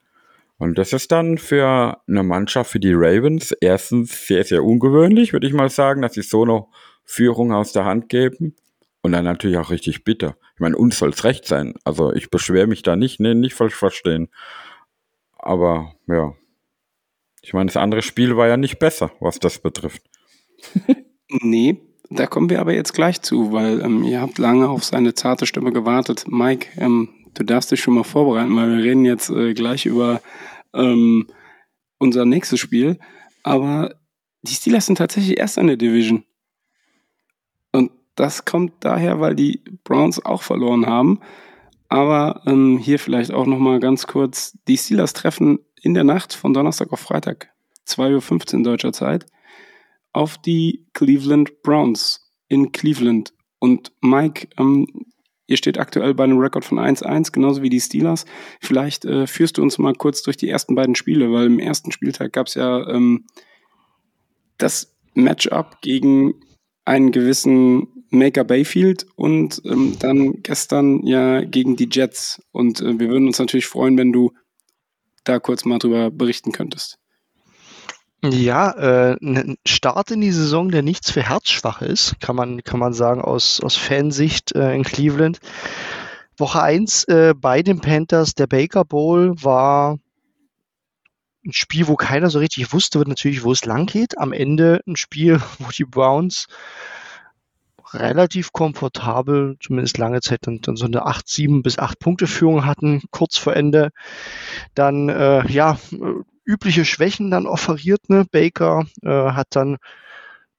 Und 0.58 0.78
das 0.78 0.94
ist 0.94 1.12
dann 1.12 1.36
für 1.36 2.00
eine 2.08 2.22
Mannschaft, 2.22 2.70
für 2.70 2.80
die 2.80 2.94
Ravens, 2.94 3.52
erstens 3.60 4.26
sehr, 4.26 4.42
sehr 4.44 4.64
ungewöhnlich, 4.64 5.34
würde 5.34 5.46
ich 5.46 5.52
mal 5.52 5.68
sagen, 5.68 6.00
dass 6.00 6.14
sie 6.14 6.22
so 6.22 6.44
eine 6.44 6.64
Führung 7.04 7.52
aus 7.52 7.72
der 7.72 7.84
Hand 7.84 8.08
geben. 8.08 8.56
Und 9.06 9.12
dann 9.12 9.24
natürlich 9.24 9.56
auch 9.56 9.70
richtig 9.70 10.02
bitter. 10.02 10.36
Ich 10.54 10.60
meine, 10.60 10.76
uns 10.76 10.98
soll 10.98 11.10
es 11.10 11.22
recht 11.22 11.46
sein. 11.46 11.74
Also 11.84 12.12
ich 12.12 12.28
beschwere 12.28 12.66
mich 12.66 12.82
da 12.82 12.96
nicht, 12.96 13.20
nee, 13.20 13.34
nicht 13.34 13.54
falsch 13.54 13.76
verstehen. 13.76 14.30
Aber 15.38 15.92
ja. 16.08 16.34
Ich 17.40 17.54
meine, 17.54 17.66
das 17.66 17.76
andere 17.76 18.02
Spiel 18.02 18.36
war 18.36 18.48
ja 18.48 18.56
nicht 18.56 18.80
besser, 18.80 19.12
was 19.20 19.38
das 19.38 19.60
betrifft. 19.60 20.02
Nee, 21.28 21.80
da 22.08 22.28
kommen 22.28 22.50
wir 22.50 22.60
aber 22.60 22.72
jetzt 22.72 22.94
gleich 22.94 23.20
zu, 23.20 23.50
weil 23.52 23.80
ähm, 23.80 24.04
ihr 24.04 24.20
habt 24.20 24.38
lange 24.38 24.68
auf 24.68 24.84
seine 24.84 25.14
zarte 25.14 25.44
Stimme 25.44 25.72
gewartet. 25.72 26.24
Mike, 26.28 26.68
ähm, 26.80 27.08
du 27.34 27.42
darfst 27.42 27.72
dich 27.72 27.80
schon 27.80 27.94
mal 27.94 28.04
vorbereiten, 28.04 28.54
weil 28.54 28.76
wir 28.76 28.84
reden 28.84 29.04
jetzt 29.04 29.30
äh, 29.30 29.52
gleich 29.52 29.86
über 29.86 30.20
ähm, 30.72 31.26
unser 31.98 32.24
nächstes 32.24 32.60
Spiel. 32.60 33.00
Aber 33.42 33.96
die 34.42 34.54
Steelers 34.54 34.86
sind 34.86 34.98
tatsächlich 34.98 35.36
erst 35.36 35.58
in 35.58 35.66
der 35.66 35.76
Division. 35.76 36.24
Das 38.16 38.44
kommt 38.46 38.72
daher, 38.80 39.20
weil 39.20 39.34
die 39.34 39.62
Browns 39.84 40.24
auch 40.24 40.42
verloren 40.42 40.86
haben. 40.86 41.20
Aber 41.88 42.42
ähm, 42.46 42.78
hier 42.78 42.98
vielleicht 42.98 43.32
auch 43.32 43.46
nochmal 43.46 43.78
ganz 43.78 44.06
kurz. 44.06 44.58
Die 44.66 44.76
Steelers 44.76 45.12
treffen 45.12 45.60
in 45.80 45.94
der 45.94 46.04
Nacht 46.04 46.32
von 46.32 46.52
Donnerstag 46.52 46.92
auf 46.92 47.00
Freitag, 47.00 47.50
2.15 47.86 48.56
Uhr 48.56 48.62
deutscher 48.64 48.92
Zeit, 48.92 49.26
auf 50.12 50.38
die 50.38 50.86
Cleveland 50.94 51.62
Browns 51.62 52.32
in 52.48 52.72
Cleveland. 52.72 53.32
Und 53.58 53.92
Mike, 54.00 54.48
ähm, 54.58 54.86
ihr 55.46 55.56
steht 55.56 55.78
aktuell 55.78 56.14
bei 56.14 56.24
einem 56.24 56.38
Rekord 56.38 56.64
von 56.64 56.78
1-1, 56.78 57.32
genauso 57.32 57.62
wie 57.62 57.70
die 57.70 57.80
Steelers. 57.80 58.24
Vielleicht 58.60 59.04
äh, 59.04 59.26
führst 59.26 59.58
du 59.58 59.62
uns 59.62 59.78
mal 59.78 59.94
kurz 59.94 60.22
durch 60.22 60.36
die 60.36 60.48
ersten 60.48 60.74
beiden 60.74 60.94
Spiele, 60.94 61.30
weil 61.30 61.46
im 61.46 61.60
ersten 61.60 61.92
Spieltag 61.92 62.32
gab 62.32 62.48
es 62.48 62.54
ja 62.54 62.88
ähm, 62.88 63.26
das 64.58 64.96
Matchup 65.14 65.80
gegen 65.82 66.34
einen 66.84 67.12
gewissen 67.12 67.95
Maker 68.10 68.44
Bayfield 68.44 69.06
und 69.16 69.60
ähm, 69.64 69.96
dann 69.98 70.42
gestern 70.42 71.06
ja 71.06 71.42
gegen 71.42 71.76
die 71.76 71.88
Jets. 71.90 72.42
Und 72.52 72.80
äh, 72.80 72.98
wir 72.98 73.08
würden 73.08 73.26
uns 73.26 73.38
natürlich 73.38 73.66
freuen, 73.66 73.98
wenn 73.98 74.12
du 74.12 74.32
da 75.24 75.38
kurz 75.38 75.64
mal 75.64 75.78
drüber 75.78 76.10
berichten 76.10 76.52
könntest. 76.52 76.98
Ja, 78.24 78.70
äh, 78.72 79.16
ein 79.20 79.56
Start 79.66 80.10
in 80.10 80.20
die 80.20 80.32
Saison, 80.32 80.70
der 80.70 80.82
nichts 80.82 81.10
für 81.10 81.22
Herzschwache 81.22 81.84
ist, 81.84 82.18
kann 82.20 82.34
man, 82.34 82.64
kann 82.64 82.80
man 82.80 82.92
sagen, 82.92 83.20
aus, 83.20 83.60
aus 83.60 83.76
Fansicht 83.76 84.52
äh, 84.54 84.74
in 84.74 84.82
Cleveland. 84.84 85.38
Woche 86.38 86.62
1 86.62 87.04
äh, 87.04 87.34
bei 87.36 87.62
den 87.62 87.80
Panthers, 87.80 88.34
der 88.34 88.46
Baker 88.46 88.84
Bowl 88.84 89.34
war 89.42 89.98
ein 91.44 91.52
Spiel, 91.52 91.86
wo 91.86 91.94
keiner 91.94 92.28
so 92.28 92.38
richtig 92.40 92.72
wusste, 92.72 92.98
natürlich, 92.98 93.44
wo 93.44 93.52
es 93.52 93.64
lang 93.64 93.86
geht. 93.86 94.18
Am 94.18 94.32
Ende 94.32 94.80
ein 94.86 94.96
Spiel, 94.96 95.40
wo 95.58 95.70
die 95.70 95.84
Browns 95.84 96.46
relativ 97.96 98.52
komfortabel, 98.52 99.56
zumindest 99.60 99.98
lange 99.98 100.20
Zeit, 100.20 100.40
dann, 100.42 100.60
dann 100.60 100.76
so 100.76 100.86
eine 100.86 101.06
8, 101.06 101.28
7 101.28 101.62
bis 101.62 101.78
8 101.78 101.98
Punkte 101.98 102.26
Führung 102.26 102.64
hatten, 102.64 103.02
kurz 103.10 103.36
vor 103.38 103.54
Ende. 103.54 103.90
Dann, 104.74 105.08
äh, 105.08 105.46
ja, 105.48 105.78
äh, 105.92 106.22
übliche 106.44 106.84
Schwächen 106.84 107.30
dann 107.30 107.46
offeriert, 107.46 108.08
ne? 108.08 108.24
Baker 108.30 108.86
äh, 109.02 109.08
hat 109.32 109.48
dann 109.50 109.78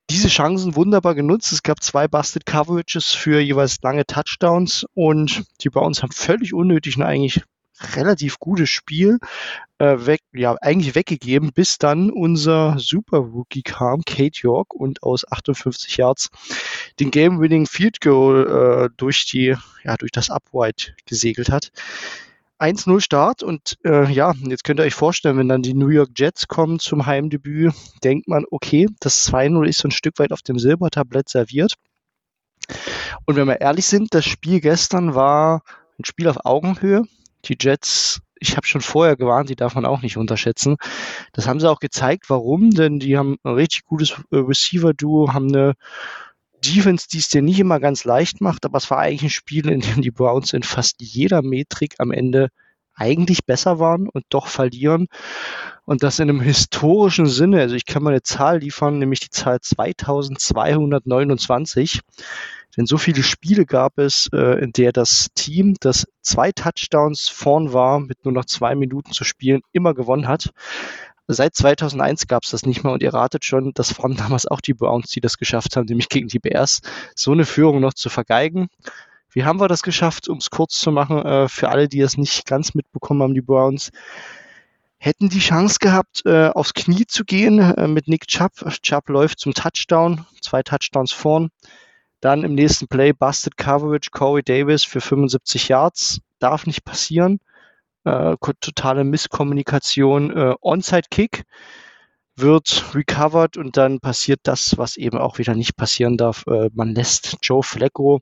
diese 0.09 0.27
Chancen 0.27 0.75
wunderbar 0.75 1.15
genutzt. 1.15 1.51
Es 1.51 1.63
gab 1.63 1.81
zwei 1.81 2.07
Busted 2.07 2.45
Coverages 2.45 3.11
für 3.13 3.39
jeweils 3.39 3.81
lange 3.81 4.05
Touchdowns 4.05 4.85
und 4.93 5.43
die 5.61 5.69
Browns 5.69 6.03
haben 6.03 6.11
völlig 6.11 6.53
unnötig 6.53 6.97
ein 6.97 7.03
eigentlich 7.03 7.43
relativ 7.95 8.39
gutes 8.39 8.69
Spiel 8.69 9.19
äh, 9.79 10.05
weg, 10.05 10.21
ja, 10.33 10.55
eigentlich 10.61 10.95
weggegeben, 10.95 11.51
bis 11.53 11.77
dann 11.77 12.09
unser 12.09 12.77
Super 12.79 13.17
Rookie 13.19 13.61
kam, 13.61 14.03
Kate 14.03 14.39
York, 14.41 14.73
und 14.73 15.03
aus 15.03 15.29
58 15.29 15.97
Yards 15.97 16.29
den 16.99 17.11
Game-Winning 17.11 17.65
Field 17.67 18.01
Goal 18.01 18.87
äh, 18.87 18.93
durch 18.97 19.25
die, 19.25 19.55
ja, 19.83 19.97
durch 19.97 20.11
das 20.11 20.29
Upright 20.29 20.95
gesegelt 21.05 21.49
hat. 21.49 21.71
1-0 22.59 23.01
Start 23.01 23.43
und 23.43 23.77
äh, 23.85 24.11
ja, 24.11 24.33
jetzt 24.47 24.63
könnt 24.63 24.79
ihr 24.79 24.83
euch 24.83 24.95
vorstellen, 24.95 25.37
wenn 25.37 25.47
dann 25.47 25.61
die 25.61 25.75
New 25.75 25.89
York 25.89 26.09
Jets 26.15 26.47
kommen 26.47 26.79
zum 26.79 27.05
Heimdebüt, 27.05 27.71
denkt 28.03 28.27
man, 28.27 28.45
okay, 28.49 28.87
das 28.99 29.31
2-0 29.31 29.67
ist 29.67 29.79
so 29.79 29.89
ein 29.89 29.91
Stück 29.91 30.17
weit 30.17 30.31
auf 30.31 30.41
dem 30.41 30.57
Silbertablett 30.57 31.29
serviert. 31.29 31.75
Und 33.25 33.35
wenn 33.35 33.47
wir 33.47 33.61
ehrlich 33.61 33.85
sind, 33.85 34.13
das 34.13 34.25
Spiel 34.25 34.59
gestern 34.59 35.13
war 35.13 35.61
ein 35.99 36.05
Spiel 36.05 36.27
auf 36.27 36.45
Augenhöhe. 36.45 37.03
Die 37.45 37.57
Jets, 37.59 38.21
ich 38.39 38.57
habe 38.57 38.67
schon 38.67 38.81
vorher 38.81 39.15
gewarnt, 39.15 39.49
die 39.49 39.55
darf 39.55 39.75
man 39.75 39.85
auch 39.85 40.01
nicht 40.01 40.17
unterschätzen. 40.17 40.77
Das 41.33 41.47
haben 41.47 41.59
sie 41.59 41.69
auch 41.69 41.79
gezeigt. 41.79 42.29
Warum? 42.29 42.71
Denn 42.71 42.99
die 42.99 43.17
haben 43.17 43.37
ein 43.43 43.53
richtig 43.53 43.85
gutes 43.85 44.11
äh, 44.31 44.37
Receiver-Duo, 44.37 45.33
haben 45.33 45.47
eine 45.47 45.73
Defense, 46.65 47.07
die 47.11 47.19
es 47.19 47.29
dir 47.29 47.41
nicht 47.41 47.59
immer 47.59 47.79
ganz 47.79 48.03
leicht 48.03 48.41
macht, 48.41 48.65
aber 48.65 48.77
es 48.77 48.89
war 48.89 48.99
eigentlich 48.99 49.23
ein 49.23 49.29
Spiel, 49.29 49.69
in 49.69 49.81
dem 49.81 50.01
die 50.01 50.11
Browns 50.11 50.53
in 50.53 50.63
fast 50.63 50.95
jeder 50.99 51.41
Metrik 51.41 51.95
am 51.99 52.11
Ende 52.11 52.49
eigentlich 52.97 53.45
besser 53.45 53.79
waren 53.79 54.09
und 54.09 54.25
doch 54.29 54.47
verlieren. 54.47 55.07
Und 55.85 56.03
das 56.03 56.19
in 56.19 56.29
einem 56.29 56.41
historischen 56.41 57.27
Sinne. 57.27 57.61
Also 57.61 57.75
ich 57.75 57.85
kann 57.85 58.03
mal 58.03 58.09
eine 58.09 58.23
Zahl 58.23 58.59
liefern, 58.59 58.99
nämlich 58.99 59.21
die 59.21 59.29
Zahl 59.29 59.61
2229. 59.61 62.01
Denn 62.75 62.85
so 62.85 62.97
viele 62.97 63.23
Spiele 63.23 63.65
gab 63.65 63.97
es, 63.97 64.29
äh, 64.33 64.61
in 64.61 64.71
der 64.71 64.91
das 64.91 65.29
Team, 65.33 65.75
das 65.79 66.05
zwei 66.21 66.51
Touchdowns 66.51 67.29
vorn 67.29 67.73
war, 67.73 67.99
mit 67.99 68.25
nur 68.25 68.33
noch 68.33 68.45
zwei 68.45 68.75
Minuten 68.75 69.13
zu 69.13 69.23
spielen, 69.23 69.61
immer 69.71 69.93
gewonnen 69.93 70.27
hat. 70.27 70.51
Seit 71.29 71.55
2001 71.55 72.27
gab 72.27 72.43
es 72.43 72.51
das 72.51 72.65
nicht 72.65 72.83
mehr 72.83 72.93
und 72.93 73.03
ihr 73.03 73.13
ratet 73.13 73.43
schon, 73.43 73.73
das 73.73 73.99
waren 73.99 74.15
damals 74.15 74.47
auch 74.47 74.61
die 74.61 74.73
Browns, 74.73 75.09
die 75.09 75.19
das 75.19 75.37
geschafft 75.37 75.75
haben, 75.75 75.85
nämlich 75.85 76.07
gegen 76.07 76.27
die 76.27 76.39
Bears, 76.39 76.81
so 77.15 77.31
eine 77.31 77.45
Führung 77.45 77.81
noch 77.81 77.93
zu 77.93 78.09
vergeigen. 78.09 78.69
Wie 79.37 79.45
haben 79.45 79.59
wir 79.59 79.67
das 79.67 79.83
geschafft, 79.83 80.29
um 80.29 80.39
es 80.39 80.49
kurz 80.49 80.79
zu 80.79 80.91
machen, 80.91 81.23
äh, 81.23 81.47
für 81.47 81.69
alle, 81.69 81.87
die 81.87 81.99
es 81.99 82.17
nicht 82.17 82.47
ganz 82.47 82.73
mitbekommen 82.73 83.21
haben, 83.21 83.35
die 83.35 83.43
Browns? 83.43 83.91
Hätten 84.97 85.29
die 85.29 85.37
Chance 85.37 85.77
gehabt, 85.79 86.23
äh, 86.25 86.47
aufs 86.47 86.73
Knie 86.73 87.05
zu 87.05 87.23
gehen 87.23 87.59
äh, 87.59 87.87
mit 87.87 88.07
Nick 88.07 88.25
Chubb. 88.25 88.53
Chubb 88.81 89.09
läuft 89.09 89.39
zum 89.39 89.53
Touchdown, 89.53 90.25
zwei 90.41 90.63
Touchdowns 90.63 91.11
vorn. 91.11 91.49
Dann 92.19 92.43
im 92.43 92.55
nächsten 92.55 92.87
Play 92.87 93.13
Busted 93.13 93.57
Coverage, 93.57 94.09
Corey 94.09 94.41
Davis 94.41 94.83
für 94.83 95.01
75 95.01 95.67
Yards. 95.67 96.19
Darf 96.39 96.65
nicht 96.65 96.83
passieren. 96.83 97.39
Äh, 98.05 98.37
totale 98.59 99.03
Misskommunikation. 99.03 100.35
Äh, 100.35 100.55
Onside 100.61 101.09
Kick 101.11 101.43
wird 102.35 102.95
recovered 102.95 103.55
und 103.55 103.77
dann 103.77 103.99
passiert 103.99 104.39
das, 104.43 104.79
was 104.79 104.97
eben 104.97 105.19
auch 105.19 105.37
wieder 105.37 105.53
nicht 105.53 105.75
passieren 105.75 106.17
darf. 106.17 106.43
Äh, 106.47 106.71
man 106.73 106.95
lässt 106.95 107.37
Joe 107.43 107.61
Flacco 107.61 108.21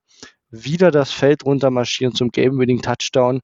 wieder 0.63 0.91
das 0.91 1.11
Feld 1.11 1.45
runtermarschieren 1.45 2.15
zum 2.15 2.29
Game-Winning 2.29 2.81
Touchdown 2.81 3.41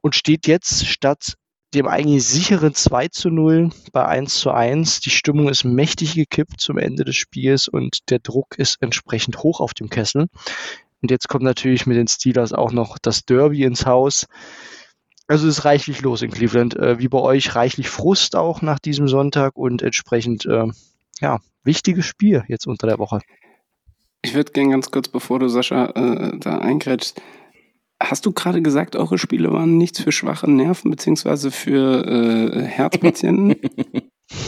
und 0.00 0.14
steht 0.14 0.46
jetzt 0.46 0.86
statt 0.86 1.34
dem 1.74 1.88
eigentlich 1.88 2.24
sicheren 2.24 2.74
2 2.74 3.08
zu 3.08 3.30
0 3.30 3.70
bei 3.92 4.04
1 4.04 4.34
zu 4.34 4.50
1. 4.50 5.00
Die 5.00 5.10
Stimmung 5.10 5.48
ist 5.48 5.64
mächtig 5.64 6.14
gekippt 6.14 6.60
zum 6.60 6.76
Ende 6.76 7.04
des 7.04 7.16
Spiels 7.16 7.68
und 7.68 8.10
der 8.10 8.18
Druck 8.18 8.58
ist 8.58 8.78
entsprechend 8.82 9.38
hoch 9.38 9.60
auf 9.60 9.72
dem 9.72 9.88
Kessel. 9.88 10.26
Und 11.00 11.10
jetzt 11.10 11.28
kommt 11.28 11.44
natürlich 11.44 11.86
mit 11.86 11.96
den 11.96 12.08
Steelers 12.08 12.52
auch 12.52 12.72
noch 12.72 12.98
das 12.98 13.24
Derby 13.24 13.64
ins 13.64 13.86
Haus. 13.86 14.26
Also 15.26 15.48
ist 15.48 15.64
reichlich 15.64 16.02
los 16.02 16.20
in 16.22 16.30
Cleveland. 16.30 16.76
Äh, 16.76 16.98
wie 16.98 17.08
bei 17.08 17.18
euch 17.18 17.54
reichlich 17.54 17.88
Frust 17.88 18.36
auch 18.36 18.60
nach 18.60 18.78
diesem 18.78 19.08
Sonntag 19.08 19.56
und 19.56 19.82
entsprechend, 19.82 20.44
äh, 20.44 20.66
ja, 21.20 21.40
wichtiges 21.64 22.04
Spiel 22.04 22.44
jetzt 22.48 22.66
unter 22.66 22.86
der 22.86 22.98
Woche. 22.98 23.20
Ich 24.22 24.34
würde 24.34 24.52
gerne 24.52 24.70
ganz 24.70 24.90
kurz, 24.90 25.08
bevor 25.08 25.38
du 25.40 25.48
Sascha 25.48 25.86
äh, 25.86 26.38
da 26.38 26.58
eingrätschst, 26.58 27.20
hast 28.00 28.26
du 28.26 28.32
gerade 28.32 28.62
gesagt, 28.62 28.96
eure 28.96 29.18
Spiele 29.18 29.52
waren 29.52 29.76
nichts 29.78 30.00
für 30.00 30.12
schwache 30.12 30.50
Nerven 30.50 30.90
beziehungsweise 30.90 31.50
für 31.50 32.06
äh, 32.06 32.62
Herzpatienten? 32.62 33.56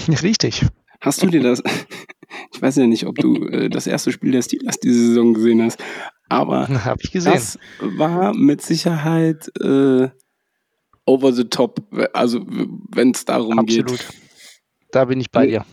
Richtig. 0.23 0.65
Hast 1.01 1.23
du 1.23 1.27
dir 1.27 1.43
das? 1.43 1.63
Ich 2.53 2.61
weiß 2.61 2.77
ja 2.77 2.87
nicht, 2.87 3.07
ob 3.07 3.17
du 3.17 3.47
äh, 3.47 3.69
das 3.69 3.87
erste 3.87 4.11
Spiel 4.11 4.33
der 4.33 4.43
Steelers 4.43 4.81
diese 4.81 5.09
Saison 5.09 5.35
gesehen 5.35 5.63
hast, 5.63 5.79
Aber 6.29 6.67
Habe 6.85 7.01
ich 7.03 7.13
gesehen. 7.13 7.33
das 7.33 7.59
war 7.81 8.35
mit 8.35 8.61
Sicherheit 8.61 9.53
äh, 9.61 10.09
over 11.05 11.33
the 11.33 11.45
top. 11.45 11.81
Also 12.13 12.45
wenn 12.91 13.11
es 13.13 13.25
darum 13.25 13.59
Absolut. 13.59 13.91
geht. 13.91 14.07
Da 14.91 15.05
bin 15.05 15.21
ich 15.21 15.31
bei 15.31 15.47
dir. 15.47 15.65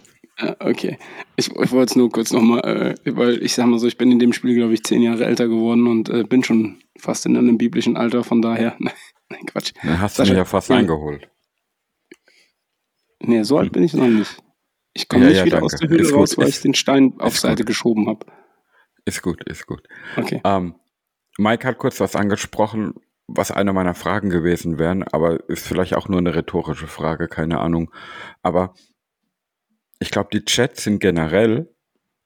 Ja, 0.41 0.55
okay. 0.59 0.97
Ich, 1.35 1.47
ich 1.49 1.71
wollte 1.71 1.91
es 1.91 1.95
nur 1.95 2.09
kurz 2.09 2.31
nochmal, 2.31 2.95
äh, 3.05 3.15
weil 3.15 3.41
ich 3.43 3.53
sag 3.53 3.67
mal 3.67 3.79
so, 3.79 3.87
ich 3.87 3.97
bin 3.97 4.11
in 4.11 4.19
dem 4.19 4.33
Spiel, 4.33 4.55
glaube 4.55 4.73
ich, 4.73 4.83
zehn 4.83 5.01
Jahre 5.01 5.25
älter 5.25 5.47
geworden 5.47 5.87
und 5.87 6.09
äh, 6.09 6.23
bin 6.23 6.43
schon 6.43 6.81
fast 6.97 7.25
in 7.25 7.37
einem 7.37 7.57
biblischen 7.57 7.95
Alter, 7.97 8.23
von 8.23 8.41
daher. 8.41 8.75
Nein, 9.29 9.45
Quatsch. 9.45 9.73
Dann 9.83 9.99
hast 10.01 10.17
du 10.19 10.23
mich 10.23 10.31
ja 10.31 10.45
fast 10.45 10.71
eingeholt. 10.71 11.29
Nee, 13.19 13.43
so 13.43 13.57
alt 13.57 13.71
bin 13.71 13.83
ich 13.83 13.93
noch 13.93 14.07
nicht. 14.07 14.41
Ich 14.93 15.07
komme 15.07 15.23
Ja, 15.25 15.29
nicht 15.29 15.37
ja, 15.39 15.45
wieder 15.45 15.59
danke. 15.59 15.65
aus 15.73 15.79
der 15.79 15.89
Höhle 15.89 16.01
Ist 16.01 16.11
gut, 16.11 16.19
raus, 16.19 16.37
weil 16.37 16.47
ist- 16.49 16.55
ich 16.57 16.61
den 16.63 16.73
Stein 16.73 17.13
auf 17.19 17.37
Seite 17.39 17.63
gut. 17.63 17.67
geschoben 17.67 18.07
habe. 18.07 18.25
Ist 19.05 19.21
gut, 19.21 19.43
ist 19.47 19.65
gut. 19.67 19.83
Okay. 20.17 20.41
Ähm, 20.43 20.75
Mike 21.37 21.67
hat 21.67 21.77
kurz 21.77 21.99
was 21.99 22.15
angesprochen, 22.15 22.93
was 23.27 23.51
eine 23.51 23.73
meiner 23.73 23.93
Fragen 23.95 24.29
gewesen 24.29 24.77
wären, 24.79 25.03
aber 25.03 25.47
ist 25.49 25.65
vielleicht 25.65 25.95
auch 25.95 26.09
nur 26.09 26.19
eine 26.19 26.35
rhetorische 26.35 26.87
Frage, 26.87 27.27
keine 27.27 27.59
Ahnung. 27.59 27.91
Aber 28.41 28.73
ich 30.01 30.09
glaube, 30.09 30.29
die 30.33 30.43
Chats 30.43 30.83
sind 30.83 30.99
generell, 30.99 31.73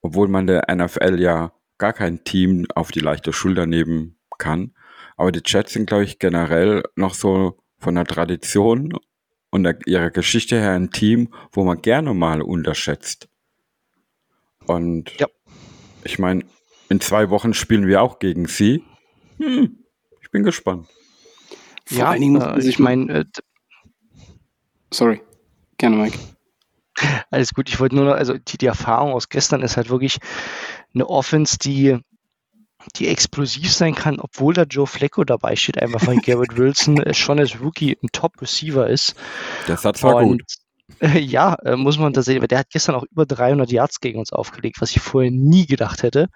obwohl 0.01 0.29
man 0.29 0.47
der 0.47 0.63
NFL 0.73 1.19
ja 1.19 1.51
gar 1.77 1.91
kein 1.91 2.23
Team 2.23 2.65
auf 2.73 2.91
die 2.91 3.01
leichte 3.01 3.33
Schulter 3.33 3.65
nehmen 3.65 4.17
kann, 4.37 4.73
aber 5.17 5.31
die 5.33 5.41
Chats 5.41 5.73
sind, 5.73 5.85
glaube 5.87 6.05
ich, 6.05 6.17
generell 6.17 6.83
noch 6.95 7.13
so 7.13 7.59
von 7.77 7.95
der 7.95 8.05
Tradition 8.05 8.97
und 9.51 9.63
der, 9.63 9.77
ihrer 9.85 10.09
Geschichte 10.09 10.57
her 10.57 10.71
ein 10.71 10.91
Team, 10.91 11.33
wo 11.51 11.65
man 11.65 11.81
gerne 11.81 12.13
mal 12.13 12.41
unterschätzt. 12.41 13.27
Und 14.65 15.11
Ja. 15.19 15.27
ich 16.05 16.17
meine, 16.17 16.45
in 16.87 17.01
zwei 17.01 17.29
Wochen 17.29 17.53
spielen 17.53 17.87
wir 17.87 18.01
auch 18.01 18.19
gegen 18.19 18.47
sie. 18.47 18.83
Hm, 19.37 19.83
ich 20.21 20.31
bin 20.31 20.43
gespannt. 20.43 20.87
Vor 21.85 21.97
ja, 21.97 22.09
allen 22.09 22.21
Dingen 22.21 22.33
muss 22.41 22.65
äh, 22.65 22.69
ich 22.69 22.79
meine, 22.79 23.13
äh, 23.13 23.25
Sorry. 24.93 25.21
Gerne, 25.77 25.97
Mike. 25.97 26.17
Alles 27.29 27.53
gut, 27.53 27.69
ich 27.69 27.79
wollte 27.79 27.95
nur 27.95 28.05
noch, 28.05 28.13
also 28.13 28.37
die, 28.37 28.57
die 28.57 28.65
Erfahrung 28.65 29.13
aus 29.13 29.29
gestern 29.29 29.61
ist 29.61 29.77
halt 29.77 29.89
wirklich 29.89 30.19
eine 30.93 31.07
Offense, 31.09 31.57
die, 31.57 31.99
die 32.95 33.07
explosiv 33.07 33.73
sein 33.73 33.95
kann, 33.95 34.19
obwohl 34.19 34.53
da 34.53 34.63
Joe 34.63 34.87
Flacco 34.87 35.23
dabei 35.23 35.55
steht, 35.55 35.81
einfach 35.81 36.05
weil 36.07 36.17
Garrett 36.17 36.57
Wilson 36.57 37.01
äh, 37.01 37.13
schon 37.13 37.39
als 37.39 37.59
Rookie 37.59 37.97
ein 38.01 38.09
Top-Receiver 38.11 38.87
ist. 38.87 39.15
Der 39.67 39.77
Satz 39.77 40.03
war 40.03 40.17
Und 40.17 40.43
gut. 40.43 40.43
äh, 40.99 41.19
ja, 41.19 41.55
äh, 41.63 41.75
muss 41.75 41.97
man 41.97 42.13
tatsächlich, 42.13 42.41
weil 42.41 42.47
der 42.47 42.59
hat 42.59 42.69
gestern 42.69 42.95
auch 42.95 43.03
über 43.03 43.25
300 43.25 43.71
Yards 43.71 43.99
gegen 43.99 44.19
uns 44.19 44.31
aufgelegt, 44.31 44.77
was 44.79 44.91
ich 44.91 45.01
vorher 45.01 45.31
nie 45.31 45.65
gedacht 45.65 46.03
hätte. 46.03 46.29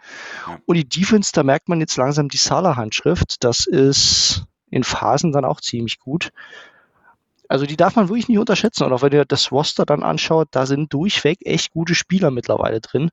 Und 0.65 0.75
die 0.75 0.87
Defense, 0.87 1.31
da 1.33 1.43
merkt 1.43 1.69
man 1.69 1.79
jetzt 1.79 1.95
langsam 1.97 2.27
die 2.27 2.37
Salah-Handschrift. 2.37 3.43
Das 3.43 3.65
ist 3.65 4.45
in 4.71 4.83
Phasen 4.83 5.31
dann 5.31 5.45
auch 5.45 5.61
ziemlich 5.61 5.99
gut. 5.99 6.31
Also 7.49 7.65
die 7.65 7.75
darf 7.75 7.95
man 7.95 8.07
wirklich 8.09 8.29
nicht 8.29 8.37
unterschätzen. 8.39 8.83
Und 8.85 8.93
auch 8.93 9.01
wenn 9.01 9.11
ihr 9.11 9.25
das 9.25 9.51
Roster 9.51 9.85
dann 9.85 10.03
anschaut, 10.03 10.47
da 10.51 10.65
sind 10.65 10.93
durchweg 10.93 11.39
echt 11.45 11.71
gute 11.71 11.95
Spieler 11.95 12.31
mittlerweile 12.31 12.79
drin. 12.79 13.09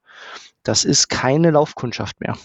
Das 0.63 0.85
ist 0.85 1.09
keine 1.09 1.51
Laufkundschaft 1.51 2.21
mehr. 2.21 2.37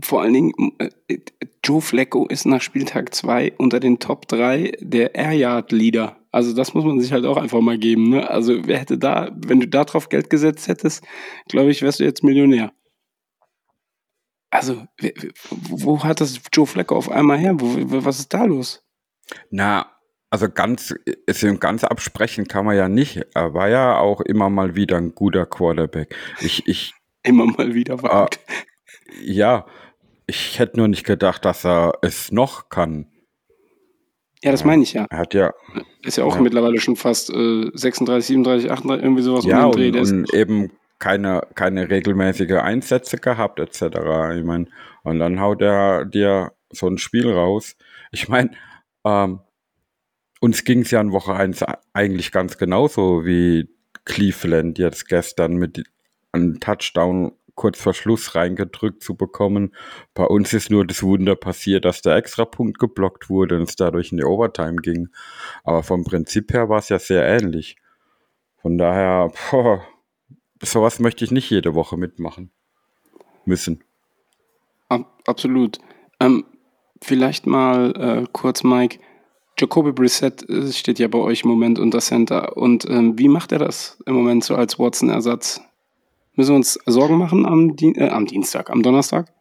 Vor 0.00 0.22
allen 0.22 0.32
Dingen, 0.32 0.52
äh, 0.78 1.18
Joe 1.62 1.80
Flacco 1.82 2.26
ist 2.26 2.46
nach 2.46 2.62
Spieltag 2.62 3.14
2 3.14 3.52
unter 3.58 3.78
den 3.78 3.98
Top 3.98 4.26
3 4.28 4.72
der 4.80 5.14
Air 5.14 5.32
Yard 5.32 5.70
Leader. 5.72 6.16
Also 6.30 6.54
das 6.54 6.72
muss 6.72 6.84
man 6.84 6.98
sich 7.00 7.12
halt 7.12 7.26
auch 7.26 7.36
einfach 7.36 7.60
mal 7.60 7.76
geben. 7.76 8.08
Ne? 8.08 8.28
Also 8.30 8.66
wer 8.66 8.78
hätte 8.78 8.96
da, 8.98 9.30
wenn 9.36 9.60
du 9.60 9.68
da 9.68 9.84
drauf 9.84 10.08
Geld 10.08 10.30
gesetzt 10.30 10.66
hättest, 10.68 11.04
glaube 11.48 11.70
ich, 11.70 11.82
wärst 11.82 12.00
du 12.00 12.04
jetzt 12.04 12.24
Millionär. 12.24 12.72
Also, 14.50 14.86
wo 15.50 15.82
wo 15.84 16.04
hat 16.04 16.20
das 16.20 16.40
Joe 16.52 16.66
Flacco 16.66 16.96
auf 16.96 17.10
einmal 17.10 17.38
her? 17.38 17.54
Wo- 17.58 18.04
was 18.04 18.18
ist 18.18 18.32
da 18.34 18.44
los? 18.44 18.82
Na, 19.50 19.91
also 20.32 20.48
ganz, 20.48 20.94
es 21.26 21.42
ihm 21.42 21.60
ganz 21.60 21.84
absprechen 21.84 22.48
kann 22.48 22.64
man 22.64 22.74
ja 22.74 22.88
nicht. 22.88 23.20
Er 23.34 23.52
war 23.52 23.68
ja 23.68 23.98
auch 23.98 24.22
immer 24.22 24.48
mal 24.48 24.74
wieder 24.74 24.96
ein 24.96 25.14
guter 25.14 25.44
Quarterback. 25.44 26.16
Ich, 26.40 26.66
ich, 26.66 26.94
Immer 27.22 27.44
mal 27.44 27.74
wieder 27.74 28.02
wagt. 28.02 28.40
ja, 29.22 29.66
ich 30.26 30.58
hätte 30.58 30.78
nur 30.78 30.88
nicht 30.88 31.04
gedacht, 31.04 31.44
dass 31.44 31.64
er 31.66 31.92
es 32.00 32.32
noch 32.32 32.70
kann. 32.70 33.06
Ja, 34.42 34.50
das 34.50 34.64
meine 34.64 34.82
ich 34.82 34.94
ja. 34.94 35.06
Er 35.10 35.18
hat 35.18 35.34
ja, 35.34 35.52
Ist 36.02 36.16
ja 36.16 36.24
auch 36.24 36.36
Ja. 36.36 36.40
mittlerweile 36.40 36.80
schon 36.80 36.96
fast 36.96 37.28
äh, 37.30 37.70
36, 37.74 38.26
37, 38.26 38.70
38, 38.72 39.04
irgendwie 39.04 39.22
sowas 39.22 39.44
ja, 39.44 39.66
um 39.66 39.72
und, 39.72 39.96
und 39.96 40.34
eben 40.34 40.72
keine, 40.98 41.46
keine 41.54 41.90
regelmäßige 41.90 42.52
Einsätze 42.52 43.18
gehabt, 43.18 43.60
etc. 43.60 43.82
Ich 44.36 44.44
meine, 44.44 44.66
und 45.04 45.18
dann 45.18 45.40
haut 45.40 45.60
er 45.60 46.06
dir 46.06 46.52
so 46.70 46.88
ein 46.88 46.96
Spiel 46.96 47.30
raus. 47.30 47.76
Ich 48.10 48.28
meine, 48.28 48.50
ähm, 49.04 49.40
uns 50.42 50.64
ging 50.64 50.80
es 50.80 50.90
ja 50.90 51.00
in 51.00 51.12
Woche 51.12 51.34
1 51.34 51.64
eigentlich 51.92 52.32
ganz 52.32 52.58
genauso 52.58 53.24
wie 53.24 53.68
Cleveland 54.04 54.76
jetzt 54.76 55.06
gestern 55.08 55.54
mit 55.54 55.84
einem 56.32 56.58
Touchdown 56.58 57.30
kurz 57.54 57.80
vor 57.80 57.94
Schluss 57.94 58.34
reingedrückt 58.34 59.04
zu 59.04 59.14
bekommen. 59.14 59.72
Bei 60.14 60.24
uns 60.24 60.52
ist 60.52 60.68
nur 60.68 60.84
das 60.84 61.04
Wunder 61.04 61.36
passiert, 61.36 61.84
dass 61.84 62.02
der 62.02 62.16
Extrapunkt 62.16 62.80
geblockt 62.80 63.30
wurde 63.30 63.54
und 63.54 63.68
es 63.68 63.76
dadurch 63.76 64.10
in 64.10 64.18
die 64.18 64.24
Overtime 64.24 64.76
ging. 64.82 65.10
Aber 65.62 65.84
vom 65.84 66.02
Prinzip 66.02 66.52
her 66.52 66.68
war 66.68 66.80
es 66.80 66.88
ja 66.88 66.98
sehr 66.98 67.24
ähnlich. 67.24 67.76
Von 68.56 68.78
daher, 68.78 69.30
boah, 69.52 69.86
sowas 70.60 70.98
möchte 70.98 71.24
ich 71.24 71.30
nicht 71.30 71.50
jede 71.50 71.76
Woche 71.76 71.96
mitmachen 71.96 72.50
müssen. 73.44 73.84
Ab, 74.88 75.22
absolut. 75.24 75.78
Ähm, 76.18 76.44
vielleicht 77.00 77.46
mal 77.46 77.92
äh, 78.24 78.26
kurz, 78.32 78.64
Mike. 78.64 78.98
Jacoby 79.62 79.92
Brissett 79.92 80.48
äh, 80.50 80.72
steht 80.72 80.98
ja 80.98 81.06
bei 81.06 81.18
euch 81.18 81.44
im 81.44 81.50
Moment 81.50 81.78
unter 81.78 82.00
Center. 82.00 82.56
Und 82.56 82.84
ähm, 82.90 83.16
wie 83.16 83.28
macht 83.28 83.52
er 83.52 83.60
das 83.60 83.96
im 84.06 84.14
Moment 84.14 84.42
so 84.42 84.56
als 84.56 84.78
Watson-Ersatz? 84.78 85.60
Müssen 86.34 86.50
wir 86.50 86.56
uns 86.56 86.78
Sorgen 86.86 87.16
machen 87.16 87.46
am, 87.46 87.76
Dien 87.76 87.94
äh, 87.94 88.08
am 88.08 88.26
Dienstag, 88.26 88.70
am 88.70 88.82
Donnerstag? 88.82 89.32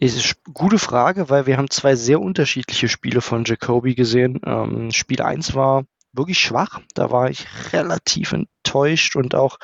Ist 0.00 0.16
eine 0.16 0.52
gute 0.52 0.80
Frage, 0.80 1.30
weil 1.30 1.46
wir 1.46 1.56
haben 1.56 1.70
zwei 1.70 1.94
sehr 1.94 2.20
unterschiedliche 2.20 2.88
Spiele 2.88 3.20
von 3.20 3.44
Jacoby 3.44 3.94
gesehen. 3.94 4.40
Ähm, 4.44 4.90
Spiel 4.90 5.22
1 5.22 5.54
war 5.54 5.84
wirklich 6.12 6.40
schwach. 6.40 6.80
Da 6.94 7.12
war 7.12 7.30
ich 7.30 7.46
relativ 7.72 8.32
enttäuscht 8.32 9.14
und 9.14 9.36
auch, 9.36 9.58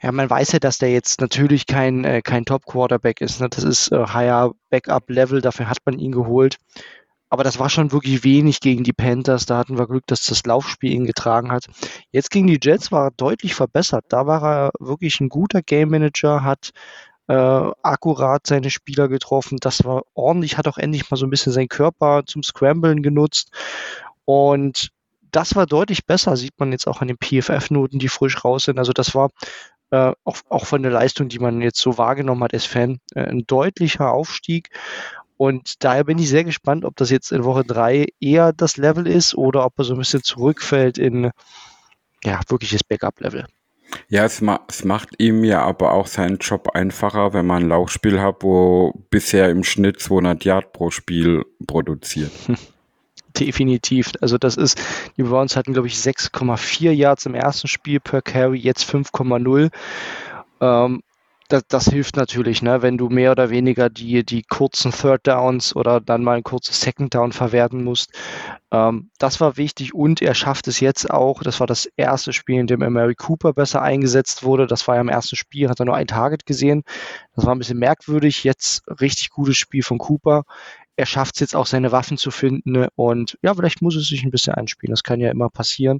ja, 0.00 0.12
man 0.12 0.30
weiß 0.30 0.52
ja, 0.52 0.60
dass 0.60 0.78
der 0.78 0.92
jetzt 0.92 1.20
natürlich 1.20 1.66
kein, 1.66 2.04
äh, 2.04 2.22
kein 2.22 2.44
Top-Quarterback 2.44 3.20
ist. 3.20 3.40
Ne? 3.40 3.48
Das 3.48 3.64
ist 3.64 3.90
äh, 3.90 4.06
higher 4.06 4.52
Backup-Level, 4.70 5.40
dafür 5.40 5.68
hat 5.68 5.78
man 5.84 5.98
ihn 5.98 6.12
geholt. 6.12 6.58
Aber 7.34 7.42
das 7.42 7.58
war 7.58 7.68
schon 7.68 7.90
wirklich 7.90 8.22
wenig 8.22 8.60
gegen 8.60 8.84
die 8.84 8.92
Panthers. 8.92 9.44
Da 9.44 9.58
hatten 9.58 9.76
wir 9.76 9.88
Glück, 9.88 10.06
dass 10.06 10.22
das 10.22 10.46
Laufspiel 10.46 10.92
ihn 10.92 11.04
getragen 11.04 11.50
hat. 11.50 11.66
Jetzt 12.12 12.30
gegen 12.30 12.46
die 12.46 12.60
Jets 12.62 12.92
war 12.92 13.06
er 13.06 13.10
deutlich 13.10 13.56
verbessert. 13.56 14.04
Da 14.08 14.28
war 14.28 14.44
er 14.44 14.70
wirklich 14.78 15.18
ein 15.18 15.30
guter 15.30 15.60
Game 15.60 15.90
Manager, 15.90 16.44
hat 16.44 16.70
äh, 17.26 17.34
akkurat 17.34 18.46
seine 18.46 18.70
Spieler 18.70 19.08
getroffen. 19.08 19.58
Das 19.60 19.84
war 19.84 20.02
ordentlich, 20.14 20.56
hat 20.58 20.68
auch 20.68 20.78
endlich 20.78 21.10
mal 21.10 21.16
so 21.16 21.26
ein 21.26 21.30
bisschen 21.30 21.52
seinen 21.52 21.66
Körper 21.66 22.22
zum 22.24 22.44
Scramblen 22.44 23.02
genutzt. 23.02 23.50
Und 24.24 24.90
das 25.32 25.56
war 25.56 25.66
deutlich 25.66 26.06
besser, 26.06 26.36
sieht 26.36 26.54
man 26.60 26.70
jetzt 26.70 26.86
auch 26.86 27.00
an 27.00 27.08
den 27.08 27.16
PFF-Noten, 27.18 27.98
die 27.98 28.06
frisch 28.06 28.44
raus 28.44 28.62
sind. 28.66 28.78
Also 28.78 28.92
das 28.92 29.12
war 29.16 29.30
äh, 29.90 30.12
auch, 30.22 30.36
auch 30.50 30.66
von 30.66 30.84
der 30.84 30.92
Leistung, 30.92 31.28
die 31.28 31.40
man 31.40 31.60
jetzt 31.62 31.80
so 31.80 31.98
wahrgenommen 31.98 32.44
hat 32.44 32.54
als 32.54 32.64
Fan, 32.64 33.00
äh, 33.16 33.24
ein 33.24 33.44
deutlicher 33.44 34.12
Aufstieg. 34.12 34.68
Und 35.44 35.84
daher 35.84 36.04
bin 36.04 36.18
ich 36.18 36.30
sehr 36.30 36.42
gespannt, 36.42 36.86
ob 36.86 36.96
das 36.96 37.10
jetzt 37.10 37.30
in 37.30 37.44
Woche 37.44 37.64
drei 37.64 38.06
eher 38.18 38.54
das 38.54 38.78
Level 38.78 39.06
ist 39.06 39.34
oder 39.34 39.66
ob 39.66 39.74
er 39.76 39.84
so 39.84 39.92
ein 39.92 39.98
bisschen 39.98 40.22
zurückfällt 40.22 40.96
in 40.96 41.32
ja, 42.24 42.40
wirkliches 42.48 42.82
Backup-Level. 42.82 43.44
Ja, 44.08 44.24
es, 44.24 44.40
ma 44.40 44.60
es 44.68 44.84
macht 44.84 45.10
ihm 45.18 45.44
ja 45.44 45.60
aber 45.60 45.92
auch 45.92 46.06
seinen 46.06 46.38
Job 46.38 46.70
einfacher, 46.70 47.34
wenn 47.34 47.44
man 47.44 47.64
ein 47.64 47.68
Laufspiel 47.68 48.22
hat, 48.22 48.36
wo 48.40 48.94
bisher 49.10 49.50
im 49.50 49.64
Schnitt 49.64 50.00
200 50.00 50.46
Yard 50.46 50.72
pro 50.72 50.90
Spiel 50.90 51.44
produziert. 51.66 52.32
Definitiv. 53.38 54.12
Also 54.22 54.38
das 54.38 54.56
ist, 54.56 54.80
die 55.18 55.24
Browns 55.24 55.56
hatten, 55.56 55.74
glaube 55.74 55.88
ich, 55.88 55.96
6,4 55.96 56.90
Yards 56.90 57.26
im 57.26 57.34
ersten 57.34 57.68
Spiel 57.68 58.00
per 58.00 58.22
Carry, 58.22 58.60
jetzt 58.60 58.88
5,0. 58.90 59.70
Ähm, 60.62 61.02
das, 61.48 61.62
das 61.68 61.84
hilft 61.86 62.16
natürlich, 62.16 62.62
ne? 62.62 62.82
wenn 62.82 62.96
du 62.96 63.08
mehr 63.08 63.32
oder 63.32 63.50
weniger 63.50 63.90
die, 63.90 64.24
die 64.24 64.42
kurzen 64.42 64.92
Third 64.92 65.26
Downs 65.26 65.76
oder 65.76 66.00
dann 66.00 66.22
mal 66.22 66.36
ein 66.36 66.42
kurzes 66.42 66.80
Second 66.80 67.14
Down 67.14 67.32
verwerten 67.32 67.84
musst. 67.84 68.12
Ähm, 68.70 69.10
das 69.18 69.40
war 69.40 69.56
wichtig 69.56 69.94
und 69.94 70.22
er 70.22 70.34
schafft 70.34 70.68
es 70.68 70.80
jetzt 70.80 71.10
auch. 71.10 71.42
Das 71.42 71.60
war 71.60 71.66
das 71.66 71.86
erste 71.96 72.32
Spiel, 72.32 72.60
in 72.60 72.66
dem 72.66 72.80
Mary 72.80 73.14
Cooper 73.14 73.52
besser 73.52 73.82
eingesetzt 73.82 74.42
wurde. 74.42 74.66
Das 74.66 74.88
war 74.88 74.94
ja 74.96 75.00
im 75.00 75.08
ersten 75.08 75.36
Spiel, 75.36 75.68
hat 75.68 75.80
er 75.80 75.86
nur 75.86 75.96
ein 75.96 76.06
Target 76.06 76.46
gesehen. 76.46 76.82
Das 77.34 77.44
war 77.44 77.54
ein 77.54 77.58
bisschen 77.58 77.78
merkwürdig. 77.78 78.44
Jetzt 78.44 78.82
richtig 79.00 79.30
gutes 79.30 79.56
Spiel 79.56 79.82
von 79.82 79.98
Cooper 79.98 80.44
er 80.96 81.06
schafft 81.06 81.34
es 81.34 81.40
jetzt 81.40 81.56
auch, 81.56 81.66
seine 81.66 81.92
Waffen 81.92 82.18
zu 82.18 82.30
finden. 82.30 82.72
Ne? 82.72 82.88
Und 82.94 83.38
ja, 83.42 83.54
vielleicht 83.54 83.82
muss 83.82 83.96
es 83.96 84.08
sich 84.08 84.22
ein 84.22 84.30
bisschen 84.30 84.54
einspielen. 84.54 84.92
Das 84.92 85.02
kann 85.02 85.20
ja 85.20 85.30
immer 85.30 85.50
passieren. 85.50 85.98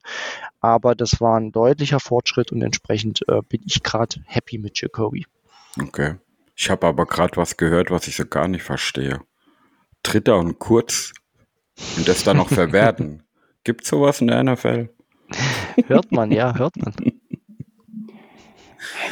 Aber 0.61 0.95
das 0.95 1.21
war 1.21 1.39
ein 1.39 1.53
deutlicher 1.53 2.01
Fortschritt 2.01 2.53
und 2.53 2.63
entsprechend 2.63 3.23
äh, 3.29 3.41
bin 3.49 3.63
ich 3.67 3.83
gerade 3.83 4.23
happy 4.27 4.59
mit 4.59 4.81
Jacoby. 4.81 5.27
Okay. 5.81 6.17
Ich 6.57 6.71
habe 6.71 6.87
aber 6.87 7.07
gerade 7.07 7.37
was 7.37 7.57
gehört, 7.57 7.91
was 7.91 8.07
ich 8.07 8.17
so 8.17 8.25
gar 8.27 8.49
nicht 8.49 8.63
verstehe. 8.63 9.21
Dritter 10.03 10.39
und 10.39 10.59
kurz 10.59 11.13
und 11.97 12.07
das 12.07 12.25
dann 12.25 12.37
noch 12.37 12.49
verwerten. 12.53 13.23
Gibt 13.65 13.85
sowas 13.85 14.21
in 14.21 14.29
der 14.29 14.45
NFL? 14.45 14.91
Hört 15.87 16.13
man, 16.13 16.31
ja, 16.31 16.55
hört 16.57 16.77
man. 16.77 16.95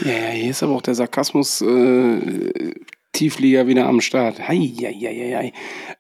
Ja, 0.05 0.13
ja, 0.13 0.29
hier 0.31 0.51
ist 0.51 0.63
aber 0.63 0.75
auch 0.75 0.83
der 0.83 0.95
Sarkasmus 0.95 1.63
äh, 1.63 2.75
Tiefliga 3.13 3.67
wieder 3.67 3.87
am 3.87 4.01
Start. 4.01 4.49
Hei, 4.49 4.57
hei, 4.57 4.95
hei, 4.95 5.35
hei. 5.37 5.53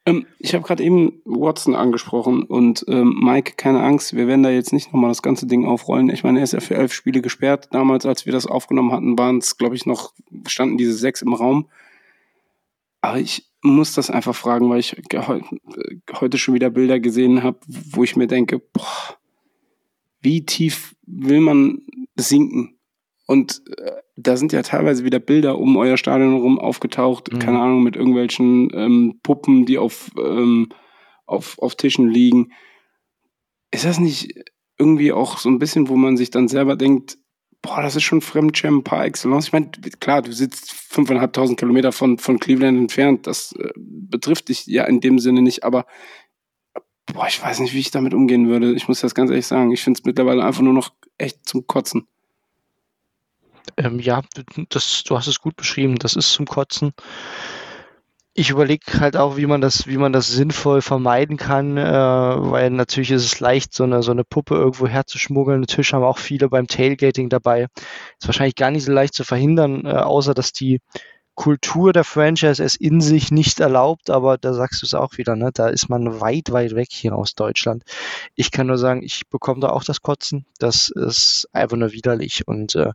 Ähm, 0.06 0.26
ich 0.38 0.54
habe 0.54 0.64
gerade 0.64 0.82
eben 0.82 1.20
Watson 1.24 1.74
angesprochen 1.74 2.42
und 2.42 2.84
ähm, 2.88 3.20
Mike, 3.22 3.52
keine 3.56 3.82
Angst, 3.82 4.16
wir 4.16 4.26
werden 4.26 4.42
da 4.42 4.50
jetzt 4.50 4.72
nicht 4.72 4.92
nochmal 4.92 5.10
das 5.10 5.22
ganze 5.22 5.46
Ding 5.46 5.66
aufrollen. 5.66 6.08
Ich 6.08 6.24
meine, 6.24 6.40
er 6.40 6.44
ist 6.44 6.54
ja 6.54 6.60
für 6.60 6.74
elf 6.74 6.94
Spiele 6.94 7.20
gesperrt. 7.20 7.68
Damals, 7.70 8.06
als 8.06 8.24
wir 8.24 8.32
das 8.32 8.46
aufgenommen 8.46 8.92
hatten, 8.92 9.18
waren 9.18 9.38
es, 9.38 9.58
glaube 9.58 9.76
ich, 9.76 9.84
noch, 9.84 10.14
standen 10.46 10.78
diese 10.78 10.94
sechs 10.94 11.20
im 11.20 11.34
Raum. 11.34 11.68
Aber 13.02 13.18
ich 13.18 13.46
muss 13.60 13.92
das 13.92 14.10
einfach 14.10 14.34
fragen, 14.34 14.70
weil 14.70 14.80
ich 14.80 14.96
heute 16.12 16.38
schon 16.38 16.54
wieder 16.54 16.70
Bilder 16.70 16.98
gesehen 16.98 17.42
habe, 17.42 17.58
wo 17.66 18.04
ich 18.04 18.16
mir 18.16 18.26
denke, 18.26 18.58
boah, 18.58 19.16
wie 20.20 20.46
tief 20.46 20.94
will 21.06 21.40
man 21.40 21.82
sinken? 22.16 22.78
Und 23.32 23.62
äh, 23.78 23.92
da 24.16 24.36
sind 24.36 24.52
ja 24.52 24.60
teilweise 24.60 25.04
wieder 25.04 25.18
Bilder 25.18 25.56
um 25.56 25.78
euer 25.78 25.96
Stadion 25.96 26.34
herum 26.34 26.58
aufgetaucht, 26.58 27.32
mhm. 27.32 27.38
keine 27.38 27.60
Ahnung, 27.60 27.82
mit 27.82 27.96
irgendwelchen 27.96 28.68
ähm, 28.74 29.20
Puppen, 29.22 29.64
die 29.64 29.78
auf, 29.78 30.10
ähm, 30.22 30.68
auf, 31.24 31.58
auf 31.58 31.74
Tischen 31.74 32.10
liegen. 32.10 32.52
Ist 33.70 33.86
das 33.86 33.98
nicht 33.98 34.34
irgendwie 34.78 35.12
auch 35.12 35.38
so 35.38 35.48
ein 35.48 35.58
bisschen, 35.58 35.88
wo 35.88 35.96
man 35.96 36.18
sich 36.18 36.28
dann 36.28 36.46
selber 36.46 36.76
denkt, 36.76 37.16
boah, 37.62 37.80
das 37.80 37.96
ist 37.96 38.02
schon 38.02 38.20
Fremdschirm 38.20 38.84
par 38.84 39.06
excellence. 39.06 39.46
Ich 39.46 39.52
meine, 39.54 39.70
klar, 39.98 40.20
du 40.20 40.30
sitzt 40.30 40.70
fünfeinhalbtausend 40.70 41.58
Kilometer 41.58 41.90
von, 41.90 42.18
von 42.18 42.38
Cleveland 42.38 42.76
entfernt. 42.76 43.26
Das 43.26 43.54
äh, 43.58 43.70
betrifft 43.78 44.50
dich 44.50 44.66
ja 44.66 44.84
in 44.84 45.00
dem 45.00 45.18
Sinne 45.18 45.40
nicht, 45.40 45.64
aber 45.64 45.86
boah, 47.06 47.28
ich 47.28 47.42
weiß 47.42 47.60
nicht, 47.60 47.72
wie 47.72 47.80
ich 47.80 47.90
damit 47.90 48.12
umgehen 48.12 48.48
würde. 48.48 48.74
Ich 48.74 48.88
muss 48.88 49.00
das 49.00 49.14
ganz 49.14 49.30
ehrlich 49.30 49.46
sagen. 49.46 49.72
Ich 49.72 49.82
finde 49.82 49.98
es 49.98 50.04
mittlerweile 50.04 50.44
einfach 50.44 50.60
nur 50.60 50.74
noch 50.74 50.92
echt 51.16 51.48
zum 51.48 51.66
Kotzen. 51.66 52.06
Ähm, 53.76 53.98
ja, 53.98 54.22
das, 54.68 55.04
du 55.04 55.16
hast 55.16 55.26
es 55.26 55.40
gut 55.40 55.56
beschrieben. 55.56 55.96
Das 55.96 56.14
ist 56.14 56.32
zum 56.32 56.46
Kotzen. 56.46 56.92
Ich 58.34 58.48
überlege 58.48 58.98
halt 58.98 59.16
auch, 59.16 59.36
wie 59.36 59.44
man 59.44 59.60
das, 59.60 59.86
wie 59.86 59.98
man 59.98 60.12
das 60.14 60.28
sinnvoll 60.28 60.80
vermeiden 60.80 61.36
kann, 61.36 61.76
äh, 61.76 61.82
weil 61.84 62.70
natürlich 62.70 63.10
ist 63.10 63.26
es 63.26 63.40
leicht, 63.40 63.74
so 63.74 63.84
eine, 63.84 64.02
so 64.02 64.10
eine 64.10 64.24
Puppe 64.24 64.54
irgendwo 64.54 64.86
herzuschmuggeln. 64.86 65.60
Natürlich 65.60 65.92
haben 65.92 66.02
auch 66.02 66.16
viele 66.18 66.48
beim 66.48 66.66
Tailgating 66.66 67.28
dabei. 67.28 67.66
Ist 68.18 68.28
wahrscheinlich 68.28 68.54
gar 68.54 68.70
nicht 68.70 68.84
so 68.84 68.92
leicht 68.92 69.12
zu 69.14 69.24
verhindern, 69.24 69.84
äh, 69.84 69.90
außer 69.90 70.32
dass 70.32 70.52
die 70.52 70.80
Kultur 71.34 71.92
der 71.92 72.04
Franchise 72.04 72.62
es 72.62 72.76
in 72.76 73.00
sich 73.00 73.30
nicht 73.30 73.60
erlaubt, 73.60 74.10
aber 74.10 74.36
da 74.38 74.52
sagst 74.52 74.82
du 74.82 74.86
es 74.86 74.94
auch 74.94 75.16
wieder, 75.16 75.34
ne? 75.34 75.50
Da 75.52 75.68
ist 75.68 75.88
man 75.88 76.20
weit, 76.20 76.52
weit 76.52 76.74
weg 76.74 76.88
hier 76.90 77.16
aus 77.16 77.34
Deutschland. 77.34 77.84
Ich 78.34 78.50
kann 78.50 78.66
nur 78.66 78.78
sagen, 78.78 79.02
ich 79.02 79.28
bekomme 79.30 79.60
da 79.60 79.70
auch 79.70 79.84
das 79.84 80.02
Kotzen. 80.02 80.46
Das 80.58 80.90
ist 80.90 81.48
einfach 81.52 81.76
nur 81.76 81.92
widerlich 81.92 82.46
und 82.46 82.74
äh, 82.74 82.92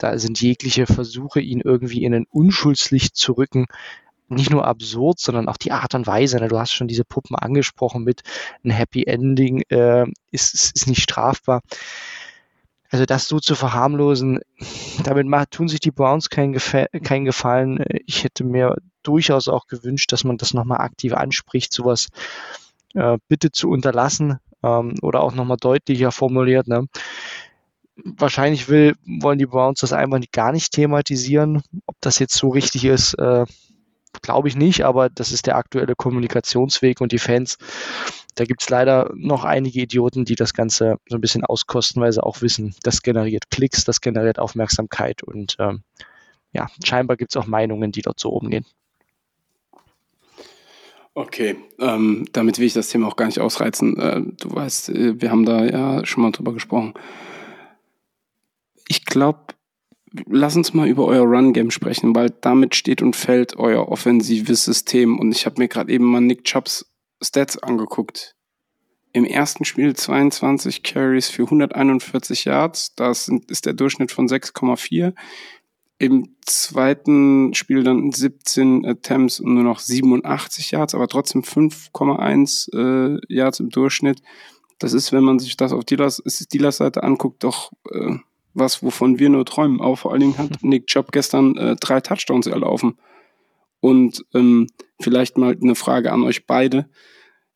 da 0.00 0.18
sind 0.18 0.40
jegliche 0.40 0.86
Versuche, 0.86 1.40
ihn 1.40 1.60
irgendwie 1.60 2.04
in 2.04 2.14
ein 2.14 2.26
Unschuldslicht 2.30 3.16
zu 3.16 3.32
rücken, 3.32 3.66
nicht 4.28 4.50
nur 4.50 4.64
absurd, 4.64 5.18
sondern 5.18 5.48
auch 5.48 5.56
die 5.56 5.72
Art 5.72 5.94
und 5.94 6.06
Weise. 6.06 6.38
Ne? 6.38 6.48
Du 6.48 6.58
hast 6.58 6.72
schon 6.72 6.88
diese 6.88 7.04
Puppen 7.04 7.36
angesprochen 7.36 8.04
mit 8.04 8.22
ein 8.64 8.70
Happy 8.70 9.04
Ending 9.04 9.62
äh, 9.68 10.06
ist, 10.30 10.54
ist 10.54 10.86
nicht 10.86 11.02
strafbar. 11.02 11.62
Also 12.90 13.04
das 13.04 13.28
so 13.28 13.38
zu 13.38 13.54
verharmlosen, 13.54 14.40
damit 15.04 15.26
tun 15.50 15.68
sich 15.68 15.78
die 15.78 15.92
Browns 15.92 16.28
keinen 16.28 16.58
kein 17.04 17.24
Gefallen. 17.24 17.84
Ich 18.06 18.24
hätte 18.24 18.42
mir 18.42 18.76
durchaus 19.02 19.48
auch 19.48 19.66
gewünscht, 19.66 20.10
dass 20.12 20.24
man 20.24 20.38
das 20.38 20.54
nochmal 20.54 20.80
aktiv 20.80 21.12
anspricht, 21.12 21.72
sowas 21.72 22.08
äh, 22.94 23.18
bitte 23.28 23.52
zu 23.52 23.68
unterlassen 23.68 24.38
ähm, 24.64 24.94
oder 25.02 25.22
auch 25.22 25.34
nochmal 25.34 25.56
deutlicher 25.58 26.10
formuliert. 26.10 26.66
Ne? 26.66 26.86
Wahrscheinlich 27.96 28.68
will, 28.68 28.94
wollen 29.04 29.38
die 29.38 29.46
Browns 29.46 29.80
das 29.80 29.92
einfach 29.92 30.20
gar 30.32 30.52
nicht 30.52 30.72
thematisieren. 30.72 31.62
Ob 31.86 31.96
das 32.00 32.18
jetzt 32.18 32.34
so 32.34 32.48
richtig 32.48 32.84
ist, 32.84 33.14
äh, 33.14 33.44
glaube 34.22 34.48
ich 34.48 34.56
nicht, 34.56 34.84
aber 34.84 35.08
das 35.08 35.32
ist 35.32 35.46
der 35.46 35.56
aktuelle 35.56 35.94
Kommunikationsweg 35.94 37.00
und 37.00 37.12
die 37.12 37.18
Fans, 37.18 37.58
da 38.34 38.44
gibt 38.44 38.62
es 38.62 38.70
leider 38.70 39.10
noch 39.14 39.44
einige 39.44 39.80
Idioten, 39.80 40.24
die 40.24 40.34
das 40.34 40.54
Ganze 40.54 40.96
so 41.08 41.16
ein 41.16 41.20
bisschen 41.20 41.44
auskosten, 41.44 42.02
weil 42.02 42.12
sie 42.12 42.22
auch 42.22 42.42
wissen, 42.42 42.74
das 42.82 43.02
generiert 43.02 43.50
Klicks, 43.50 43.84
das 43.84 44.00
generiert 44.00 44.38
Aufmerksamkeit 44.38 45.22
und 45.22 45.56
ähm, 45.58 45.82
ja, 46.52 46.68
scheinbar 46.84 47.16
gibt 47.16 47.32
es 47.32 47.36
auch 47.36 47.46
Meinungen, 47.46 47.92
die 47.92 48.02
dort 48.02 48.18
so 48.18 48.30
oben 48.30 48.50
gehen. 48.50 48.66
Okay, 51.14 51.56
ähm, 51.78 52.26
damit 52.32 52.58
will 52.58 52.66
ich 52.66 52.72
das 52.72 52.88
Thema 52.88 53.08
auch 53.08 53.16
gar 53.16 53.26
nicht 53.26 53.40
ausreizen. 53.40 53.98
Äh, 53.98 54.22
du 54.38 54.54
weißt, 54.54 54.90
äh, 54.90 55.20
wir 55.20 55.30
haben 55.30 55.44
da 55.44 55.64
ja 55.64 56.04
schon 56.06 56.22
mal 56.22 56.30
drüber 56.30 56.52
gesprochen 56.52 56.94
ich 58.90 59.04
glaube, 59.04 59.54
lass 60.26 60.56
uns 60.56 60.74
mal 60.74 60.88
über 60.88 61.06
euer 61.06 61.22
Run-Game 61.22 61.70
sprechen, 61.70 62.12
weil 62.16 62.30
damit 62.40 62.74
steht 62.74 63.02
und 63.02 63.14
fällt 63.14 63.56
euer 63.56 63.88
offensives 63.88 64.64
System. 64.64 65.20
Und 65.20 65.30
ich 65.30 65.46
habe 65.46 65.60
mir 65.62 65.68
gerade 65.68 65.92
eben 65.92 66.06
mal 66.06 66.20
Nick 66.20 66.42
Chubbs 66.42 66.90
Stats 67.22 67.56
angeguckt. 67.56 68.34
Im 69.12 69.24
ersten 69.24 69.64
Spiel 69.64 69.94
22 69.94 70.82
Carries 70.82 71.28
für 71.28 71.44
141 71.44 72.46
Yards, 72.46 72.96
das 72.96 73.30
ist 73.46 73.66
der 73.66 73.74
Durchschnitt 73.74 74.10
von 74.10 74.26
6,4. 74.26 75.14
Im 75.98 76.34
zweiten 76.44 77.54
Spiel 77.54 77.84
dann 77.84 78.10
17 78.10 78.84
Attempts 78.84 79.38
und 79.38 79.54
nur 79.54 79.62
noch 79.62 79.78
87 79.78 80.72
Yards, 80.72 80.96
aber 80.96 81.06
trotzdem 81.06 81.42
5,1 81.42 82.74
äh, 82.74 83.20
Yards 83.28 83.60
im 83.60 83.70
Durchschnitt. 83.70 84.20
Das 84.80 84.94
ist, 84.94 85.12
wenn 85.12 85.22
man 85.22 85.38
sich 85.38 85.56
das 85.56 85.72
auf 85.72 85.84
Dealers, 85.84 86.22
Dealers 86.52 86.78
Seite 86.78 87.04
anguckt, 87.04 87.44
doch 87.44 87.70
äh, 87.92 88.16
was, 88.54 88.82
wovon 88.82 89.18
wir 89.18 89.28
nur 89.28 89.44
träumen. 89.44 89.80
Aber 89.80 89.96
vor 89.96 90.12
allen 90.12 90.20
Dingen 90.20 90.38
hat 90.38 90.50
Nick 90.62 90.86
Chubb 90.86 91.12
gestern 91.12 91.56
äh, 91.56 91.76
drei 91.76 92.00
Touchdowns 92.00 92.46
erlaufen. 92.46 92.98
Und 93.80 94.24
ähm, 94.34 94.66
vielleicht 95.00 95.38
mal 95.38 95.56
eine 95.60 95.74
Frage 95.74 96.12
an 96.12 96.22
euch 96.22 96.46
beide. 96.46 96.88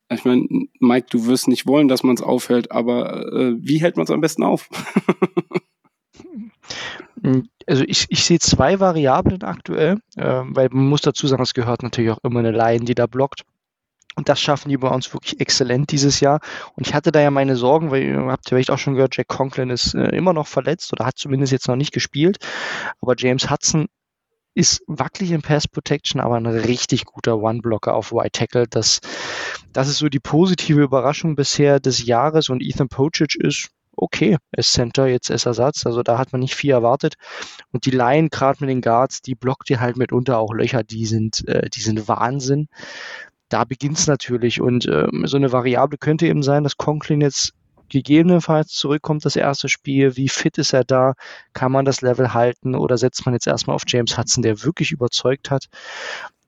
Ich 0.09 0.25
meine, 0.25 0.45
Mike, 0.79 1.07
du 1.09 1.25
wirst 1.25 1.47
nicht 1.47 1.65
wollen, 1.65 1.87
dass 1.87 2.03
man 2.03 2.15
es 2.15 2.21
aufhält, 2.21 2.71
aber 2.71 3.31
äh, 3.33 3.55
wie 3.57 3.81
hält 3.81 3.97
man 3.97 4.03
es 4.03 4.11
am 4.11 4.21
besten 4.21 4.43
auf? 4.43 4.69
also 7.65 7.83
ich, 7.87 8.05
ich 8.09 8.23
sehe 8.23 8.39
zwei 8.39 8.79
Variablen 8.79 9.43
aktuell, 9.43 9.99
äh, 10.15 10.41
weil 10.45 10.69
man 10.71 10.87
muss 10.87 11.01
dazu 11.01 11.27
sagen, 11.27 11.41
es 11.41 11.53
gehört 11.53 11.81
natürlich 11.83 12.11
auch 12.11 12.23
immer 12.23 12.39
eine 12.39 12.51
Line, 12.51 12.85
die 12.85 12.95
da 12.95 13.07
blockt. 13.07 13.43
Und 14.15 14.29
das 14.29 14.39
schaffen 14.39 14.69
die 14.69 14.77
bei 14.77 14.87
uns 14.87 15.13
wirklich 15.13 15.39
exzellent 15.41 15.91
dieses 15.91 16.19
Jahr. 16.21 16.39
Und 16.75 16.87
ich 16.87 16.93
hatte 16.93 17.11
da 17.11 17.19
ja 17.19 17.31
meine 17.31 17.55
Sorgen, 17.55 17.91
weil 17.91 18.03
ihr 18.03 18.25
habt 18.27 18.47
vielleicht 18.47 18.71
auch 18.71 18.77
schon 18.77 18.95
gehört, 18.95 19.17
Jack 19.17 19.27
Conklin 19.27 19.69
ist 19.69 19.93
äh, 19.93 20.15
immer 20.15 20.33
noch 20.33 20.47
verletzt 20.47 20.93
oder 20.93 21.05
hat 21.05 21.17
zumindest 21.17 21.51
jetzt 21.51 21.67
noch 21.67 21.75
nicht 21.75 21.93
gespielt. 21.93 22.37
Aber 23.01 23.15
James 23.17 23.49
Hudson 23.49 23.87
ist 24.55 24.81
wackelig 24.87 25.31
in 25.31 25.41
Pass 25.41 25.67
Protection, 25.67 26.21
aber 26.21 26.37
ein 26.37 26.45
richtig 26.45 27.03
guter 27.05 27.37
One-Blocker 27.37 27.93
auf 27.93 28.13
White 28.13 28.31
Tackle. 28.31 28.67
Das, 28.69 29.01
das 29.73 29.89
ist 29.89 29.97
so 29.97 30.07
die 30.07 30.21
positive 30.21 30.81
Überraschung 30.81 31.35
bisher 31.35 31.81
des 31.81 32.05
Jahres 32.05 32.49
und 32.49 32.63
Ethan 32.63 32.87
Pocic 32.87 33.35
ist 33.35 33.69
okay 33.97 34.37
als 34.55 34.71
Center 34.71 35.07
jetzt 35.07 35.31
als 35.31 35.45
Ersatz. 35.45 35.85
Also 35.85 36.03
da 36.03 36.17
hat 36.17 36.31
man 36.31 36.41
nicht 36.41 36.55
viel 36.55 36.71
erwartet. 36.71 37.15
Und 37.71 37.85
die 37.85 37.91
Line, 37.91 38.29
gerade 38.29 38.57
mit 38.61 38.69
den 38.69 38.81
Guards, 38.81 39.21
die 39.21 39.35
blockt 39.35 39.69
dir 39.69 39.79
halt 39.79 39.97
mitunter 39.97 40.37
auch 40.37 40.53
Löcher, 40.53 40.83
die 40.83 41.05
sind, 41.05 41.47
äh, 41.47 41.69
die 41.69 41.81
sind 41.81 42.07
Wahnsinn 42.07 42.67
da 43.49 43.63
beginnt 43.63 43.97
es 43.97 44.07
natürlich. 44.07 44.61
Und 44.61 44.87
ähm, 44.87 45.23
so 45.25 45.37
eine 45.37 45.51
Variable 45.51 45.97
könnte 45.97 46.27
eben 46.27 46.43
sein, 46.43 46.63
dass 46.63 46.77
Conklin 46.77 47.21
jetzt 47.21 47.53
gegebenenfalls 47.89 48.69
zurückkommt, 48.69 49.25
das 49.25 49.35
erste 49.35 49.69
Spiel. 49.69 50.17
Wie 50.17 50.29
fit 50.29 50.57
ist 50.57 50.73
er 50.73 50.83
da? 50.83 51.13
Kann 51.53 51.71
man 51.71 51.85
das 51.85 52.01
Level 52.01 52.33
halten 52.33 52.75
oder 52.75 52.97
setzt 52.97 53.25
man 53.25 53.33
jetzt 53.33 53.47
erstmal 53.47 53.75
auf 53.75 53.83
James 53.87 54.17
Hudson, 54.17 54.41
der 54.41 54.63
wirklich 54.63 54.91
überzeugt 54.91 55.51
hat? 55.51 55.67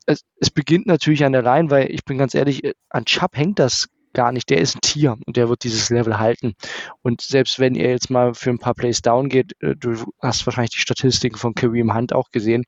Es, 0.05 0.21
es 0.39 0.49
beginnt 0.49 0.87
natürlich 0.87 1.25
an 1.25 1.33
der 1.33 1.43
Line, 1.43 1.69
weil 1.69 1.91
ich 1.91 2.05
bin 2.05 2.17
ganz 2.17 2.33
ehrlich, 2.33 2.63
äh, 2.63 2.73
an 2.89 3.05
Chubb 3.05 3.35
hängt 3.35 3.59
das 3.59 3.87
gar 4.17 4.31
nicht. 4.31 4.49
Der 4.49 4.57
ist 4.57 4.75
ein 4.75 4.81
Tier 4.81 5.15
und 5.25 5.37
der 5.37 5.47
wird 5.47 5.63
dieses 5.63 5.89
Level 5.91 6.17
halten. 6.17 6.55
Und 7.03 7.21
selbst 7.21 7.59
wenn 7.59 7.75
er 7.75 7.91
jetzt 7.91 8.09
mal 8.09 8.33
für 8.33 8.49
ein 8.49 8.57
paar 8.57 8.73
Plays 8.73 9.01
down 9.01 9.29
geht, 9.29 9.53
äh, 9.61 9.75
du 9.75 10.11
hast 10.19 10.45
wahrscheinlich 10.47 10.71
die 10.71 10.81
Statistiken 10.81 11.37
von 11.37 11.53
Kareem 11.53 11.93
Hunt 11.93 12.13
auch 12.13 12.31
gesehen, 12.31 12.65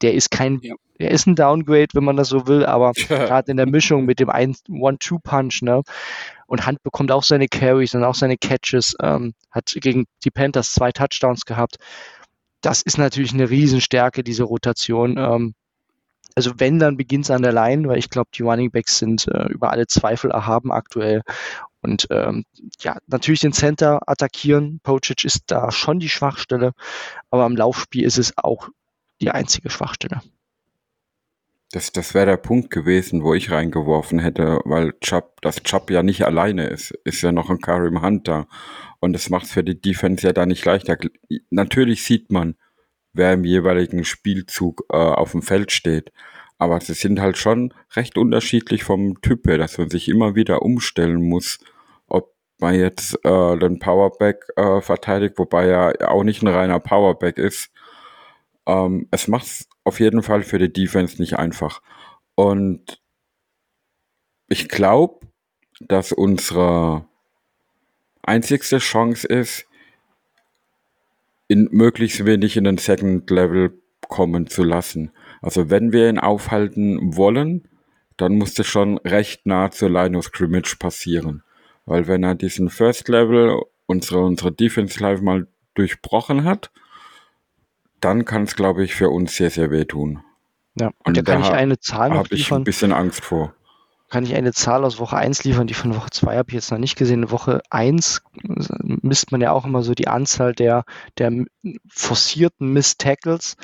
der 0.00 0.14
ist 0.14 0.30
kein, 0.30 0.58
ja. 0.62 0.74
er 0.98 1.10
ist 1.10 1.26
ein 1.26 1.36
Downgrade, 1.36 1.88
wenn 1.92 2.04
man 2.04 2.16
das 2.16 2.30
so 2.30 2.46
will, 2.46 2.64
aber 2.64 2.92
gerade 3.08 3.50
in 3.50 3.58
der 3.58 3.66
Mischung 3.66 4.06
mit 4.06 4.18
dem 4.20 4.30
One-Two-Punch, 4.30 5.62
ne? 5.62 5.82
Und 6.46 6.66
Hunt 6.66 6.82
bekommt 6.82 7.12
auch 7.12 7.24
seine 7.24 7.48
Carries 7.48 7.94
und 7.94 8.02
auch 8.02 8.14
seine 8.14 8.38
Catches, 8.38 8.96
ähm, 9.02 9.34
hat 9.50 9.76
gegen 9.76 10.06
die 10.24 10.30
Panthers 10.30 10.72
zwei 10.72 10.92
Touchdowns 10.92 11.44
gehabt. 11.44 11.76
Das 12.62 12.80
ist 12.80 12.96
natürlich 12.96 13.34
eine 13.34 13.50
Riesenstärke, 13.50 14.24
diese 14.24 14.44
Rotation. 14.44 15.18
Ähm, 15.18 15.54
also 16.36 16.52
wenn, 16.58 16.78
dann 16.78 16.98
beginnt 16.98 17.24
es 17.24 17.30
an 17.30 17.42
der 17.42 17.52
Line, 17.52 17.88
weil 17.88 17.98
ich 17.98 18.10
glaube, 18.10 18.28
die 18.34 18.42
Running 18.42 18.70
Backs 18.70 18.98
sind 18.98 19.26
äh, 19.28 19.46
über 19.46 19.70
alle 19.70 19.86
Zweifel 19.86 20.30
erhaben 20.30 20.70
aktuell. 20.70 21.22
Und 21.80 22.06
ähm, 22.10 22.44
ja, 22.80 22.98
natürlich 23.06 23.40
den 23.40 23.54
Center 23.54 24.00
attackieren. 24.06 24.80
Pocic 24.82 25.24
ist 25.24 25.44
da 25.46 25.72
schon 25.72 25.98
die 25.98 26.10
Schwachstelle, 26.10 26.72
aber 27.30 27.46
im 27.46 27.56
Laufspiel 27.56 28.04
ist 28.04 28.18
es 28.18 28.36
auch 28.36 28.68
die 29.20 29.30
einzige 29.30 29.70
Schwachstelle. 29.70 30.20
Das, 31.72 31.90
das 31.90 32.12
wäre 32.12 32.26
der 32.26 32.36
Punkt 32.36 32.70
gewesen, 32.70 33.22
wo 33.22 33.34
ich 33.34 33.50
reingeworfen 33.50 34.18
hätte, 34.18 34.60
weil 34.64 34.92
Chubb, 35.00 35.40
das 35.40 35.62
Chubb 35.62 35.90
ja 35.90 36.02
nicht 36.02 36.24
alleine 36.24 36.66
ist, 36.66 36.90
ist 37.04 37.22
ja 37.22 37.32
noch 37.32 37.48
ein 37.48 37.60
Karim 37.60 38.02
Hunter. 38.02 38.46
Und 39.00 39.14
das 39.14 39.30
macht 39.30 39.46
es 39.46 39.52
für 39.52 39.64
die 39.64 39.80
Defense 39.80 40.26
ja 40.26 40.32
da 40.32 40.44
nicht 40.44 40.64
leichter. 40.64 40.98
Natürlich 41.50 42.04
sieht 42.04 42.30
man, 42.30 42.56
wer 43.16 43.32
im 43.32 43.44
jeweiligen 43.44 44.04
Spielzug 44.04 44.84
äh, 44.90 44.96
auf 44.96 45.32
dem 45.32 45.42
Feld 45.42 45.72
steht. 45.72 46.12
Aber 46.58 46.80
sie 46.80 46.94
sind 46.94 47.20
halt 47.20 47.36
schon 47.36 47.74
recht 47.94 48.16
unterschiedlich 48.16 48.84
vom 48.84 49.20
Typ 49.20 49.46
her, 49.46 49.58
dass 49.58 49.78
man 49.78 49.90
sich 49.90 50.08
immer 50.08 50.34
wieder 50.34 50.62
umstellen 50.62 51.22
muss, 51.22 51.58
ob 52.06 52.34
man 52.58 52.74
jetzt 52.74 53.18
äh, 53.24 53.58
den 53.58 53.78
Powerback 53.78 54.46
äh, 54.56 54.80
verteidigt, 54.80 55.38
wobei 55.38 55.66
er 55.66 56.10
auch 56.10 56.24
nicht 56.24 56.42
ein 56.42 56.48
reiner 56.48 56.80
Powerback 56.80 57.36
ist. 57.38 57.70
Ähm, 58.66 59.06
es 59.10 59.28
macht 59.28 59.46
es 59.46 59.68
auf 59.84 60.00
jeden 60.00 60.22
Fall 60.22 60.42
für 60.42 60.58
die 60.58 60.72
Defense 60.72 61.20
nicht 61.20 61.38
einfach. 61.38 61.82
Und 62.34 63.02
ich 64.48 64.68
glaube, 64.68 65.26
dass 65.80 66.12
unsere 66.12 67.06
einzigste 68.22 68.78
Chance 68.78 69.26
ist, 69.26 69.66
in 71.48 71.68
möglichst 71.70 72.24
wenig 72.24 72.56
in 72.56 72.64
den 72.64 72.78
Second 72.78 73.30
Level 73.30 73.80
kommen 74.08 74.46
zu 74.46 74.62
lassen. 74.62 75.12
Also 75.42 75.70
wenn 75.70 75.92
wir 75.92 76.08
ihn 76.08 76.18
aufhalten 76.18 77.16
wollen, 77.16 77.68
dann 78.16 78.36
muss 78.36 78.54
das 78.54 78.66
schon 78.66 78.98
recht 78.98 79.46
nah 79.46 79.70
zur 79.70 79.90
Line 79.90 80.16
of 80.16 80.26
Scrimmage 80.26 80.76
passieren. 80.78 81.42
Weil 81.84 82.06
wenn 82.06 82.22
er 82.22 82.34
diesen 82.34 82.70
First 82.70 83.08
Level, 83.08 83.60
unsere, 83.86 84.24
unsere 84.24 84.52
Defense 84.52 85.00
Live 85.00 85.20
mal 85.20 85.46
durchbrochen 85.74 86.44
hat, 86.44 86.70
dann 88.00 88.24
kann 88.24 88.42
es, 88.44 88.56
glaube 88.56 88.84
ich, 88.84 88.94
für 88.94 89.10
uns 89.10 89.36
sehr, 89.36 89.50
sehr 89.50 89.70
wehtun. 89.70 90.22
Ja, 90.78 90.88
und, 90.88 91.16
und 91.16 91.16
da 91.16 91.22
kann 91.22 91.42
ich 91.42 91.50
eine 91.50 91.78
Zahl 91.78 92.10
noch 92.10 92.28
liefern. 92.28 92.28
habe 92.28 92.34
ich 92.34 92.52
ein 92.52 92.64
bisschen 92.64 92.92
Angst 92.92 93.24
vor. 93.24 93.54
Kann 94.08 94.24
ich 94.24 94.34
eine 94.34 94.52
Zahl 94.52 94.84
aus 94.84 94.98
Woche 94.98 95.16
1 95.16 95.44
liefern, 95.44 95.66
die 95.66 95.74
von 95.74 95.96
Woche 95.96 96.10
2 96.10 96.36
habe 96.36 96.48
ich 96.50 96.54
jetzt 96.54 96.70
noch 96.70 96.78
nicht 96.78 96.96
gesehen. 96.96 97.24
In 97.24 97.30
Woche 97.30 97.60
1 97.70 98.22
misst 99.02 99.32
man 99.32 99.40
ja 99.40 99.52
auch 99.52 99.64
immer 99.64 99.82
so 99.82 99.94
die 99.94 100.08
Anzahl 100.08 100.52
der, 100.54 100.84
der 101.18 101.44
forcierten 101.88 102.72
Miss-Tackles 102.72 103.56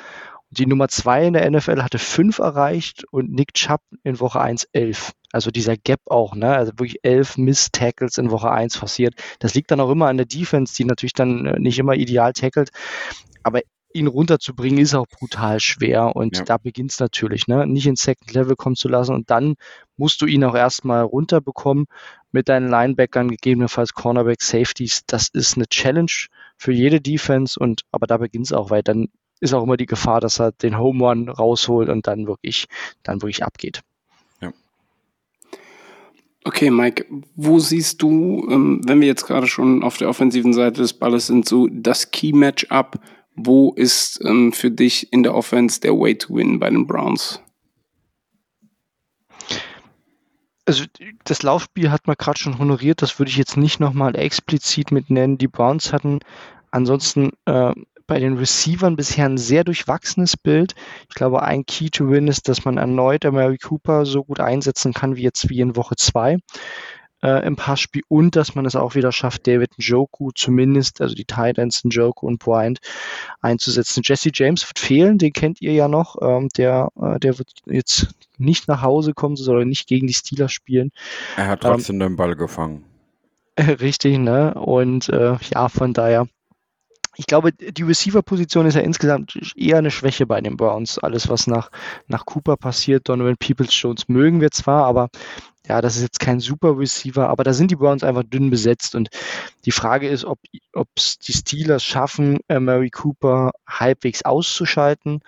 die 0.53 0.67
Nummer 0.67 0.87
zwei 0.87 1.25
in 1.25 1.33
der 1.33 1.49
NFL 1.49 1.81
hatte 1.81 1.97
fünf 1.97 2.37
erreicht 2.37 3.05
und 3.11 3.31
Nick 3.31 3.53
Chubb 3.53 3.81
in 4.03 4.19
Woche 4.19 4.39
eins 4.39 4.67
elf. 4.71 5.11
Also 5.31 5.49
dieser 5.49 5.77
Gap 5.77 6.01
auch, 6.05 6.35
ne? 6.35 6.55
Also 6.55 6.73
wirklich 6.73 6.99
elf 7.01 7.37
Miss-Tackles 7.37 8.19
in 8.19 8.29
Woche 8.29 8.51
eins 8.51 8.77
passiert. 8.77 9.15
Das 9.39 9.55
liegt 9.55 9.71
dann 9.71 9.79
auch 9.79 9.89
immer 9.89 10.07
an 10.07 10.17
der 10.17 10.27
Defense, 10.27 10.75
die 10.75 10.85
natürlich 10.85 11.13
dann 11.13 11.45
äh, 11.45 11.59
nicht 11.59 11.79
immer 11.79 11.95
ideal 11.95 12.33
tackelt. 12.33 12.69
Aber 13.41 13.61
ihn 13.93 14.07
runterzubringen 14.07 14.79
ist 14.79 14.95
auch 14.95 15.07
brutal 15.07 15.59
schwer 15.59 16.15
und 16.15 16.37
ja. 16.37 16.43
da 16.43 16.57
beginnt 16.57 16.91
es 16.91 16.99
natürlich, 16.99 17.47
ne? 17.47 17.65
Nicht 17.67 17.87
ins 17.87 18.03
Second 18.03 18.33
Level 18.33 18.55
kommen 18.55 18.75
zu 18.75 18.89
lassen 18.89 19.13
und 19.13 19.29
dann 19.29 19.55
musst 19.97 20.21
du 20.21 20.25
ihn 20.25 20.43
auch 20.43 20.55
erstmal 20.55 21.03
runterbekommen 21.03 21.85
mit 22.31 22.49
deinen 22.49 22.67
Linebackern, 22.67 23.29
gegebenenfalls 23.29 23.93
Cornerback, 23.93 24.41
Safeties. 24.41 25.03
Das 25.05 25.29
ist 25.29 25.55
eine 25.55 25.67
Challenge 25.67 26.11
für 26.57 26.71
jede 26.71 26.99
Defense 26.99 27.59
und 27.59 27.81
aber 27.91 28.07
da 28.07 28.17
beginnt 28.17 28.47
es 28.47 28.53
auch, 28.53 28.69
weil 28.69 28.83
dann 28.83 29.09
ist 29.39 29.53
auch 29.53 29.63
immer 29.63 29.77
die 29.77 29.85
Gefahr, 29.85 30.21
dass 30.21 30.39
er 30.39 30.51
den 30.51 30.77
Home 30.77 31.05
Run 31.05 31.29
rausholt 31.29 31.89
und 31.89 32.07
dann 32.07 32.27
wirklich, 32.27 32.65
dann 33.03 33.21
wirklich 33.21 33.43
abgeht. 33.43 33.81
Ja. 34.41 34.51
Okay, 36.45 36.71
Mike, 36.71 37.05
wo 37.35 37.59
siehst 37.59 38.01
du, 38.01 38.47
ähm, 38.49 38.81
wenn 38.85 39.01
wir 39.01 39.07
jetzt 39.07 39.25
gerade 39.25 39.47
schon 39.47 39.83
auf 39.83 39.97
der 39.97 40.09
offensiven 40.09 40.53
Seite 40.53 40.81
des 40.81 40.93
Balles 40.93 41.27
sind, 41.27 41.47
so 41.47 41.67
das 41.71 42.11
Key 42.11 42.31
Matchup, 42.33 42.99
wo 43.35 43.73
ist 43.73 44.19
ähm, 44.23 44.53
für 44.53 44.71
dich 44.71 45.11
in 45.11 45.23
der 45.23 45.35
Offense 45.35 45.79
der 45.81 45.93
Way 45.93 46.17
to 46.17 46.35
Win 46.35 46.59
bei 46.59 46.69
den 46.69 46.87
Browns? 46.87 47.41
Also 50.65 50.85
das 51.25 51.43
Laufspiel 51.43 51.91
hat 51.91 52.07
man 52.07 52.15
gerade 52.17 52.39
schon 52.39 52.57
honoriert, 52.57 53.01
das 53.01 53.19
würde 53.19 53.29
ich 53.29 53.37
jetzt 53.37 53.57
nicht 53.57 53.79
nochmal 53.79 54.15
explizit 54.15 54.91
mit 54.91 55.09
nennen. 55.09 55.37
Die 55.37 55.49
Browns 55.49 55.91
hatten 55.91 56.19
ansonsten 56.71 57.31
äh, 57.45 57.73
bei 58.07 58.19
den 58.19 58.37
Receivern 58.37 58.95
bisher 58.95 59.25
ein 59.25 59.37
sehr 59.37 59.63
durchwachsenes 59.63 60.37
Bild. 60.37 60.75
Ich 61.09 61.15
glaube, 61.15 61.43
ein 61.43 61.65
Key 61.65 61.89
to 61.89 62.09
Win 62.09 62.27
ist, 62.27 62.47
dass 62.47 62.65
man 62.65 62.77
erneut 62.77 63.23
Mary 63.23 63.57
Cooper 63.57 64.05
so 64.05 64.23
gut 64.23 64.39
einsetzen 64.39 64.93
kann 64.93 65.15
wie 65.15 65.23
jetzt 65.23 65.49
wie 65.49 65.59
in 65.59 65.75
Woche 65.75 65.95
2 65.95 66.37
äh, 67.23 67.45
im 67.47 67.55
Passspiel 67.55 68.03
und 68.09 68.35
dass 68.35 68.53
man 68.53 68.65
es 68.65 68.75
auch 68.75 68.95
wieder 68.95 69.11
schafft, 69.11 69.47
David 69.47 69.71
Njoku 69.77 70.31
zumindest, 70.35 71.01
also 71.01 71.15
die 71.15 71.25
Titans 71.25 71.83
Njoku 71.85 72.27
und 72.27 72.39
Bryant 72.39 72.79
einzusetzen. 73.41 74.03
Jesse 74.05 74.29
James 74.33 74.67
wird 74.67 74.77
fehlen, 74.77 75.17
den 75.17 75.31
kennt 75.33 75.61
ihr 75.61 75.71
ja 75.71 75.87
noch. 75.87 76.17
Ähm, 76.21 76.49
der, 76.57 76.89
äh, 77.01 77.19
der 77.19 77.39
wird 77.39 77.51
jetzt 77.65 78.09
nicht 78.37 78.67
nach 78.67 78.81
Hause 78.81 79.13
kommen, 79.13 79.37
soll 79.37 79.65
nicht 79.65 79.87
gegen 79.87 80.07
die 80.07 80.13
Steelers 80.13 80.51
spielen. 80.51 80.91
Er 81.37 81.47
hat 81.47 81.61
trotzdem 81.61 81.95
ähm, 81.95 82.09
den 82.09 82.15
Ball 82.17 82.35
gefangen. 82.35 82.83
Richtig, 83.57 84.17
ne? 84.17 84.53
Und 84.55 85.09
äh, 85.09 85.37
ja, 85.53 85.69
von 85.69 85.93
daher 85.93 86.27
ich 87.15 87.27
glaube, 87.27 87.53
die 87.53 87.83
Receiver-Position 87.83 88.65
ist 88.65 88.73
ja 88.73 88.81
insgesamt 88.81 89.37
eher 89.55 89.77
eine 89.77 89.91
Schwäche 89.91 90.25
bei 90.25 90.41
den 90.41 90.57
Browns. 90.57 90.97
Alles, 90.97 91.29
was 91.29 91.45
nach, 91.45 91.69
nach 92.07 92.25
Cooper 92.25 92.57
passiert, 92.57 93.07
Donovan 93.07 93.37
Peoples-Jones 93.37 94.09
mögen 94.09 94.41
wir 94.41 94.49
zwar, 94.49 94.85
aber 94.85 95.09
ja, 95.67 95.81
das 95.81 95.95
ist 95.95 96.01
jetzt 96.01 96.19
kein 96.19 96.39
super 96.39 96.77
Receiver, 96.77 97.29
aber 97.29 97.43
da 97.43 97.53
sind 97.53 97.71
die 97.71 97.77
Browns 97.77 98.03
einfach 98.03 98.23
dünn 98.23 98.49
besetzt. 98.49 98.95
Und 98.95 99.09
die 99.65 99.71
Frage 99.71 100.09
ist, 100.09 100.25
ob 100.25 100.39
es 100.95 101.19
die 101.19 101.33
Steelers 101.33 101.83
schaffen, 101.83 102.39
äh, 102.49 102.59
Mary 102.59 102.89
Cooper 102.89 103.51
halbwegs 103.67 104.23
auszuschalten. 104.23 105.21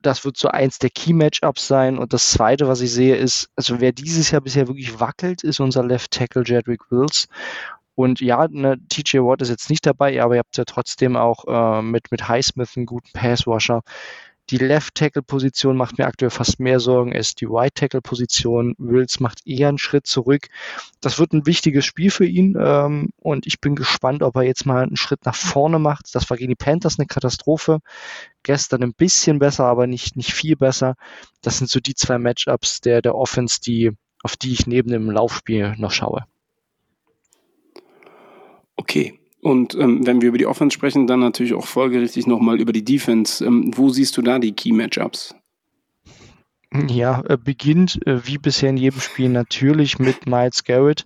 Das 0.00 0.24
wird 0.24 0.36
so 0.36 0.48
eins 0.48 0.78
der 0.78 0.90
Key-Matchups 0.90 1.66
sein. 1.66 1.98
Und 1.98 2.12
das 2.12 2.30
zweite, 2.30 2.68
was 2.68 2.80
ich 2.80 2.92
sehe, 2.92 3.16
ist, 3.16 3.48
also 3.56 3.80
wer 3.80 3.92
dieses 3.92 4.30
Jahr 4.30 4.40
bisher 4.40 4.68
wirklich 4.68 5.00
wackelt, 5.00 5.42
ist 5.42 5.60
unser 5.60 5.82
Left 5.82 6.12
Tackle 6.12 6.44
Jedrick 6.44 6.90
Wills. 6.90 7.26
Und 7.96 8.20
ja, 8.20 8.46
ne, 8.48 8.76
TJ 8.88 9.18
Watt 9.18 9.42
ist 9.42 9.50
jetzt 9.50 9.70
nicht 9.70 9.86
dabei, 9.86 10.20
aber 10.22 10.34
ihr 10.34 10.40
habt 10.40 10.56
ja 10.56 10.64
trotzdem 10.64 11.16
auch 11.16 11.44
äh, 11.46 11.82
mit, 11.82 12.10
mit 12.10 12.28
Highsmith 12.28 12.76
einen 12.76 12.86
guten 12.86 13.10
Passwasher. 13.12 13.82
Die 14.50 14.58
Left-Tackle-Position 14.58 15.74
macht 15.74 15.96
mir 15.96 16.06
aktuell 16.06 16.30
fast 16.30 16.60
mehr 16.60 16.78
Sorgen 16.78 17.14
als 17.14 17.34
die 17.34 17.46
Right-Tackle-Position. 17.48 18.74
Wills 18.76 19.18
macht 19.18 19.46
eher 19.46 19.68
einen 19.68 19.78
Schritt 19.78 20.06
zurück. 20.06 20.48
Das 21.00 21.18
wird 21.18 21.32
ein 21.32 21.46
wichtiges 21.46 21.86
Spiel 21.86 22.10
für 22.10 22.26
ihn 22.26 22.54
ähm, 22.60 23.10
und 23.16 23.46
ich 23.46 23.60
bin 23.60 23.74
gespannt, 23.74 24.22
ob 24.22 24.36
er 24.36 24.42
jetzt 24.42 24.66
mal 24.66 24.82
einen 24.82 24.96
Schritt 24.96 25.24
nach 25.24 25.34
vorne 25.34 25.78
macht. 25.78 26.14
Das 26.14 26.28
war 26.28 26.36
gegen 26.36 26.50
die 26.50 26.56
Panthers 26.56 26.98
eine 26.98 27.06
Katastrophe. 27.06 27.78
Gestern 28.42 28.82
ein 28.82 28.92
bisschen 28.92 29.38
besser, 29.38 29.64
aber 29.64 29.86
nicht, 29.86 30.14
nicht 30.14 30.34
viel 30.34 30.56
besser. 30.56 30.96
Das 31.40 31.56
sind 31.56 31.70
so 31.70 31.80
die 31.80 31.94
zwei 31.94 32.18
Matchups 32.18 32.82
der, 32.82 33.00
der 33.00 33.14
Offense, 33.14 33.60
die, 33.62 33.92
auf 34.22 34.36
die 34.36 34.52
ich 34.52 34.66
neben 34.66 34.90
dem 34.90 35.10
Laufspiel 35.10 35.74
noch 35.78 35.92
schaue. 35.92 36.26
Okay. 38.76 39.18
Und 39.44 39.74
ähm, 39.74 40.06
wenn 40.06 40.22
wir 40.22 40.30
über 40.30 40.38
die 40.38 40.46
Offense 40.46 40.72
sprechen, 40.72 41.06
dann 41.06 41.20
natürlich 41.20 41.52
auch 41.52 41.66
folgerichtig 41.66 42.26
nochmal 42.26 42.58
über 42.58 42.72
die 42.72 42.82
Defense. 42.82 43.44
Ähm, 43.44 43.72
wo 43.76 43.90
siehst 43.90 44.16
du 44.16 44.22
da 44.22 44.38
die 44.38 44.52
Key 44.52 44.72
Matchups? 44.72 45.34
Ja, 46.88 47.22
äh, 47.28 47.36
beginnt 47.36 48.04
äh, 48.06 48.26
wie 48.26 48.38
bisher 48.38 48.70
in 48.70 48.78
jedem 48.78 49.00
Spiel 49.00 49.28
natürlich 49.28 49.98
mit 49.98 50.26
Miles 50.26 50.64
Garrett. 50.64 51.04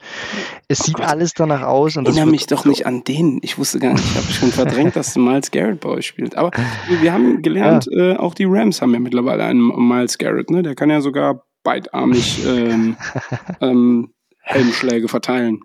Es 0.68 0.82
oh 0.82 0.84
sieht 0.84 0.94
Gott. 0.94 1.08
alles 1.08 1.32
danach 1.34 1.62
aus. 1.62 1.96
Und 1.96 2.06
Erinnere 2.06 2.26
mich 2.26 2.46
doch 2.46 2.64
nicht 2.64 2.86
an 2.86 3.02
den. 3.02 3.40
Ich 3.42 3.58
wusste 3.58 3.80
gar 3.80 3.92
nicht, 3.92 4.04
ich 4.04 4.14
habe 4.14 4.32
schon 4.32 4.52
verdrängt, 4.52 4.94
dass 4.94 5.16
Miles 5.16 5.50
Garrett 5.50 5.80
bei 5.80 5.88
euch 5.88 6.06
spielt. 6.06 6.36
Aber 6.36 6.52
wir 7.00 7.12
haben 7.12 7.42
gelernt, 7.42 7.88
ja. 7.90 8.12
äh, 8.12 8.16
auch 8.18 8.34
die 8.34 8.46
Rams 8.46 8.80
haben 8.80 8.94
ja 8.94 9.00
mittlerweile 9.00 9.44
einen 9.44 9.66
Miles 9.88 10.16
Garrett. 10.16 10.48
Ne? 10.48 10.62
Der 10.62 10.76
kann 10.76 10.90
ja 10.90 11.00
sogar 11.00 11.44
beidarmig 11.64 12.46
ähm, 12.46 12.96
ähm, 13.60 14.12
Helmschläge 14.42 15.08
verteilen 15.08 15.60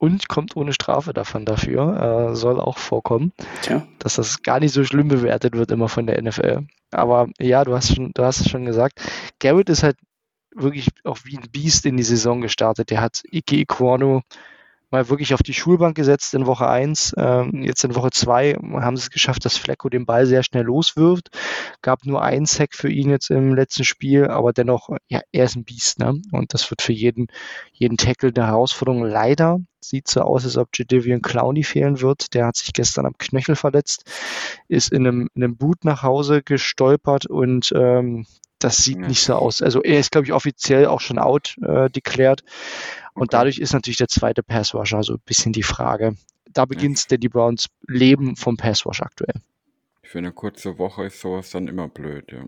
und 0.00 0.28
kommt 0.28 0.56
ohne 0.56 0.72
Strafe 0.72 1.12
davon 1.12 1.44
dafür. 1.44 2.30
Äh, 2.30 2.34
soll 2.34 2.58
auch 2.58 2.78
vorkommen, 2.78 3.32
Tja. 3.60 3.86
dass 3.98 4.14
das 4.14 4.42
gar 4.42 4.58
nicht 4.58 4.72
so 4.72 4.82
schlimm 4.82 5.08
bewertet 5.08 5.54
wird 5.54 5.70
immer 5.70 5.88
von 5.88 6.06
der 6.06 6.20
NFL. 6.20 6.66
Aber 6.90 7.28
ja, 7.38 7.64
du 7.64 7.74
hast 7.74 7.94
schon, 7.94 8.10
du 8.14 8.24
hast 8.24 8.40
es 8.40 8.48
schon 8.48 8.64
gesagt. 8.64 9.00
Garrett 9.40 9.68
ist 9.68 9.82
halt 9.82 9.98
wirklich 10.54 10.88
auch 11.04 11.18
wie 11.24 11.36
ein 11.36 11.50
Biest 11.52 11.84
in 11.84 11.98
die 11.98 12.02
Saison 12.02 12.40
gestartet. 12.40 12.90
Der 12.90 13.02
hat 13.02 13.22
Ike 13.30 13.56
Iquano 13.56 14.22
mal 14.90 15.08
wirklich 15.08 15.34
auf 15.34 15.42
die 15.42 15.54
Schulbank 15.54 15.96
gesetzt 15.96 16.34
in 16.34 16.46
Woche 16.46 16.68
1. 16.68 17.14
Ähm, 17.16 17.62
jetzt 17.62 17.84
in 17.84 17.94
Woche 17.94 18.10
2 18.10 18.54
haben 18.54 18.96
sie 18.96 19.02
es 19.02 19.10
geschafft, 19.10 19.44
dass 19.44 19.56
Flecko 19.56 19.88
den 19.88 20.06
Ball 20.06 20.26
sehr 20.26 20.42
schnell 20.42 20.64
loswirft. 20.64 21.30
Gab 21.82 22.04
nur 22.04 22.22
einen 22.22 22.46
Sack 22.46 22.74
für 22.74 22.90
ihn 22.90 23.10
jetzt 23.10 23.30
im 23.30 23.54
letzten 23.54 23.84
Spiel, 23.84 24.26
aber 24.26 24.52
dennoch, 24.52 24.90
ja, 25.08 25.20
er 25.32 25.44
ist 25.44 25.56
ein 25.56 25.64
Biest, 25.64 25.98
ne? 25.98 26.20
Und 26.32 26.54
das 26.54 26.70
wird 26.70 26.82
für 26.82 26.92
jeden, 26.92 27.28
jeden 27.72 27.96
Tackle 27.96 28.32
eine 28.34 28.46
Herausforderung. 28.46 29.04
Leider 29.04 29.60
sieht 29.80 30.08
so 30.08 30.20
aus, 30.22 30.44
als 30.44 30.56
ob 30.56 30.68
Jadavian 30.74 31.22
Clowney 31.22 31.64
fehlen 31.64 32.00
wird. 32.00 32.34
Der 32.34 32.46
hat 32.46 32.56
sich 32.56 32.72
gestern 32.72 33.06
am 33.06 33.16
Knöchel 33.18 33.56
verletzt, 33.56 34.04
ist 34.68 34.92
in 34.92 35.06
einem, 35.06 35.28
in 35.34 35.44
einem 35.44 35.56
Boot 35.56 35.84
nach 35.84 36.02
Hause 36.02 36.42
gestolpert 36.42 37.26
und 37.26 37.72
ähm, 37.74 38.26
das 38.60 38.78
sieht 38.78 38.98
ja. 39.00 39.08
nicht 39.08 39.22
so 39.22 39.34
aus. 39.34 39.62
Also 39.62 39.82
er 39.82 39.98
ist, 39.98 40.12
glaube 40.12 40.26
ich, 40.26 40.32
offiziell 40.32 40.86
auch 40.86 41.00
schon 41.00 41.18
out 41.18 41.56
äh, 41.62 41.90
deklärt. 41.90 42.44
Und 43.14 43.32
dadurch 43.34 43.58
ist 43.58 43.72
natürlich 43.72 43.96
der 43.98 44.08
zweite 44.08 44.42
Passwasher 44.42 45.02
so 45.02 45.14
ein 45.14 45.22
bisschen 45.24 45.52
die 45.52 45.62
Frage. 45.62 46.14
Da 46.50 46.64
beginnt 46.64 46.98
ja. 47.00 47.06
denn 47.10 47.20
die 47.20 47.28
Browns 47.28 47.66
leben 47.86 48.36
vom 48.36 48.56
Passwash 48.56 49.02
aktuell. 49.02 49.34
Für 50.02 50.18
eine 50.18 50.32
kurze 50.32 50.78
Woche 50.78 51.04
ist 51.04 51.20
sowas 51.20 51.50
dann 51.50 51.68
immer 51.68 51.88
blöd, 51.88 52.32
ja. 52.32 52.44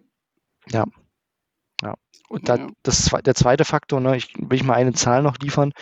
Ja. 0.71 0.85
Ja. 1.83 1.95
Und 2.29 2.49
da, 2.49 2.69
das, 2.83 3.11
der 3.25 3.35
zweite 3.35 3.65
Faktor, 3.65 4.01
ne, 4.01 4.17
ich 4.17 4.35
will 4.37 4.57
ich 4.57 4.65
mal 4.65 4.75
eine 4.75 4.93
Zahl 4.93 5.23
noch 5.23 5.39
liefern. 5.39 5.73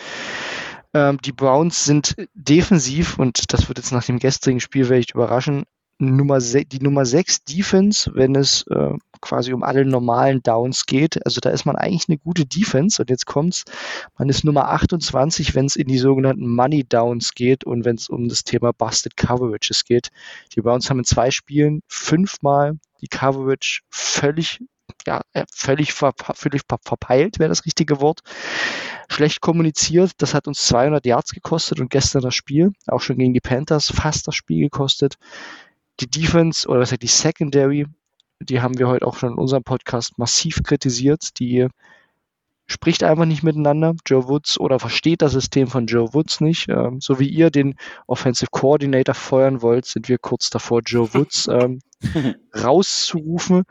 Ähm, 0.93 1.19
die 1.23 1.31
Browns 1.31 1.85
sind 1.85 2.15
defensiv, 2.33 3.17
und 3.17 3.53
das 3.53 3.67
wird 3.67 3.77
jetzt 3.77 3.91
nach 3.91 4.03
dem 4.03 4.19
gestrigen 4.19 4.59
Spiel 4.59 4.85
vielleicht 4.85 5.13
überraschen, 5.13 5.65
Nummer 6.01 6.39
die 6.39 6.79
Nummer 6.79 7.05
6 7.05 7.43
Defense, 7.43 8.11
wenn 8.13 8.35
es 8.35 8.65
äh, 8.67 8.93
quasi 9.21 9.53
um 9.53 9.63
alle 9.63 9.85
normalen 9.85 10.41
Downs 10.41 10.85
geht. 10.85 11.23
Also 11.25 11.39
da 11.39 11.51
ist 11.51 11.65
man 11.65 11.75
eigentlich 11.75 12.09
eine 12.09 12.17
gute 12.17 12.45
Defense. 12.45 13.01
Und 13.01 13.09
jetzt 13.09 13.25
kommt's, 13.25 13.63
man 14.17 14.27
ist 14.27 14.43
Nummer 14.43 14.69
28, 14.69 15.53
wenn 15.53 15.65
es 15.65 15.75
in 15.75 15.87
die 15.87 15.99
sogenannten 15.99 16.47
Money 16.53 16.83
Downs 16.83 17.33
geht 17.33 17.63
und 17.63 17.85
wenn 17.85 17.95
es 17.95 18.09
um 18.09 18.27
das 18.27 18.43
Thema 18.43 18.73
Busted 18.73 19.15
Coverages 19.15 19.85
geht. 19.85 20.09
Die 20.55 20.61
Browns 20.61 20.89
haben 20.89 20.99
in 20.99 21.05
zwei 21.05 21.29
Spielen 21.31 21.81
fünfmal 21.87 22.77
die 23.01 23.07
Coverage 23.07 23.81
völlig 23.89 24.59
ja, 25.07 25.21
äh, 25.33 25.45
völlig, 25.51 25.93
ver 25.93 26.13
völlig 26.33 26.63
ver 26.67 26.77
verpeilt, 26.83 27.39
wäre 27.39 27.49
das 27.49 27.65
richtige 27.65 28.01
Wort. 28.01 28.21
Schlecht 29.09 29.41
kommuniziert, 29.41 30.11
das 30.17 30.33
hat 30.33 30.47
uns 30.47 30.65
200 30.65 31.05
Yards 31.05 31.31
gekostet 31.31 31.79
und 31.79 31.89
gestern 31.89 32.21
das 32.21 32.35
Spiel, 32.35 32.73
auch 32.87 33.01
schon 33.01 33.17
gegen 33.17 33.33
die 33.33 33.39
Panthers, 33.39 33.91
fast 33.91 34.27
das 34.27 34.35
Spiel 34.35 34.61
gekostet. 34.61 35.17
Die 36.01 36.09
Defense 36.09 36.67
oder 36.67 36.79
was 36.79 36.91
heißt 36.91 37.01
die 37.01 37.07
Secondary, 37.07 37.85
die 38.39 38.61
haben 38.61 38.79
wir 38.79 38.87
heute 38.87 39.05
auch 39.05 39.17
schon 39.17 39.33
in 39.33 39.37
unserem 39.37 39.63
Podcast 39.63 40.17
massiv 40.17 40.63
kritisiert. 40.63 41.39
Die 41.39 41.67
spricht 42.65 43.03
einfach 43.03 43.25
nicht 43.25 43.43
miteinander. 43.43 43.93
Joe 44.05 44.27
Woods 44.27 44.59
oder 44.59 44.79
versteht 44.79 45.21
das 45.21 45.33
System 45.33 45.67
von 45.67 45.85
Joe 45.85 46.13
Woods 46.13 46.41
nicht. 46.41 46.69
Ähm, 46.69 47.01
so 47.01 47.19
wie 47.19 47.27
ihr 47.27 47.51
den 47.51 47.75
Offensive 48.07 48.49
Coordinator 48.51 49.13
feuern 49.13 49.61
wollt, 49.61 49.85
sind 49.85 50.09
wir 50.09 50.17
kurz 50.17 50.49
davor, 50.49 50.81
Joe 50.83 51.13
Woods 51.13 51.47
ähm, 51.51 51.81
rauszurufen. 52.55 53.63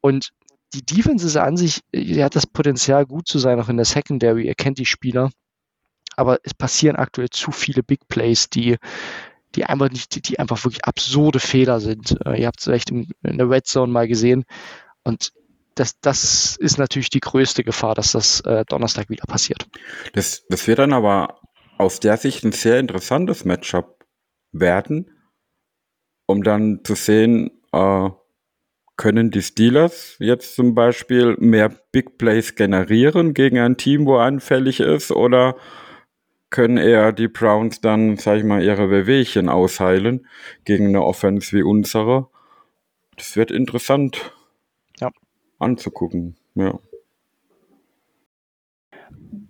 Und 0.00 0.30
die 0.74 0.84
Defense 0.84 1.26
ist 1.26 1.36
an 1.36 1.56
sich, 1.56 1.82
die 1.94 2.24
hat 2.24 2.34
das 2.34 2.46
Potenzial, 2.46 3.06
gut 3.06 3.28
zu 3.28 3.38
sein, 3.38 3.60
auch 3.60 3.68
in 3.68 3.76
der 3.76 3.86
Secondary. 3.86 4.48
Er 4.48 4.54
kennt 4.54 4.78
die 4.78 4.86
Spieler. 4.86 5.30
Aber 6.16 6.38
es 6.42 6.54
passieren 6.54 6.96
aktuell 6.96 7.30
zu 7.30 7.52
viele 7.52 7.82
Big 7.82 8.06
Plays, 8.08 8.50
die, 8.50 8.76
die 9.54 9.64
einfach 9.64 9.90
nicht, 9.90 10.28
die, 10.28 10.38
einfach 10.38 10.64
wirklich 10.64 10.84
absurde 10.84 11.40
Fehler 11.40 11.80
sind. 11.80 12.16
Äh, 12.24 12.40
ihr 12.40 12.46
habt 12.46 12.58
es 12.58 12.64
vielleicht 12.64 12.90
in, 12.90 13.08
in 13.22 13.38
der 13.38 13.48
Red 13.48 13.66
Zone 13.66 13.92
mal 13.92 14.08
gesehen. 14.08 14.44
Und 15.04 15.32
das, 15.74 16.00
das 16.00 16.56
ist 16.56 16.78
natürlich 16.78 17.10
die 17.10 17.20
größte 17.20 17.64
Gefahr, 17.64 17.94
dass 17.94 18.12
das 18.12 18.40
äh, 18.40 18.64
Donnerstag 18.66 19.08
wieder 19.08 19.24
passiert. 19.26 19.66
Das, 20.12 20.44
das 20.48 20.66
wird 20.66 20.78
dann 20.78 20.92
aber 20.92 21.40
aus 21.78 22.00
der 22.00 22.16
Sicht 22.16 22.44
ein 22.44 22.52
sehr 22.52 22.78
interessantes 22.78 23.44
Matchup 23.44 24.04
werden, 24.52 25.10
um 26.26 26.42
dann 26.42 26.80
zu 26.84 26.94
sehen, 26.94 27.50
äh, 27.72 28.10
können 28.96 29.30
die 29.30 29.42
Steelers 29.42 30.16
jetzt 30.18 30.54
zum 30.54 30.74
Beispiel 30.74 31.36
mehr 31.38 31.70
Big 31.90 32.18
Plays 32.18 32.54
generieren 32.54 33.34
gegen 33.34 33.58
ein 33.58 33.76
Team, 33.76 34.06
wo 34.06 34.16
anfällig 34.18 34.80
ist, 34.80 35.10
oder 35.10 35.56
können 36.52 36.76
eher 36.76 37.10
die 37.10 37.26
Browns 37.26 37.80
dann, 37.80 38.16
sag 38.16 38.38
ich 38.38 38.44
mal, 38.44 38.62
ihre 38.62 38.90
Wehwehchen 38.90 39.48
ausheilen 39.48 40.26
gegen 40.64 40.86
eine 40.86 41.02
Offense 41.02 41.56
wie 41.56 41.62
unsere? 41.62 42.28
Das 43.16 43.36
wird 43.36 43.50
interessant 43.50 44.32
ja. 45.00 45.10
anzugucken, 45.58 46.36
ja. 46.54 46.78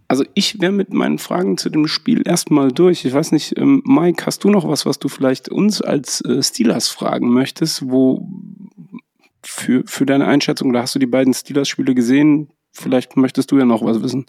Also 0.08 0.24
ich 0.34 0.60
wäre 0.60 0.72
mit 0.72 0.92
meinen 0.92 1.18
Fragen 1.18 1.56
zu 1.56 1.70
dem 1.70 1.86
Spiel 1.86 2.22
erstmal 2.26 2.70
durch. 2.70 3.04
Ich 3.04 3.14
weiß 3.14 3.32
nicht, 3.32 3.56
ähm, 3.56 3.82
Mike, 3.86 4.26
hast 4.26 4.44
du 4.44 4.50
noch 4.50 4.68
was, 4.68 4.84
was 4.84 4.98
du 4.98 5.08
vielleicht 5.08 5.48
uns 5.48 5.80
als 5.80 6.20
äh, 6.22 6.42
Steelers 6.42 6.88
fragen 6.88 7.32
möchtest, 7.32 7.90
wo 7.90 8.28
für, 9.42 9.84
für 9.86 10.04
deine 10.04 10.26
Einschätzung, 10.26 10.72
da 10.72 10.82
hast 10.82 10.94
du 10.94 10.98
die 10.98 11.06
beiden 11.06 11.32
Steelers-Spiele 11.32 11.94
gesehen. 11.94 12.50
Vielleicht 12.72 13.16
möchtest 13.16 13.50
du 13.50 13.58
ja 13.58 13.64
noch 13.64 13.82
was 13.82 14.02
wissen. 14.02 14.26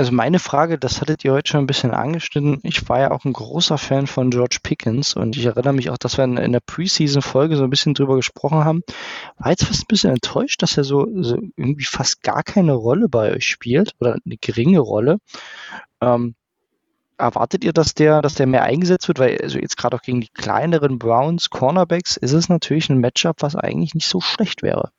Also 0.00 0.12
meine 0.12 0.38
Frage, 0.38 0.78
das 0.78 1.02
hattet 1.02 1.26
ihr 1.26 1.32
heute 1.34 1.50
schon 1.50 1.60
ein 1.60 1.66
bisschen 1.66 1.90
angeschnitten. 1.90 2.60
Ich 2.62 2.88
war 2.88 3.00
ja 3.00 3.10
auch 3.10 3.26
ein 3.26 3.34
großer 3.34 3.76
Fan 3.76 4.06
von 4.06 4.30
George 4.30 4.60
Pickens 4.62 5.12
und 5.12 5.36
ich 5.36 5.44
erinnere 5.44 5.74
mich 5.74 5.90
auch, 5.90 5.98
dass 5.98 6.16
wir 6.16 6.24
in 6.24 6.52
der 6.52 6.60
Preseason-Folge 6.60 7.58
so 7.58 7.64
ein 7.64 7.68
bisschen 7.68 7.92
drüber 7.92 8.16
gesprochen 8.16 8.64
haben. 8.64 8.80
War 9.36 9.50
jetzt 9.50 9.66
fast 9.66 9.82
ein 9.82 9.88
bisschen 9.88 10.12
enttäuscht, 10.12 10.62
dass 10.62 10.78
er 10.78 10.84
so, 10.84 11.06
so 11.20 11.36
irgendwie 11.54 11.84
fast 11.84 12.22
gar 12.22 12.42
keine 12.42 12.72
Rolle 12.72 13.10
bei 13.10 13.30
euch 13.30 13.44
spielt 13.44 13.94
oder 14.00 14.16
eine 14.24 14.38
geringe 14.38 14.78
Rolle. 14.78 15.18
Ähm, 16.00 16.34
erwartet 17.18 17.62
ihr, 17.62 17.74
dass 17.74 17.92
der, 17.92 18.22
dass 18.22 18.32
der 18.36 18.46
mehr 18.46 18.62
eingesetzt 18.62 19.06
wird? 19.06 19.18
Weil 19.18 19.36
also 19.42 19.58
jetzt 19.58 19.76
gerade 19.76 19.98
auch 19.98 20.02
gegen 20.02 20.22
die 20.22 20.30
kleineren 20.32 20.98
Browns 20.98 21.50
Cornerbacks 21.50 22.16
ist 22.16 22.32
es 22.32 22.48
natürlich 22.48 22.88
ein 22.88 23.00
Matchup, 23.00 23.42
was 23.42 23.54
eigentlich 23.54 23.94
nicht 23.94 24.08
so 24.08 24.22
schlecht 24.22 24.62
wäre. 24.62 24.92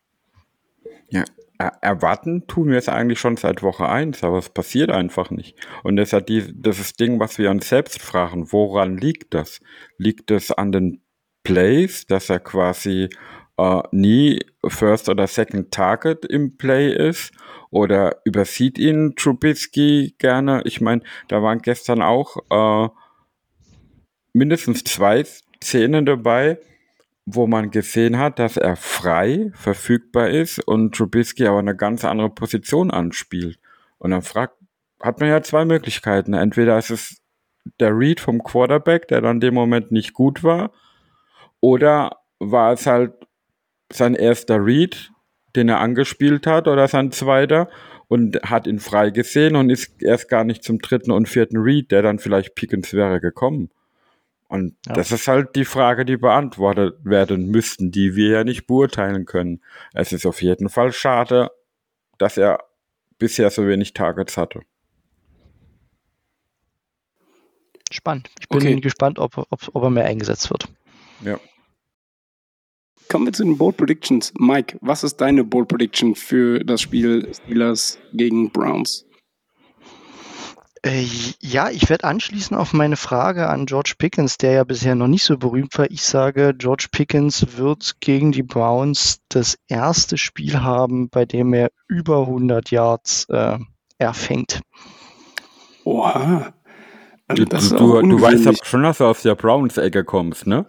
Ja, 1.10 1.24
erwarten 1.62 2.48
tun 2.48 2.70
wir 2.70 2.78
es 2.78 2.90
eigentlich 2.90 3.20
schon 3.20 3.38
seit 3.38 3.64
Woche 3.64 3.88
1, 3.88 4.24
aber 4.24 4.38
es 4.38 4.50
passiert 4.50 4.92
einfach 4.92 5.30
nicht. 5.30 5.58
Und 5.84 5.96
das 5.96 6.10
ist 6.10 6.12
ja 6.14 6.22
die, 6.22 6.54
das 6.56 6.80
ist 6.80 7.00
Ding, 7.00 7.20
was 7.20 7.38
wir 7.38 7.50
uns 7.50 7.70
selbst 7.70 8.02
fragen, 8.02 8.52
woran 8.52 8.98
liegt 8.98 9.34
das? 9.34 9.60
Liegt 9.98 10.32
es 10.32 10.52
an 10.52 10.72
den 10.72 11.02
Plays, 11.44 12.06
dass 12.06 12.30
er 12.30 12.40
quasi 12.40 13.10
äh, 13.58 13.82
nie 13.92 14.40
First 14.66 15.10
oder 15.10 15.28
Second 15.28 15.72
Target 15.72 16.26
im 16.26 16.58
Play 16.58 16.94
ist? 16.94 17.32
Oder 17.70 18.18
übersieht 18.26 18.78
ihn 18.78 19.16
Trubisky 19.16 20.16
gerne? 20.18 20.62
Ich 20.66 20.82
meine, 20.82 21.02
da 21.30 21.42
waren 21.42 21.60
gestern 21.60 22.02
auch 22.02 22.38
äh, 22.50 22.90
mindestens 24.34 24.84
zwei 24.84 25.24
Szenen 25.64 26.06
dabei, 26.06 26.60
wo 27.26 27.48
man 27.48 27.72
gesehen 27.72 28.18
hat, 28.18 28.40
dass 28.40 28.58
er 28.58 28.76
frei 28.76 29.52
verfügbar 29.54 30.30
ist 30.30 30.60
und 30.60 30.96
Trubisky 30.96 31.46
aber 31.46 31.60
eine 31.60 31.76
ganz 31.76 32.04
andere 32.04 32.30
Position 32.30 32.92
anspielt. 32.92 33.60
Und 34.00 34.12
dann 34.12 34.22
fragt, 34.22 34.56
hat 35.02 35.20
man 35.20 35.30
ja 35.30 35.42
zwei 35.42 35.66
Möglichkeiten. 35.66 36.34
Entweder 36.34 36.78
ist 36.78 36.90
es 36.90 37.22
der 37.80 37.98
Read 37.98 38.20
vom 38.20 38.44
Quarterback, 38.44 39.08
der 39.08 39.22
dann 39.22 39.40
dem 39.40 39.54
Moment 39.54 39.92
nicht 39.92 40.14
gut 40.14 40.44
war, 40.44 40.72
oder 41.60 42.18
war 42.40 42.74
es 42.74 42.88
halt 42.88 43.14
sein 43.92 44.16
erster 44.16 44.64
Read, 44.66 45.12
den 45.56 45.70
er 45.70 45.80
angespielt 45.80 46.48
hat, 46.48 46.68
oder 46.68 46.88
sein 46.88 47.12
zweiter, 47.12 47.70
und 48.08 48.42
hat 48.44 48.68
ihn 48.68 48.80
frei 48.80 49.12
gesehen 49.12 49.56
und 49.56 49.70
ist 49.70 50.02
erst 50.02 50.28
gar 50.28 50.44
nicht 50.44 50.64
zum 50.64 50.80
dritten 50.80 51.12
und 51.12 51.30
vierten 51.30 51.58
Read, 51.58 51.92
der 51.92 52.02
dann 52.02 52.20
vielleicht 52.20 52.56
Pickens 52.56 52.94
wäre 52.94 53.22
gekommen. 53.22 53.70
Und 54.52 54.76
ja. 54.86 54.96
das 54.96 55.14
ist 55.14 55.30
halt 55.30 55.56
die 55.56 55.64
Frage, 55.64 56.04
die 56.04 56.18
beantwortet 56.18 56.96
werden 57.06 57.48
müssten, 57.48 57.90
die 57.90 58.18
wir 58.18 58.32
ja 58.32 58.44
nicht 58.44 58.68
beurteilen 58.68 59.24
können. 59.24 59.64
Es 59.94 60.12
ist 60.12 60.26
auf 60.26 60.42
jeden 60.42 60.68
Fall 60.68 60.92
schade, 60.92 61.52
dass 62.18 62.36
er 62.36 62.60
bisher 63.18 63.50
so 63.50 63.66
wenig 63.66 63.94
Targets 63.94 64.36
hatte. 64.36 64.60
Spannend. 67.90 68.30
Ich 68.42 68.50
bin 68.50 68.58
okay. 68.58 68.82
gespannt, 68.82 69.20
ob, 69.20 69.38
ob, 69.38 69.70
ob 69.72 69.84
er 69.84 69.90
mehr 69.90 70.04
eingesetzt 70.04 70.50
wird. 70.50 70.68
Ja. 71.24 71.40
Kommen 73.08 73.28
wir 73.28 73.32
zu 73.32 73.46
den 73.46 73.58
Bold 73.58 73.78
Predictions. 73.78 74.34
Mike, 74.38 74.78
was 74.82 75.06
ist 75.06 75.22
deine 75.22 75.46
Bold 75.46 75.70
Prediction 75.70 76.14
für 76.14 76.62
das 76.66 76.82
Spiel 76.82 77.34
Steelers 77.34 78.00
gegen 78.12 78.52
Browns? 78.52 79.06
Äh, 80.84 81.06
ja, 81.40 81.70
ich 81.70 81.90
werde 81.90 82.06
anschließen 82.06 82.58
auf 82.58 82.74
meine 82.74 82.96
Frage 82.96 83.50
an 83.50 83.68
George 83.68 83.94
Pickens, 83.98 84.38
der 84.38 84.54
ja 84.54 84.64
bisher 84.64 84.96
noch 84.96 85.08
nicht 85.08 85.24
so 85.24 85.38
berühmt 85.38 85.78
war. 85.78 85.92
Ich 85.92 86.02
sage, 86.02 86.56
George 86.58 86.88
Pickens 86.92 87.58
wird 87.58 87.98
gegen 88.00 88.32
die 88.32 88.42
Browns 88.42 89.20
das 89.30 89.60
erste 89.68 90.18
Spiel 90.18 90.62
haben, 90.62 91.10
bei 91.10 91.26
dem 91.26 91.54
er 91.54 91.70
über 91.88 92.22
100 92.22 92.72
Yards 92.72 93.28
äh, 93.30 93.60
erfängt. 94.00 94.62
Oha. 95.84 96.54
Also 97.28 97.46
du, 97.46 98.02
du, 98.02 98.10
du 98.10 98.22
weißt 98.22 98.48
aber 98.48 98.58
schon, 98.64 98.84
dass 98.84 98.98
du 98.98 99.06
aus 99.06 99.22
der 99.22 99.36
Browns-Ecke 99.36 100.04
kommst, 100.04 100.48
ne? 100.48 100.66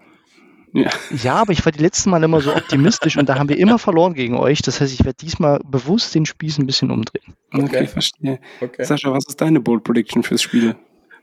Ja. 0.74 0.90
ja, 1.22 1.34
aber 1.34 1.52
ich 1.52 1.64
war 1.64 1.72
die 1.72 1.82
letzten 1.82 2.08
Mal 2.10 2.22
immer 2.22 2.40
so 2.40 2.54
optimistisch 2.54 3.18
und 3.18 3.28
da 3.28 3.38
haben 3.38 3.48
wir 3.48 3.58
immer 3.58 3.78
verloren 3.78 4.14
gegen 4.14 4.36
euch. 4.36 4.62
Das 4.62 4.80
heißt, 4.80 4.92
ich 4.92 5.04
werde 5.04 5.18
diesmal 5.20 5.60
bewusst 5.64 6.14
den 6.14 6.24
Spieß 6.24 6.58
ein 6.58 6.66
bisschen 6.66 6.90
umdrehen. 6.90 7.34
Okay, 7.52 7.64
okay 7.64 7.86
verstehe. 7.86 8.40
Okay. 8.60 8.84
Sascha, 8.84 9.12
was 9.12 9.26
ist 9.28 9.40
deine 9.40 9.60
Bold 9.60 9.84
Prediction 9.84 10.22
fürs 10.22 10.40
Spiel? 10.40 10.74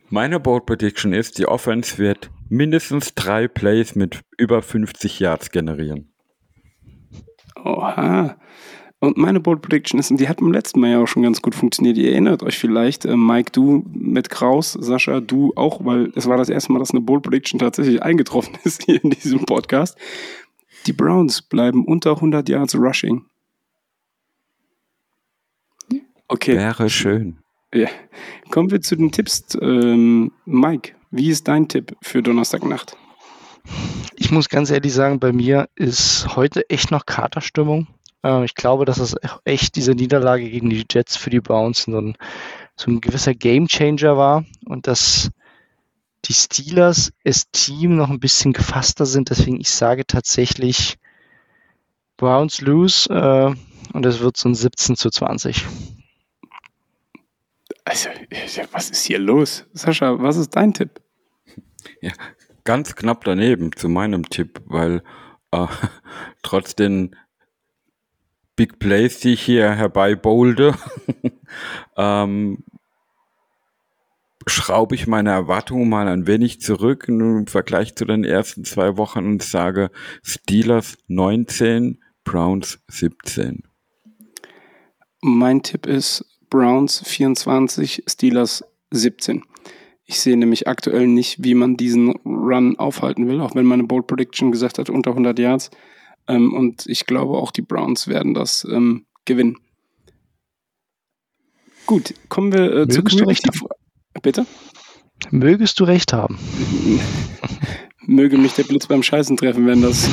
Meine 0.09 0.39
Bold 0.39 0.67
Prediction 0.67 1.13
ist, 1.13 1.39
die 1.39 1.47
Offense 1.47 1.97
wird 1.97 2.29
mindestens 2.47 3.15
drei 3.15 3.47
Plays 3.47 3.95
mit 3.95 4.21
über 4.37 4.61
50 4.61 5.19
Yards 5.19 5.49
generieren. 5.49 6.11
Oha. 7.63 8.37
Und 9.01 9.17
meine 9.17 9.39
Bold 9.39 9.61
Prediction 9.61 9.97
ist, 9.97 10.11
und 10.11 10.19
die 10.19 10.27
hat 10.27 10.37
beim 10.37 10.51
letzten 10.51 10.81
Mal 10.81 10.91
ja 10.91 10.99
auch 10.99 11.07
schon 11.07 11.23
ganz 11.23 11.41
gut 11.41 11.55
funktioniert. 11.55 11.97
Ihr 11.97 12.11
erinnert 12.11 12.43
euch 12.43 12.59
vielleicht, 12.59 13.05
äh, 13.05 13.15
Mike, 13.15 13.51
du 13.53 13.85
mit 13.93 14.29
Kraus, 14.29 14.73
Sascha, 14.73 15.21
du 15.21 15.53
auch, 15.55 15.85
weil 15.85 16.11
es 16.15 16.27
war 16.27 16.35
das 16.35 16.49
erste 16.49 16.73
Mal, 16.73 16.79
dass 16.79 16.91
eine 16.91 16.99
Bold 16.99 17.23
Prediction 17.23 17.59
tatsächlich 17.59 18.03
eingetroffen 18.03 18.57
ist 18.65 18.83
hier 18.83 19.01
in 19.01 19.11
diesem 19.11 19.45
Podcast. 19.45 19.97
Die 20.85 20.93
Browns 20.93 21.41
bleiben 21.41 21.85
unter 21.85 22.15
100 22.15 22.49
Yards 22.49 22.75
Rushing. 22.75 23.23
Okay. 26.27 26.57
Wäre 26.57 26.89
schön. 26.89 27.37
Ja. 27.73 27.87
Kommen 28.51 28.69
wir 28.69 28.81
zu 28.81 28.95
den 28.95 29.11
Tipps. 29.11 29.57
Ähm, 29.61 30.31
Mike, 30.45 30.93
wie 31.11 31.29
ist 31.29 31.47
dein 31.47 31.67
Tipp 31.67 31.95
für 32.01 32.21
Donnerstagnacht? 32.21 32.97
Ich 34.15 34.31
muss 34.31 34.49
ganz 34.49 34.69
ehrlich 34.69 34.93
sagen, 34.93 35.19
bei 35.19 35.31
mir 35.31 35.69
ist 35.75 36.35
heute 36.35 36.69
echt 36.69 36.91
noch 36.91 37.05
Katerstimmung 37.05 37.87
Äh, 38.23 38.45
ich 38.45 38.55
glaube, 38.55 38.85
dass 38.85 38.99
es 38.99 39.15
echt 39.45 39.75
diese 39.75 39.93
Niederlage 39.93 40.49
gegen 40.49 40.69
die 40.69 40.85
Jets 40.89 41.15
für 41.17 41.29
die 41.29 41.41
Browns 41.41 41.83
so 41.83 41.99
ein, 41.99 42.15
so 42.75 42.91
ein 42.91 43.01
gewisser 43.01 43.33
Gamechanger 43.33 44.17
war 44.17 44.45
und 44.65 44.87
dass 44.87 45.29
die 46.25 46.33
Steelers 46.33 47.11
als 47.25 47.49
Team 47.51 47.95
noch 47.95 48.09
ein 48.09 48.19
bisschen 48.19 48.53
gefasster 48.53 49.05
sind. 49.05 49.29
Deswegen 49.29 49.59
ich 49.59 49.69
sage 49.69 50.05
tatsächlich 50.05 50.97
Browns 52.17 52.61
lose 52.61 53.09
äh, 53.09 53.55
und 53.93 54.05
es 54.05 54.19
wird 54.19 54.37
so 54.37 54.49
ein 54.49 54.55
17 54.55 54.95
zu 54.95 55.09
20. 55.09 55.65
Also, 57.85 58.09
was 58.71 58.89
ist 58.91 59.05
hier 59.05 59.17
los? 59.17 59.65
Sascha, 59.73 60.21
was 60.21 60.37
ist 60.37 60.55
dein 60.55 60.73
Tipp? 60.73 61.01
Ja, 62.01 62.11
ganz 62.63 62.95
knapp 62.95 63.23
daneben 63.23 63.71
zu 63.75 63.89
meinem 63.89 64.29
Tipp, 64.29 64.61
weil 64.65 65.01
äh, 65.51 65.65
trotz 66.43 66.75
den 66.75 67.15
Big 68.59 68.77
Plays, 68.77 69.21
die 69.21 69.31
ich 69.31 69.41
hier 69.41 69.71
herbeibolde, 69.71 70.75
ähm, 71.95 72.65
schraube 74.47 74.95
ich 74.95 75.07
meine 75.07 75.29
Erwartungen 75.29 75.87
mal 75.87 76.09
ein 76.09 76.27
wenig 76.27 76.59
zurück 76.59 77.05
im 77.07 77.47
Vergleich 77.47 77.95
zu 77.95 78.03
den 78.03 78.25
ersten 78.25 78.65
zwei 78.65 78.97
Wochen 78.97 79.19
und 79.19 79.43
sage 79.43 79.91
Steelers 80.23 80.97
19, 81.07 82.03
Browns 82.25 82.83
17. 82.89 83.63
Mein 85.21 85.63
Tipp 85.63 85.85
ist 85.85 86.25
Browns 86.49 87.01
24, 87.05 88.03
Steelers 88.09 88.65
17. 88.91 89.41
Ich 90.03 90.19
sehe 90.19 90.35
nämlich 90.35 90.67
aktuell 90.67 91.07
nicht, 91.07 91.45
wie 91.45 91.53
man 91.53 91.77
diesen 91.77 92.09
Run 92.25 92.77
aufhalten 92.77 93.25
will, 93.29 93.39
auch 93.39 93.55
wenn 93.55 93.65
meine 93.65 93.85
Bold 93.85 94.07
Prediction 94.07 94.51
gesagt 94.51 94.79
hat, 94.79 94.89
unter 94.89 95.11
100 95.11 95.39
Yards. 95.39 95.71
Ähm, 96.29 96.53
und 96.53 96.85
ich 96.85 97.05
glaube, 97.05 97.37
auch 97.37 97.51
die 97.51 97.63
Browns 97.63 98.07
werden 98.07 98.33
das 98.33 98.65
ähm, 98.71 99.05
gewinnen. 99.25 99.57
Gut, 101.85 102.13
kommen 102.29 102.53
wir 102.53 102.71
äh, 102.71 102.87
zur 102.87 103.03
Community. 103.03 103.49
Bitte? 104.21 104.45
Mögest 105.31 105.79
du 105.79 105.83
recht 105.85 106.13
haben. 106.13 106.37
Möge 108.05 108.37
mich 108.37 108.53
der 108.53 108.63
Blitz 108.63 108.87
beim 108.87 109.03
Scheißen 109.03 109.37
treffen, 109.37 109.65
wenn 109.67 109.81
das 109.81 110.07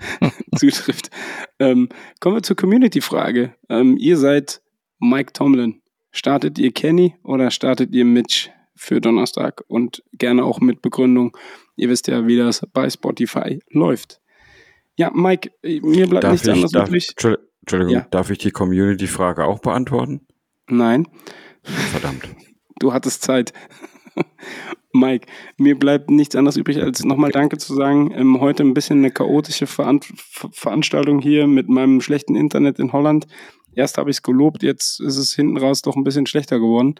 zutrifft. 0.56 1.10
Ähm, 1.58 1.88
kommen 2.20 2.36
wir 2.36 2.42
zur 2.42 2.56
Community-Frage. 2.56 3.54
Ähm, 3.68 3.96
ihr 3.98 4.16
seid 4.16 4.62
Mike 4.98 5.32
Tomlin. 5.32 5.80
Startet 6.10 6.58
ihr 6.58 6.72
Kenny 6.72 7.14
oder 7.22 7.50
startet 7.50 7.94
ihr 7.94 8.04
Mitch 8.04 8.50
für 8.74 9.00
Donnerstag? 9.00 9.64
Und 9.68 10.02
gerne 10.12 10.44
auch 10.44 10.60
mit 10.60 10.82
Begründung. 10.82 11.36
Ihr 11.76 11.88
wisst 11.88 12.08
ja, 12.08 12.26
wie 12.26 12.36
das 12.36 12.66
bei 12.72 12.90
Spotify 12.90 13.60
läuft. 13.70 14.21
Ja, 14.96 15.10
Mike, 15.12 15.50
mir 15.62 16.06
bleibt 16.06 16.24
darf 16.24 16.32
nichts 16.32 16.46
ich, 16.46 16.52
anderes 16.52 16.72
darf, 16.72 16.88
übrig. 16.88 17.14
Entschuldigung, 17.60 17.94
ja. 17.94 18.06
darf 18.10 18.30
ich 18.30 18.38
die 18.38 18.50
Community-Frage 18.50 19.44
auch 19.44 19.60
beantworten? 19.60 20.26
Nein. 20.68 21.08
Verdammt. 21.62 22.28
Du 22.78 22.92
hattest 22.92 23.22
Zeit. 23.22 23.52
Mike, 24.92 25.28
mir 25.56 25.78
bleibt 25.78 26.10
nichts 26.10 26.34
anderes 26.34 26.56
übrig, 26.56 26.82
als 26.82 27.04
nochmal 27.04 27.30
Danke 27.30 27.58
zu 27.58 27.74
sagen. 27.74 28.10
Ähm, 28.12 28.40
heute 28.40 28.64
ein 28.64 28.74
bisschen 28.74 28.98
eine 28.98 29.12
chaotische 29.12 29.68
Veran 29.68 30.00
Veranstaltung 30.00 31.20
hier 31.20 31.46
mit 31.46 31.68
meinem 31.68 32.00
schlechten 32.00 32.34
Internet 32.34 32.80
in 32.80 32.92
Holland. 32.92 33.28
Erst 33.74 33.98
habe 33.98 34.10
ich 34.10 34.16
es 34.16 34.22
gelobt, 34.22 34.64
jetzt 34.64 35.00
ist 35.00 35.16
es 35.16 35.32
hinten 35.32 35.56
raus 35.58 35.82
doch 35.82 35.94
ein 35.94 36.02
bisschen 36.02 36.26
schlechter 36.26 36.58
geworden. 36.58 36.96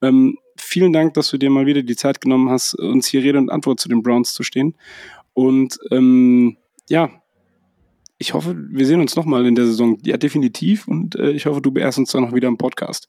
Ähm, 0.00 0.38
vielen 0.56 0.92
Dank, 0.92 1.14
dass 1.14 1.30
du 1.30 1.38
dir 1.38 1.50
mal 1.50 1.66
wieder 1.66 1.82
die 1.82 1.96
Zeit 1.96 2.20
genommen 2.20 2.48
hast, 2.48 2.74
uns 2.74 3.06
hier 3.06 3.22
Rede 3.22 3.38
und 3.38 3.50
Antwort 3.50 3.78
zu 3.78 3.88
den 3.88 4.02
Browns 4.02 4.32
zu 4.34 4.42
stehen. 4.42 4.76
Und 5.34 5.78
ähm, 5.90 6.56
ja, 6.88 7.10
ich 8.18 8.34
hoffe, 8.34 8.56
wir 8.56 8.86
sehen 8.86 9.00
uns 9.00 9.16
nochmal 9.16 9.46
in 9.46 9.54
der 9.54 9.66
Saison. 9.66 9.98
Ja, 10.02 10.16
definitiv. 10.16 10.88
Und 10.88 11.16
äh, 11.16 11.30
ich 11.30 11.46
hoffe, 11.46 11.60
du 11.60 11.70
beehrst 11.70 11.98
uns 11.98 12.12
dann 12.12 12.22
noch 12.22 12.34
wieder 12.34 12.48
im 12.48 12.56
Podcast. 12.56 13.08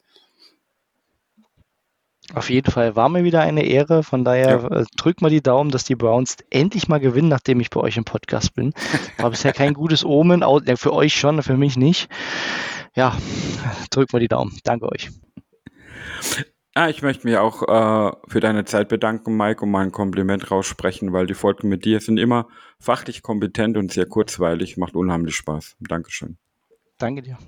Auf 2.34 2.50
jeden 2.50 2.70
Fall 2.70 2.98
war 2.98 3.08
mir 3.08 3.24
wieder 3.24 3.42
eine 3.42 3.64
Ehre. 3.64 4.04
Von 4.04 4.26
daher 4.26 4.68
ja. 4.70 4.80
äh, 4.82 4.86
drückt 4.98 5.22
mal 5.22 5.30
die 5.30 5.42
Daumen, 5.42 5.72
dass 5.72 5.86
die 5.86 5.96
Browns 5.96 6.38
endlich 6.50 6.90
mal 6.90 7.00
gewinnen, 7.00 7.30
nachdem 7.30 7.62
ich 7.62 7.70
bei 7.70 7.80
euch 7.80 7.96
im 7.96 8.04
Podcast 8.04 8.54
bin. 8.54 8.74
War 9.18 9.30
bisher 9.30 9.54
kein 9.54 9.74
gutes 9.76 10.04
Omen, 10.04 10.44
für 10.76 10.94
euch 10.94 11.16
schon, 11.16 11.42
für 11.42 11.56
mich 11.56 11.78
nicht. 11.78 12.10
Ja, 12.96 13.18
drückt 13.92 14.12
mal 14.12 14.20
die 14.20 14.28
Daumen. 14.28 14.60
Danke 14.64 14.92
euch. 14.92 15.10
Ah, 16.78 16.90
ich 16.90 17.02
möchte 17.02 17.26
mich 17.26 17.38
auch 17.38 17.64
äh, 17.64 18.16
für 18.28 18.40
deine 18.40 18.64
Zeit 18.64 18.88
bedanken, 18.88 19.36
Mike, 19.36 19.64
und 19.64 19.72
mein 19.72 19.92
Kompliment 19.92 20.52
raussprechen, 20.52 21.12
weil 21.12 21.26
die 21.26 21.34
Folgen 21.34 21.70
mit 21.70 21.86
dir 21.86 22.00
sind 22.00 22.20
immer 22.20 22.48
fachlich 22.80 23.24
kompetent 23.24 23.78
und 23.78 23.92
sehr 23.92 24.06
kurzweilig. 24.06 24.78
Macht 24.78 24.96
unheimlich 24.96 25.36
Spaß. 25.36 25.76
Dankeschön. 25.80 26.38
Danke 27.00 27.24
dir. 27.24 27.40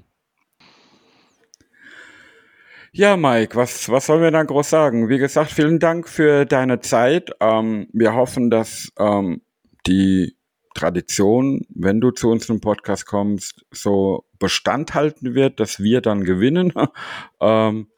Ja, 2.91 3.17
Mike, 3.17 3.55
was, 3.55 3.87
was 3.89 4.07
sollen 4.07 4.23
wir 4.23 4.31
dann 4.31 4.47
groß 4.47 4.67
sagen? 4.67 5.09
Wie 5.09 5.19
gesagt, 5.19 5.51
vielen 5.51 5.77
Dank 5.77 6.09
für 6.09 6.45
deine 6.45 6.79
Zeit. 6.79 7.29
Ähm, 7.39 7.87
wir 7.93 8.15
hoffen, 8.15 8.49
dass 8.49 8.91
ähm, 8.97 9.43
die 9.85 10.35
Tradition, 10.73 11.67
wenn 11.69 12.01
du 12.01 12.09
zu 12.09 12.31
uns 12.31 12.49
im 12.49 12.61
Podcast 12.61 13.05
kommst, 13.05 13.63
so 13.69 14.25
Bestand 14.39 14.95
halten 14.95 15.35
wird, 15.35 15.59
dass 15.59 15.79
wir 15.79 16.01
dann 16.01 16.23
gewinnen. 16.23 16.73
ähm, 17.39 17.89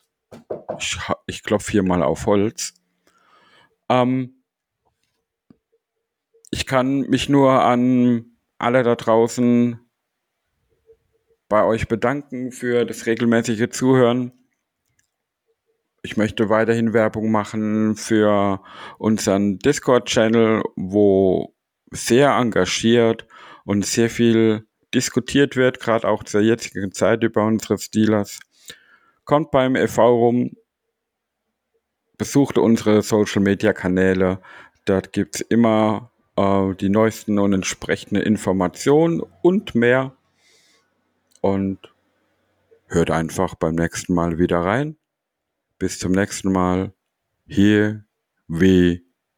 ich, 0.77 0.97
ich 1.27 1.43
klopfe 1.43 1.71
hier 1.71 1.83
mal 1.83 2.03
auf 2.03 2.25
Holz. 2.25 2.73
Ähm, 3.89 4.43
ich 6.49 6.65
kann 6.65 7.01
mich 7.01 7.29
nur 7.29 7.63
an 7.63 8.25
alle 8.57 8.83
da 8.83 8.95
draußen 8.95 9.79
bei 11.49 11.63
euch 11.63 11.87
bedanken 11.87 12.51
für 12.51 12.85
das 12.85 13.05
regelmäßige 13.05 13.69
Zuhören. 13.69 14.31
Ich 16.03 16.17
möchte 16.17 16.49
weiterhin 16.49 16.93
Werbung 16.93 17.31
machen 17.31 17.95
für 17.95 18.61
unseren 18.97 19.59
Discord-Channel, 19.59 20.63
wo 20.75 21.53
sehr 21.91 22.31
engagiert 22.31 23.27
und 23.65 23.85
sehr 23.85 24.09
viel 24.09 24.65
diskutiert 24.93 25.55
wird, 25.55 25.79
gerade 25.79 26.07
auch 26.07 26.23
zur 26.23 26.41
jetzigen 26.41 26.91
Zeit 26.91 27.23
über 27.23 27.45
unsere 27.45 27.77
Steelers. 27.77 28.39
Kommt 29.25 29.51
beim 29.51 29.75
EV 29.75 29.97
rum, 29.99 30.51
besucht 32.17 32.57
unsere 32.57 33.01
Social-Media-Kanäle. 33.01 34.41
Dort 34.85 35.13
gibt 35.13 35.35
es 35.35 35.41
immer 35.41 36.11
äh, 36.35 36.73
die 36.75 36.89
neuesten 36.89 37.39
und 37.39 37.53
entsprechenden 37.53 38.23
Informationen 38.23 39.21
und 39.41 39.75
mehr. 39.75 40.15
Und 41.41 41.79
hört 42.87 43.09
einfach 43.09 43.55
beim 43.55 43.75
nächsten 43.75 44.13
Mal 44.13 44.37
wieder 44.37 44.59
rein. 44.59 44.97
Bis 45.79 45.97
zum 45.97 46.11
nächsten 46.11 46.51
Mal. 46.51 46.93
Here 47.47 48.05